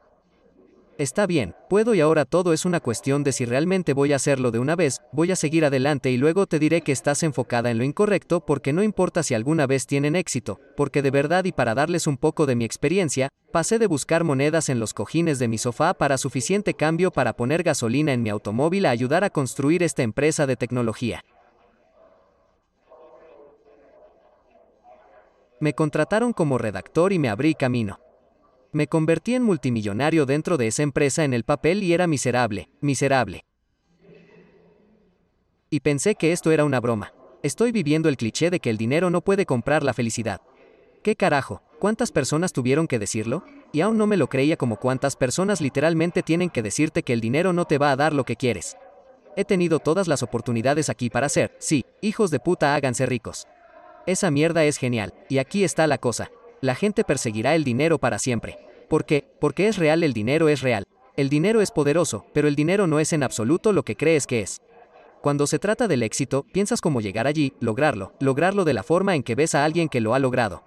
Está 0.98 1.26
bien, 1.26 1.54
puedo 1.70 1.94
y 1.94 2.00
ahora 2.00 2.26
todo 2.26 2.52
es 2.52 2.66
una 2.66 2.80
cuestión 2.80 3.24
de 3.24 3.32
si 3.32 3.46
realmente 3.46 3.94
voy 3.94 4.12
a 4.12 4.16
hacerlo 4.16 4.50
de 4.50 4.58
una 4.58 4.76
vez, 4.76 5.00
voy 5.12 5.30
a 5.30 5.36
seguir 5.36 5.64
adelante 5.64 6.10
y 6.10 6.18
luego 6.18 6.46
te 6.46 6.58
diré 6.58 6.82
que 6.82 6.92
estás 6.92 7.22
enfocada 7.22 7.70
en 7.70 7.78
lo 7.78 7.84
incorrecto 7.84 8.44
porque 8.44 8.74
no 8.74 8.82
importa 8.82 9.22
si 9.22 9.32
alguna 9.32 9.66
vez 9.66 9.86
tienen 9.86 10.14
éxito, 10.14 10.60
porque 10.76 11.00
de 11.00 11.10
verdad 11.10 11.46
y 11.46 11.52
para 11.52 11.74
darles 11.74 12.06
un 12.06 12.18
poco 12.18 12.44
de 12.44 12.56
mi 12.56 12.66
experiencia, 12.66 13.30
pasé 13.50 13.78
de 13.78 13.86
buscar 13.86 14.24
monedas 14.24 14.68
en 14.68 14.80
los 14.80 14.92
cojines 14.92 15.38
de 15.38 15.48
mi 15.48 15.56
sofá 15.56 15.94
para 15.94 16.18
suficiente 16.18 16.74
cambio 16.74 17.12
para 17.12 17.32
poner 17.32 17.62
gasolina 17.62 18.12
en 18.12 18.22
mi 18.22 18.28
automóvil 18.28 18.84
a 18.84 18.90
ayudar 18.90 19.24
a 19.24 19.30
construir 19.30 19.82
esta 19.82 20.02
empresa 20.02 20.46
de 20.46 20.56
tecnología. 20.56 21.24
Me 25.60 25.74
contrataron 25.74 26.32
como 26.32 26.58
redactor 26.58 27.12
y 27.12 27.18
me 27.18 27.28
abrí 27.28 27.54
camino. 27.54 28.00
Me 28.70 28.86
convertí 28.86 29.34
en 29.34 29.42
multimillonario 29.42 30.26
dentro 30.26 30.56
de 30.56 30.68
esa 30.68 30.82
empresa 30.82 31.24
en 31.24 31.32
el 31.34 31.44
papel 31.44 31.82
y 31.82 31.92
era 31.92 32.06
miserable, 32.06 32.68
miserable. 32.80 33.44
Y 35.70 35.80
pensé 35.80 36.14
que 36.14 36.32
esto 36.32 36.50
era 36.50 36.64
una 36.64 36.80
broma. 36.80 37.12
Estoy 37.42 37.72
viviendo 37.72 38.08
el 38.08 38.16
cliché 38.16 38.50
de 38.50 38.60
que 38.60 38.70
el 38.70 38.76
dinero 38.76 39.10
no 39.10 39.20
puede 39.20 39.46
comprar 39.46 39.82
la 39.82 39.94
felicidad. 39.94 40.40
¿Qué 41.02 41.16
carajo? 41.16 41.62
¿Cuántas 41.78 42.12
personas 42.12 42.52
tuvieron 42.52 42.86
que 42.86 42.98
decirlo? 42.98 43.44
Y 43.72 43.80
aún 43.80 43.98
no 43.98 44.06
me 44.06 44.16
lo 44.16 44.28
creía 44.28 44.56
como 44.56 44.76
cuántas 44.76 45.16
personas 45.16 45.60
literalmente 45.60 46.22
tienen 46.22 46.50
que 46.50 46.62
decirte 46.62 47.02
que 47.02 47.12
el 47.12 47.20
dinero 47.20 47.52
no 47.52 47.64
te 47.64 47.78
va 47.78 47.92
a 47.92 47.96
dar 47.96 48.12
lo 48.12 48.24
que 48.24 48.36
quieres. 48.36 48.76
He 49.36 49.44
tenido 49.44 49.78
todas 49.78 50.08
las 50.08 50.22
oportunidades 50.22 50.90
aquí 50.90 51.10
para 51.10 51.28
ser, 51.28 51.54
sí, 51.58 51.84
hijos 52.00 52.30
de 52.30 52.40
puta 52.40 52.74
háganse 52.74 53.06
ricos. 53.06 53.46
Esa 54.08 54.30
mierda 54.30 54.64
es 54.64 54.78
genial, 54.78 55.12
y 55.28 55.36
aquí 55.36 55.64
está 55.64 55.86
la 55.86 55.98
cosa. 55.98 56.30
La 56.62 56.74
gente 56.74 57.04
perseguirá 57.04 57.54
el 57.54 57.62
dinero 57.62 57.98
para 57.98 58.18
siempre. 58.18 58.56
¿Por 58.88 59.04
qué? 59.04 59.30
Porque 59.38 59.68
es 59.68 59.76
real, 59.76 60.02
el 60.02 60.14
dinero 60.14 60.48
es 60.48 60.62
real. 60.62 60.84
El 61.14 61.28
dinero 61.28 61.60
es 61.60 61.70
poderoso, 61.70 62.24
pero 62.32 62.48
el 62.48 62.56
dinero 62.56 62.86
no 62.86 63.00
es 63.00 63.12
en 63.12 63.22
absoluto 63.22 63.70
lo 63.70 63.82
que 63.82 63.96
crees 63.96 64.26
que 64.26 64.40
es. 64.40 64.62
Cuando 65.20 65.46
se 65.46 65.58
trata 65.58 65.88
del 65.88 66.02
éxito, 66.02 66.46
piensas 66.54 66.80
cómo 66.80 67.02
llegar 67.02 67.26
allí, 67.26 67.52
lograrlo, 67.60 68.14
lograrlo 68.18 68.64
de 68.64 68.72
la 68.72 68.82
forma 68.82 69.14
en 69.14 69.22
que 69.22 69.34
ves 69.34 69.54
a 69.54 69.62
alguien 69.62 69.90
que 69.90 70.00
lo 70.00 70.14
ha 70.14 70.18
logrado. 70.18 70.64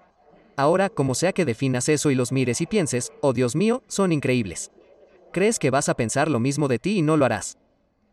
Ahora, 0.56 0.90
como 0.90 1.16
sea 1.16 1.34
que 1.34 1.44
definas 1.44 1.90
eso 1.90 2.12
y 2.12 2.16
los 2.16 2.32
mires 2.32 2.62
y 2.62 2.68
pienses, 2.68 3.12
oh 3.22 3.34
Dios 3.34 3.56
mío, 3.56 3.82
son 3.88 4.12
increíbles. 4.12 4.70
Crees 5.32 5.58
que 5.58 5.72
vas 5.72 5.90
a 5.90 5.96
pensar 5.96 6.30
lo 6.30 6.40
mismo 6.40 6.68
de 6.68 6.78
ti 6.78 7.00
y 7.00 7.02
no 7.02 7.18
lo 7.18 7.26
harás. 7.26 7.58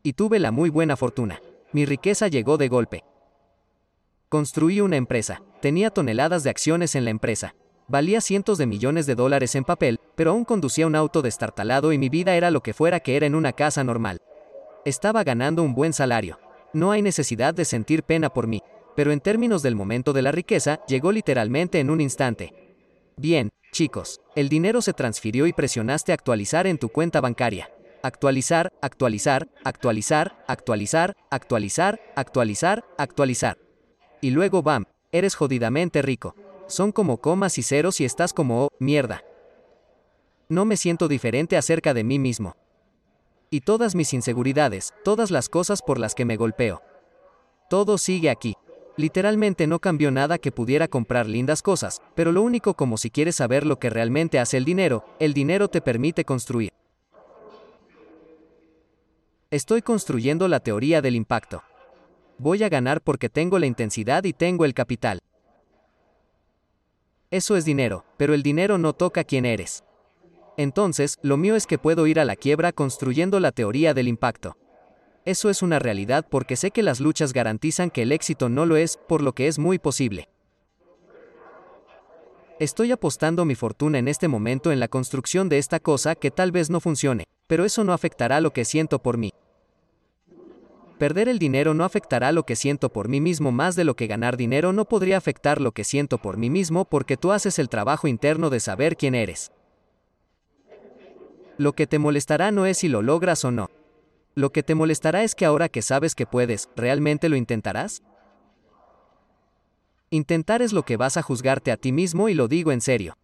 Y 0.03 0.15
tuve 0.15 0.39
la 0.39 0.53
muy 0.53 0.71
buena 0.71 0.97
fortuna. 0.97 1.43
Mi 1.73 1.85
riqueza 1.85 2.29
llegó 2.29 2.57
de 2.57 2.69
golpe. 2.69 3.05
Construí 4.29 4.83
una 4.83 4.97
empresa. 4.97 5.43
Tenía 5.63 5.89
toneladas 5.89 6.43
de 6.43 6.51
acciones 6.51 6.95
en 6.95 7.07
la 7.07 7.11
empresa. 7.11 7.55
Valía 7.87 8.21
cientos 8.21 8.59
de 8.59 8.67
millones 8.67 9.07
de 9.07 9.15
dólares 9.15 9.55
en 9.55 9.65
papel, 9.65 9.99
pero 10.17 10.33
aún 10.33 10.45
conducía 10.45 10.87
un 10.87 10.95
auto 10.95 11.23
destartalado 11.23 11.95
y 11.95 11.99
mi 11.99 12.11
vida 12.11 12.37
era 12.37 12.51
lo 12.51 12.63
que 12.63 12.75
fuera 12.75 13.01
que 13.01 13.17
era 13.17 13.25
en 13.25 13.35
una 13.35 13.55
casa 13.55 13.83
normal. 13.85 14.19
Estaba 14.85 15.25
ganando 15.25 15.63
un 15.63 15.75
buen 15.75 15.95
salario. 15.95 16.39
No 16.75 16.91
hay 16.91 17.01
necesidad 17.01 17.55
de 17.55 17.65
sentir 17.65 18.03
pena 18.03 18.29
por 18.29 18.47
mí. 18.47 18.63
Pero 18.95 19.13
en 19.13 19.21
términos 19.21 19.63
del 19.63 19.75
momento 19.75 20.13
de 20.13 20.21
la 20.21 20.33
riqueza, 20.33 20.81
llegó 20.87 21.11
literalmente 21.11 21.81
en 21.81 21.89
un 21.89 22.03
instante. 22.03 22.53
Bien, 23.17 23.49
chicos, 23.73 24.21
el 24.37 24.51
dinero 24.51 24.83
se 24.83 24.93
transfirió 24.93 25.47
y 25.47 25.55
presionaste 25.55 26.13
actualizar 26.13 26.67
en 26.67 26.77
tu 26.77 26.91
cuenta 26.91 27.23
bancaria. 27.23 27.71
Actualizar, 28.03 28.73
actualizar, 28.83 29.49
actualizar, 29.65 30.45
actualizar, 30.47 31.17
actualizar, 31.31 31.99
actualizar, 32.15 32.85
actualizar. 32.99 33.68
Y 34.21 34.31
luego, 34.31 34.63
bam, 34.63 34.85
eres 35.13 35.35
jodidamente 35.35 36.03
rico. 36.03 36.35
Son 36.67 36.93
como 36.93 37.19
comas 37.19 37.59
y 37.59 37.63
ceros 37.63 38.01
y 38.01 38.05
estás 38.05 38.33
como, 38.33 38.65
oh, 38.65 38.69
mierda. 38.79 39.23
No 40.49 40.65
me 40.65 40.77
siento 40.77 41.09
diferente 41.09 41.57
acerca 41.57 41.95
de 41.95 42.05
mí 42.05 42.19
mismo. 42.19 42.57
Y 43.51 43.61
todas 43.61 43.95
mis 43.95 44.13
inseguridades, 44.13 44.93
todas 45.05 45.31
las 45.31 45.49
cosas 45.49 45.81
por 45.83 45.99
las 45.99 46.15
que 46.15 46.25
me 46.25 46.37
golpeo. 46.37 46.83
Todo 47.71 47.97
sigue 47.99 48.31
aquí. 48.31 48.57
Literalmente 48.97 49.67
no 49.67 49.79
cambió 49.79 50.11
nada 50.11 50.39
que 50.39 50.51
pudiera 50.51 50.89
comprar 50.89 51.29
lindas 51.29 51.63
cosas, 51.63 52.03
pero 52.15 52.33
lo 52.33 52.43
único 52.43 52.75
como 52.75 52.99
si 52.99 53.11
quieres 53.11 53.37
saber 53.37 53.65
lo 53.65 53.79
que 53.79 53.91
realmente 53.91 54.39
hace 54.39 54.57
el 54.57 54.65
dinero, 54.65 55.05
el 55.21 55.35
dinero 55.35 55.69
te 55.69 55.81
permite 55.81 56.25
construir. 56.25 56.73
Estoy 59.51 59.83
construyendo 59.83 60.49
la 60.49 60.61
teoría 60.61 61.01
del 61.01 61.15
impacto. 61.15 61.63
Voy 62.39 62.63
a 62.63 62.69
ganar 62.69 63.01
porque 63.01 63.29
tengo 63.29 63.59
la 63.59 63.67
intensidad 63.67 64.23
y 64.23 64.33
tengo 64.33 64.65
el 64.65 64.73
capital. 64.73 65.19
Eso 67.31 67.57
es 67.57 67.65
dinero, 67.65 68.05
pero 68.17 68.33
el 68.33 68.45
dinero 68.45 68.79
no 68.79 68.93
toca 68.93 69.25
quién 69.25 69.45
eres. 69.45 69.83
Entonces, 70.57 71.17
lo 71.21 71.37
mío 71.37 71.57
es 71.57 71.67
que 71.67 71.79
puedo 71.79 72.07
ir 72.07 72.21
a 72.21 72.25
la 72.25 72.37
quiebra 72.37 72.73
construyendo 72.73 73.41
la 73.41 73.53
teoría 73.53 73.93
del 73.93 74.09
impacto. 74.09 74.57
Eso 75.25 75.51
es 75.51 75.63
una 75.63 75.79
realidad 75.79 76.27
porque 76.31 76.57
sé 76.57 76.71
que 76.71 76.83
las 76.83 77.01
luchas 77.01 77.33
garantizan 77.33 77.91
que 77.91 78.03
el 78.03 78.13
éxito 78.13 78.49
no 78.49 78.67
lo 78.67 78.77
es, 78.77 78.99
por 79.09 79.21
lo 79.21 79.35
que 79.35 79.49
es 79.49 79.59
muy 79.59 79.79
posible. 79.79 80.29
Estoy 82.61 82.93
apostando 82.93 83.45
mi 83.45 83.57
fortuna 83.57 83.99
en 83.99 84.09
este 84.09 84.27
momento 84.27 84.73
en 84.73 84.81
la 84.81 84.89
construcción 84.89 85.49
de 85.49 85.59
esta 85.59 85.81
cosa 85.81 86.15
que 86.15 86.31
tal 86.31 86.51
vez 86.51 86.71
no 86.71 86.81
funcione, 86.81 87.25
pero 87.47 87.65
eso 87.65 87.85
no 87.85 87.93
afectará 87.93 88.41
lo 88.41 88.53
que 88.53 88.65
siento 88.65 89.01
por 89.01 89.17
mí. 89.17 89.33
Perder 90.99 91.29
el 91.29 91.39
dinero 91.39 91.75
no 91.75 91.85
afectará 91.85 92.33
lo 92.33 92.43
que 92.43 92.57
siento 92.57 92.89
por 92.89 93.09
mí 93.09 93.21
mismo 93.21 93.53
más 93.53 93.77
de 93.77 93.85
lo 93.85 93.95
que 93.95 94.09
ganar 94.09 94.37
dinero 94.37 94.73
no 94.73 94.85
podría 94.85 95.17
afectar 95.17 95.61
lo 95.61 95.71
que 95.71 95.85
siento 95.85 96.19
por 96.19 96.37
mí 96.37 96.51
mismo 96.51 96.85
porque 96.85 97.17
tú 97.17 97.31
haces 97.31 97.61
el 97.61 97.69
trabajo 97.69 98.09
interno 98.09 98.51
de 98.51 98.59
saber 98.59 98.97
quién 98.97 99.15
eres. 99.15 99.53
Lo 101.57 101.73
que 101.73 101.87
te 101.87 102.01
molestará 102.01 102.51
no 102.51 102.67
es 102.67 102.79
si 102.79 102.89
lo 102.89 103.03
logras 103.03 103.45
o 103.45 103.53
no. 103.53 103.71
Lo 104.35 104.51
que 104.51 104.65
te 104.65 104.75
molestará 104.75 105.23
es 105.23 105.37
que 105.37 105.45
ahora 105.45 105.69
que 105.69 105.83
sabes 105.83 106.17
que 106.17 106.27
puedes, 106.27 106.69
¿realmente 106.75 107.29
lo 107.29 107.37
intentarás? 107.37 108.03
Intentar 110.11 110.63
es 110.63 110.73
lo 110.73 110.85
que 110.85 110.97
vas 110.97 111.17
a 111.17 111.23
juzgarte 111.23 111.71
a 111.71 111.77
ti 111.77 111.93
mismo 111.93 112.29
y 112.29 112.35
lo 112.35 112.49
digo 112.49 112.73
en 112.73 112.81
serio. 112.81 113.17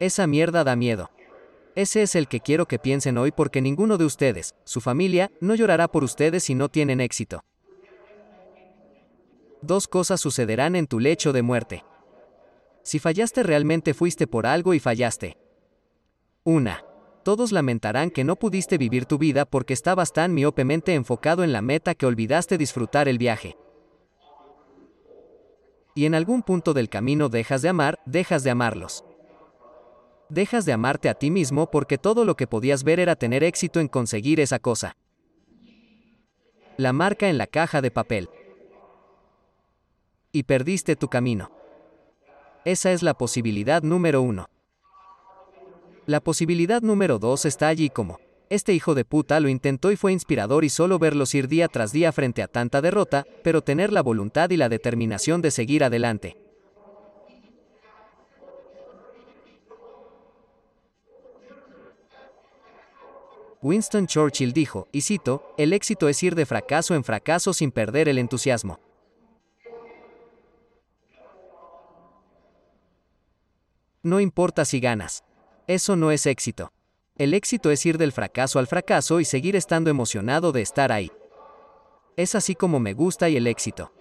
Esa 0.00 0.26
mierda 0.26 0.64
da 0.64 0.74
miedo. 0.74 1.10
Ese 1.74 2.02
es 2.02 2.14
el 2.14 2.28
que 2.28 2.40
quiero 2.40 2.66
que 2.66 2.78
piensen 2.78 3.18
hoy 3.18 3.30
porque 3.30 3.60
ninguno 3.60 3.96
de 3.96 4.04
ustedes, 4.04 4.54
su 4.64 4.80
familia, 4.80 5.30
no 5.40 5.54
llorará 5.54 5.88
por 5.88 6.04
ustedes 6.04 6.44
si 6.44 6.54
no 6.54 6.68
tienen 6.68 7.00
éxito. 7.00 7.44
Dos 9.62 9.86
cosas 9.86 10.20
sucederán 10.20 10.74
en 10.74 10.86
tu 10.86 11.00
lecho 11.00 11.32
de 11.32 11.42
muerte. 11.42 11.84
Si 12.82 12.98
fallaste 12.98 13.42
realmente 13.42 13.94
fuiste 13.94 14.26
por 14.26 14.46
algo 14.46 14.74
y 14.74 14.80
fallaste. 14.80 15.36
Una. 16.44 16.84
Todos 17.22 17.52
lamentarán 17.52 18.10
que 18.10 18.24
no 18.24 18.36
pudiste 18.36 18.78
vivir 18.78 19.04
tu 19.04 19.18
vida 19.18 19.44
porque 19.44 19.74
estabas 19.74 20.12
tan 20.12 20.32
miopemente 20.32 20.94
enfocado 20.94 21.44
en 21.44 21.52
la 21.52 21.60
meta 21.60 21.94
que 21.94 22.06
olvidaste 22.06 22.56
disfrutar 22.56 23.08
el 23.08 23.18
viaje 23.18 23.56
y 25.94 26.06
en 26.06 26.14
algún 26.14 26.42
punto 26.42 26.72
del 26.72 26.88
camino 26.88 27.28
dejas 27.28 27.62
de 27.62 27.68
amar, 27.68 27.98
dejas 28.06 28.42
de 28.42 28.50
amarlos. 28.50 29.04
Dejas 30.30 30.64
de 30.64 30.72
amarte 30.72 31.08
a 31.08 31.14
ti 31.14 31.28
mismo 31.28 31.70
porque 31.70 31.98
todo 31.98 32.24
lo 32.24 32.36
que 32.36 32.46
podías 32.46 32.84
ver 32.84 33.00
era 33.00 33.16
tener 33.16 33.42
éxito 33.42 33.80
en 33.80 33.88
conseguir 33.88 34.38
esa 34.38 34.60
cosa. 34.60 34.96
La 36.76 36.92
marca 36.92 37.28
en 37.28 37.36
la 37.36 37.48
caja 37.48 37.82
de 37.82 37.90
papel. 37.90 38.30
Y 40.30 40.44
perdiste 40.44 40.94
tu 40.94 41.08
camino. 41.08 41.50
Esa 42.64 42.92
es 42.92 43.02
la 43.02 43.14
posibilidad 43.14 43.82
número 43.82 44.22
uno. 44.22 44.48
La 46.06 46.20
posibilidad 46.20 46.80
número 46.80 47.18
dos 47.18 47.44
está 47.44 47.66
allí 47.66 47.90
como, 47.90 48.20
este 48.50 48.72
hijo 48.72 48.94
de 48.94 49.04
puta 49.04 49.40
lo 49.40 49.48
intentó 49.48 49.90
y 49.90 49.96
fue 49.96 50.12
inspirador 50.12 50.64
y 50.64 50.68
solo 50.68 51.00
verlos 51.00 51.34
ir 51.34 51.48
día 51.48 51.66
tras 51.66 51.92
día 51.92 52.12
frente 52.12 52.42
a 52.42 52.48
tanta 52.48 52.80
derrota, 52.80 53.26
pero 53.42 53.62
tener 53.62 53.92
la 53.92 54.02
voluntad 54.02 54.50
y 54.50 54.56
la 54.56 54.68
determinación 54.68 55.42
de 55.42 55.50
seguir 55.50 55.82
adelante. 55.82 56.36
Winston 63.62 64.06
Churchill 64.06 64.54
dijo, 64.54 64.88
y 64.90 65.02
cito, 65.02 65.54
el 65.58 65.74
éxito 65.74 66.08
es 66.08 66.22
ir 66.22 66.34
de 66.34 66.46
fracaso 66.46 66.94
en 66.94 67.04
fracaso 67.04 67.52
sin 67.52 67.70
perder 67.70 68.08
el 68.08 68.16
entusiasmo. 68.16 68.80
No 74.02 74.18
importa 74.18 74.64
si 74.64 74.80
ganas. 74.80 75.24
Eso 75.66 75.94
no 75.94 76.10
es 76.10 76.24
éxito. 76.24 76.72
El 77.16 77.34
éxito 77.34 77.70
es 77.70 77.84
ir 77.84 77.98
del 77.98 78.12
fracaso 78.12 78.58
al 78.58 78.66
fracaso 78.66 79.20
y 79.20 79.26
seguir 79.26 79.54
estando 79.56 79.90
emocionado 79.90 80.52
de 80.52 80.62
estar 80.62 80.90
ahí. 80.90 81.12
Es 82.16 82.34
así 82.34 82.54
como 82.54 82.80
me 82.80 82.94
gusta 82.94 83.28
y 83.28 83.36
el 83.36 83.46
éxito. 83.46 83.92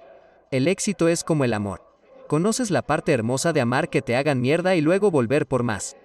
El 0.52 0.70
éxito 0.70 1.10
es 1.10 1.26
como 1.26 1.44
el 1.44 1.54
amor. 1.54 1.84
Conoces 2.28 2.72
la 2.72 2.82
parte 2.82 3.12
hermosa 3.12 3.52
de 3.52 3.60
amar 3.60 3.90
que 3.90 4.02
te 4.02 4.16
hagan 4.16 4.40
mierda 4.40 4.76
y 4.76 4.82
luego 4.82 5.12
volver 5.12 5.48
por 5.48 5.64
más. 5.64 5.98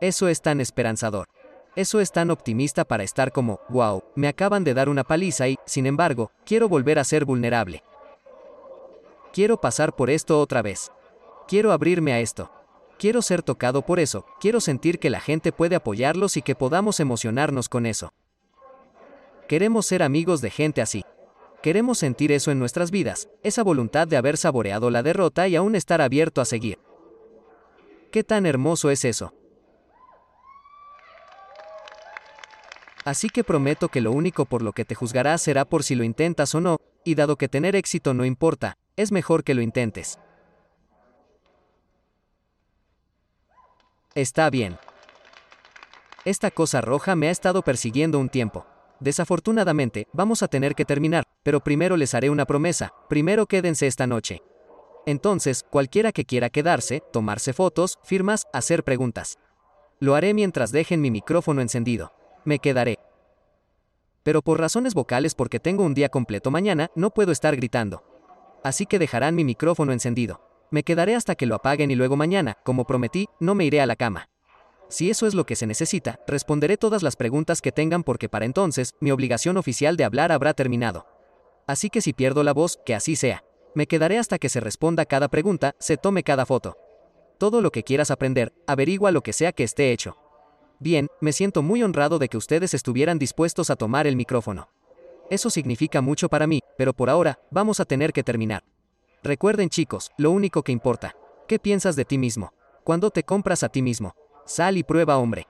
Eso 0.00 0.28
es 0.28 0.42
tan 0.42 0.60
esperanzador. 0.60 1.26
Eso 1.74 2.00
es 2.00 2.12
tan 2.12 2.30
optimista 2.30 2.84
para 2.84 3.02
estar 3.02 3.32
como, 3.32 3.60
wow, 3.70 4.02
me 4.14 4.28
acaban 4.28 4.62
de 4.62 4.74
dar 4.74 4.90
una 4.90 5.04
paliza 5.04 5.48
y, 5.48 5.56
sin 5.64 5.86
embargo, 5.86 6.30
quiero 6.44 6.68
volver 6.68 6.98
a 6.98 7.04
ser 7.04 7.24
vulnerable. 7.24 7.82
Quiero 9.32 9.58
pasar 9.58 9.94
por 9.94 10.10
esto 10.10 10.38
otra 10.38 10.60
vez. 10.60 10.92
Quiero 11.48 11.72
abrirme 11.72 12.12
a 12.12 12.20
esto. 12.20 12.50
Quiero 12.98 13.22
ser 13.22 13.42
tocado 13.42 13.82
por 13.82 13.98
eso, 13.98 14.26
quiero 14.38 14.60
sentir 14.60 14.98
que 14.98 15.10
la 15.10 15.18
gente 15.18 15.50
puede 15.50 15.74
apoyarlos 15.74 16.36
y 16.36 16.42
que 16.42 16.54
podamos 16.54 17.00
emocionarnos 17.00 17.68
con 17.68 17.86
eso. 17.86 18.12
Queremos 19.48 19.86
ser 19.86 20.02
amigos 20.02 20.40
de 20.40 20.50
gente 20.50 20.82
así. 20.82 21.04
Queremos 21.62 21.98
sentir 21.98 22.32
eso 22.32 22.50
en 22.50 22.58
nuestras 22.58 22.90
vidas, 22.90 23.28
esa 23.42 23.62
voluntad 23.62 24.06
de 24.06 24.16
haber 24.16 24.36
saboreado 24.36 24.90
la 24.90 25.02
derrota 25.02 25.48
y 25.48 25.56
aún 25.56 25.74
estar 25.74 26.00
abierto 26.00 26.40
a 26.40 26.44
seguir. 26.44 26.78
¿Qué 28.10 28.22
tan 28.22 28.46
hermoso 28.46 28.90
es 28.90 29.04
eso? 29.04 29.32
Así 33.04 33.28
que 33.28 33.42
prometo 33.42 33.88
que 33.88 34.00
lo 34.00 34.12
único 34.12 34.44
por 34.44 34.62
lo 34.62 34.72
que 34.72 34.84
te 34.84 34.94
juzgarás 34.94 35.42
será 35.42 35.64
por 35.64 35.82
si 35.82 35.94
lo 35.94 36.04
intentas 36.04 36.54
o 36.54 36.60
no, 36.60 36.78
y 37.04 37.14
dado 37.16 37.36
que 37.36 37.48
tener 37.48 37.74
éxito 37.74 38.14
no 38.14 38.24
importa, 38.24 38.76
es 38.96 39.10
mejor 39.10 39.42
que 39.42 39.54
lo 39.54 39.62
intentes. 39.62 40.18
Está 44.14 44.50
bien. 44.50 44.78
Esta 46.24 46.50
cosa 46.50 46.80
roja 46.80 47.16
me 47.16 47.28
ha 47.28 47.30
estado 47.30 47.62
persiguiendo 47.62 48.18
un 48.18 48.28
tiempo. 48.28 48.66
Desafortunadamente, 49.00 50.06
vamos 50.12 50.44
a 50.44 50.48
tener 50.48 50.76
que 50.76 50.84
terminar, 50.84 51.24
pero 51.42 51.60
primero 51.60 51.96
les 51.96 52.14
haré 52.14 52.30
una 52.30 52.44
promesa, 52.44 52.92
primero 53.08 53.46
quédense 53.46 53.88
esta 53.88 54.06
noche. 54.06 54.42
Entonces, 55.06 55.64
cualquiera 55.68 56.12
que 56.12 56.24
quiera 56.24 56.50
quedarse, 56.50 57.02
tomarse 57.12 57.52
fotos, 57.52 57.98
firmas, 58.04 58.46
hacer 58.52 58.84
preguntas. 58.84 59.38
Lo 59.98 60.14
haré 60.14 60.34
mientras 60.34 60.70
dejen 60.70 61.00
mi 61.00 61.10
micrófono 61.10 61.60
encendido. 61.60 62.12
Me 62.44 62.58
quedaré. 62.58 62.98
Pero 64.22 64.42
por 64.42 64.60
razones 64.60 64.94
vocales 64.94 65.34
porque 65.34 65.60
tengo 65.60 65.84
un 65.84 65.94
día 65.94 66.08
completo 66.08 66.50
mañana, 66.50 66.90
no 66.94 67.10
puedo 67.10 67.32
estar 67.32 67.56
gritando. 67.56 68.04
Así 68.62 68.86
que 68.86 68.98
dejarán 68.98 69.34
mi 69.34 69.44
micrófono 69.44 69.92
encendido. 69.92 70.40
Me 70.70 70.84
quedaré 70.84 71.14
hasta 71.14 71.34
que 71.34 71.46
lo 71.46 71.54
apaguen 71.54 71.90
y 71.90 71.96
luego 71.96 72.16
mañana, 72.16 72.56
como 72.64 72.84
prometí, 72.84 73.28
no 73.40 73.54
me 73.54 73.64
iré 73.64 73.80
a 73.80 73.86
la 73.86 73.96
cama. 73.96 74.28
Si 74.88 75.10
eso 75.10 75.26
es 75.26 75.34
lo 75.34 75.44
que 75.46 75.56
se 75.56 75.66
necesita, 75.66 76.20
responderé 76.26 76.76
todas 76.76 77.02
las 77.02 77.16
preguntas 77.16 77.60
que 77.60 77.72
tengan 77.72 78.02
porque 78.02 78.28
para 78.28 78.44
entonces, 78.44 78.94
mi 79.00 79.10
obligación 79.10 79.56
oficial 79.56 79.96
de 79.96 80.04
hablar 80.04 80.32
habrá 80.32 80.54
terminado. 80.54 81.06
Así 81.66 81.90
que 81.90 82.00
si 82.00 82.12
pierdo 82.12 82.42
la 82.42 82.52
voz, 82.52 82.78
que 82.84 82.94
así 82.94 83.16
sea. 83.16 83.44
Me 83.74 83.86
quedaré 83.86 84.18
hasta 84.18 84.38
que 84.38 84.48
se 84.48 84.60
responda 84.60 85.06
cada 85.06 85.28
pregunta, 85.28 85.74
se 85.78 85.96
tome 85.96 86.22
cada 86.22 86.44
foto. 86.44 86.76
Todo 87.38 87.60
lo 87.60 87.70
que 87.70 87.82
quieras 87.82 88.10
aprender, 88.10 88.52
averigua 88.66 89.10
lo 89.10 89.22
que 89.22 89.32
sea 89.32 89.52
que 89.52 89.64
esté 89.64 89.92
hecho. 89.92 90.16
Bien, 90.82 91.06
me 91.20 91.32
siento 91.32 91.62
muy 91.62 91.80
honrado 91.84 92.18
de 92.18 92.28
que 92.28 92.36
ustedes 92.36 92.74
estuvieran 92.74 93.16
dispuestos 93.16 93.70
a 93.70 93.76
tomar 93.76 94.08
el 94.08 94.16
micrófono. 94.16 94.68
Eso 95.30 95.48
significa 95.48 96.00
mucho 96.00 96.28
para 96.28 96.48
mí, 96.48 96.58
pero 96.76 96.92
por 96.92 97.08
ahora, 97.08 97.38
vamos 97.52 97.78
a 97.78 97.84
tener 97.84 98.12
que 98.12 98.24
terminar. 98.24 98.64
Recuerden 99.22 99.68
chicos, 99.68 100.10
lo 100.18 100.32
único 100.32 100.64
que 100.64 100.72
importa. 100.72 101.14
¿Qué 101.46 101.60
piensas 101.60 101.94
de 101.94 102.04
ti 102.04 102.18
mismo? 102.18 102.52
Cuando 102.82 103.10
te 103.12 103.22
compras 103.22 103.62
a 103.62 103.68
ti 103.68 103.80
mismo? 103.80 104.16
Sal 104.44 104.76
y 104.76 104.82
prueba 104.82 105.18
hombre. 105.18 105.46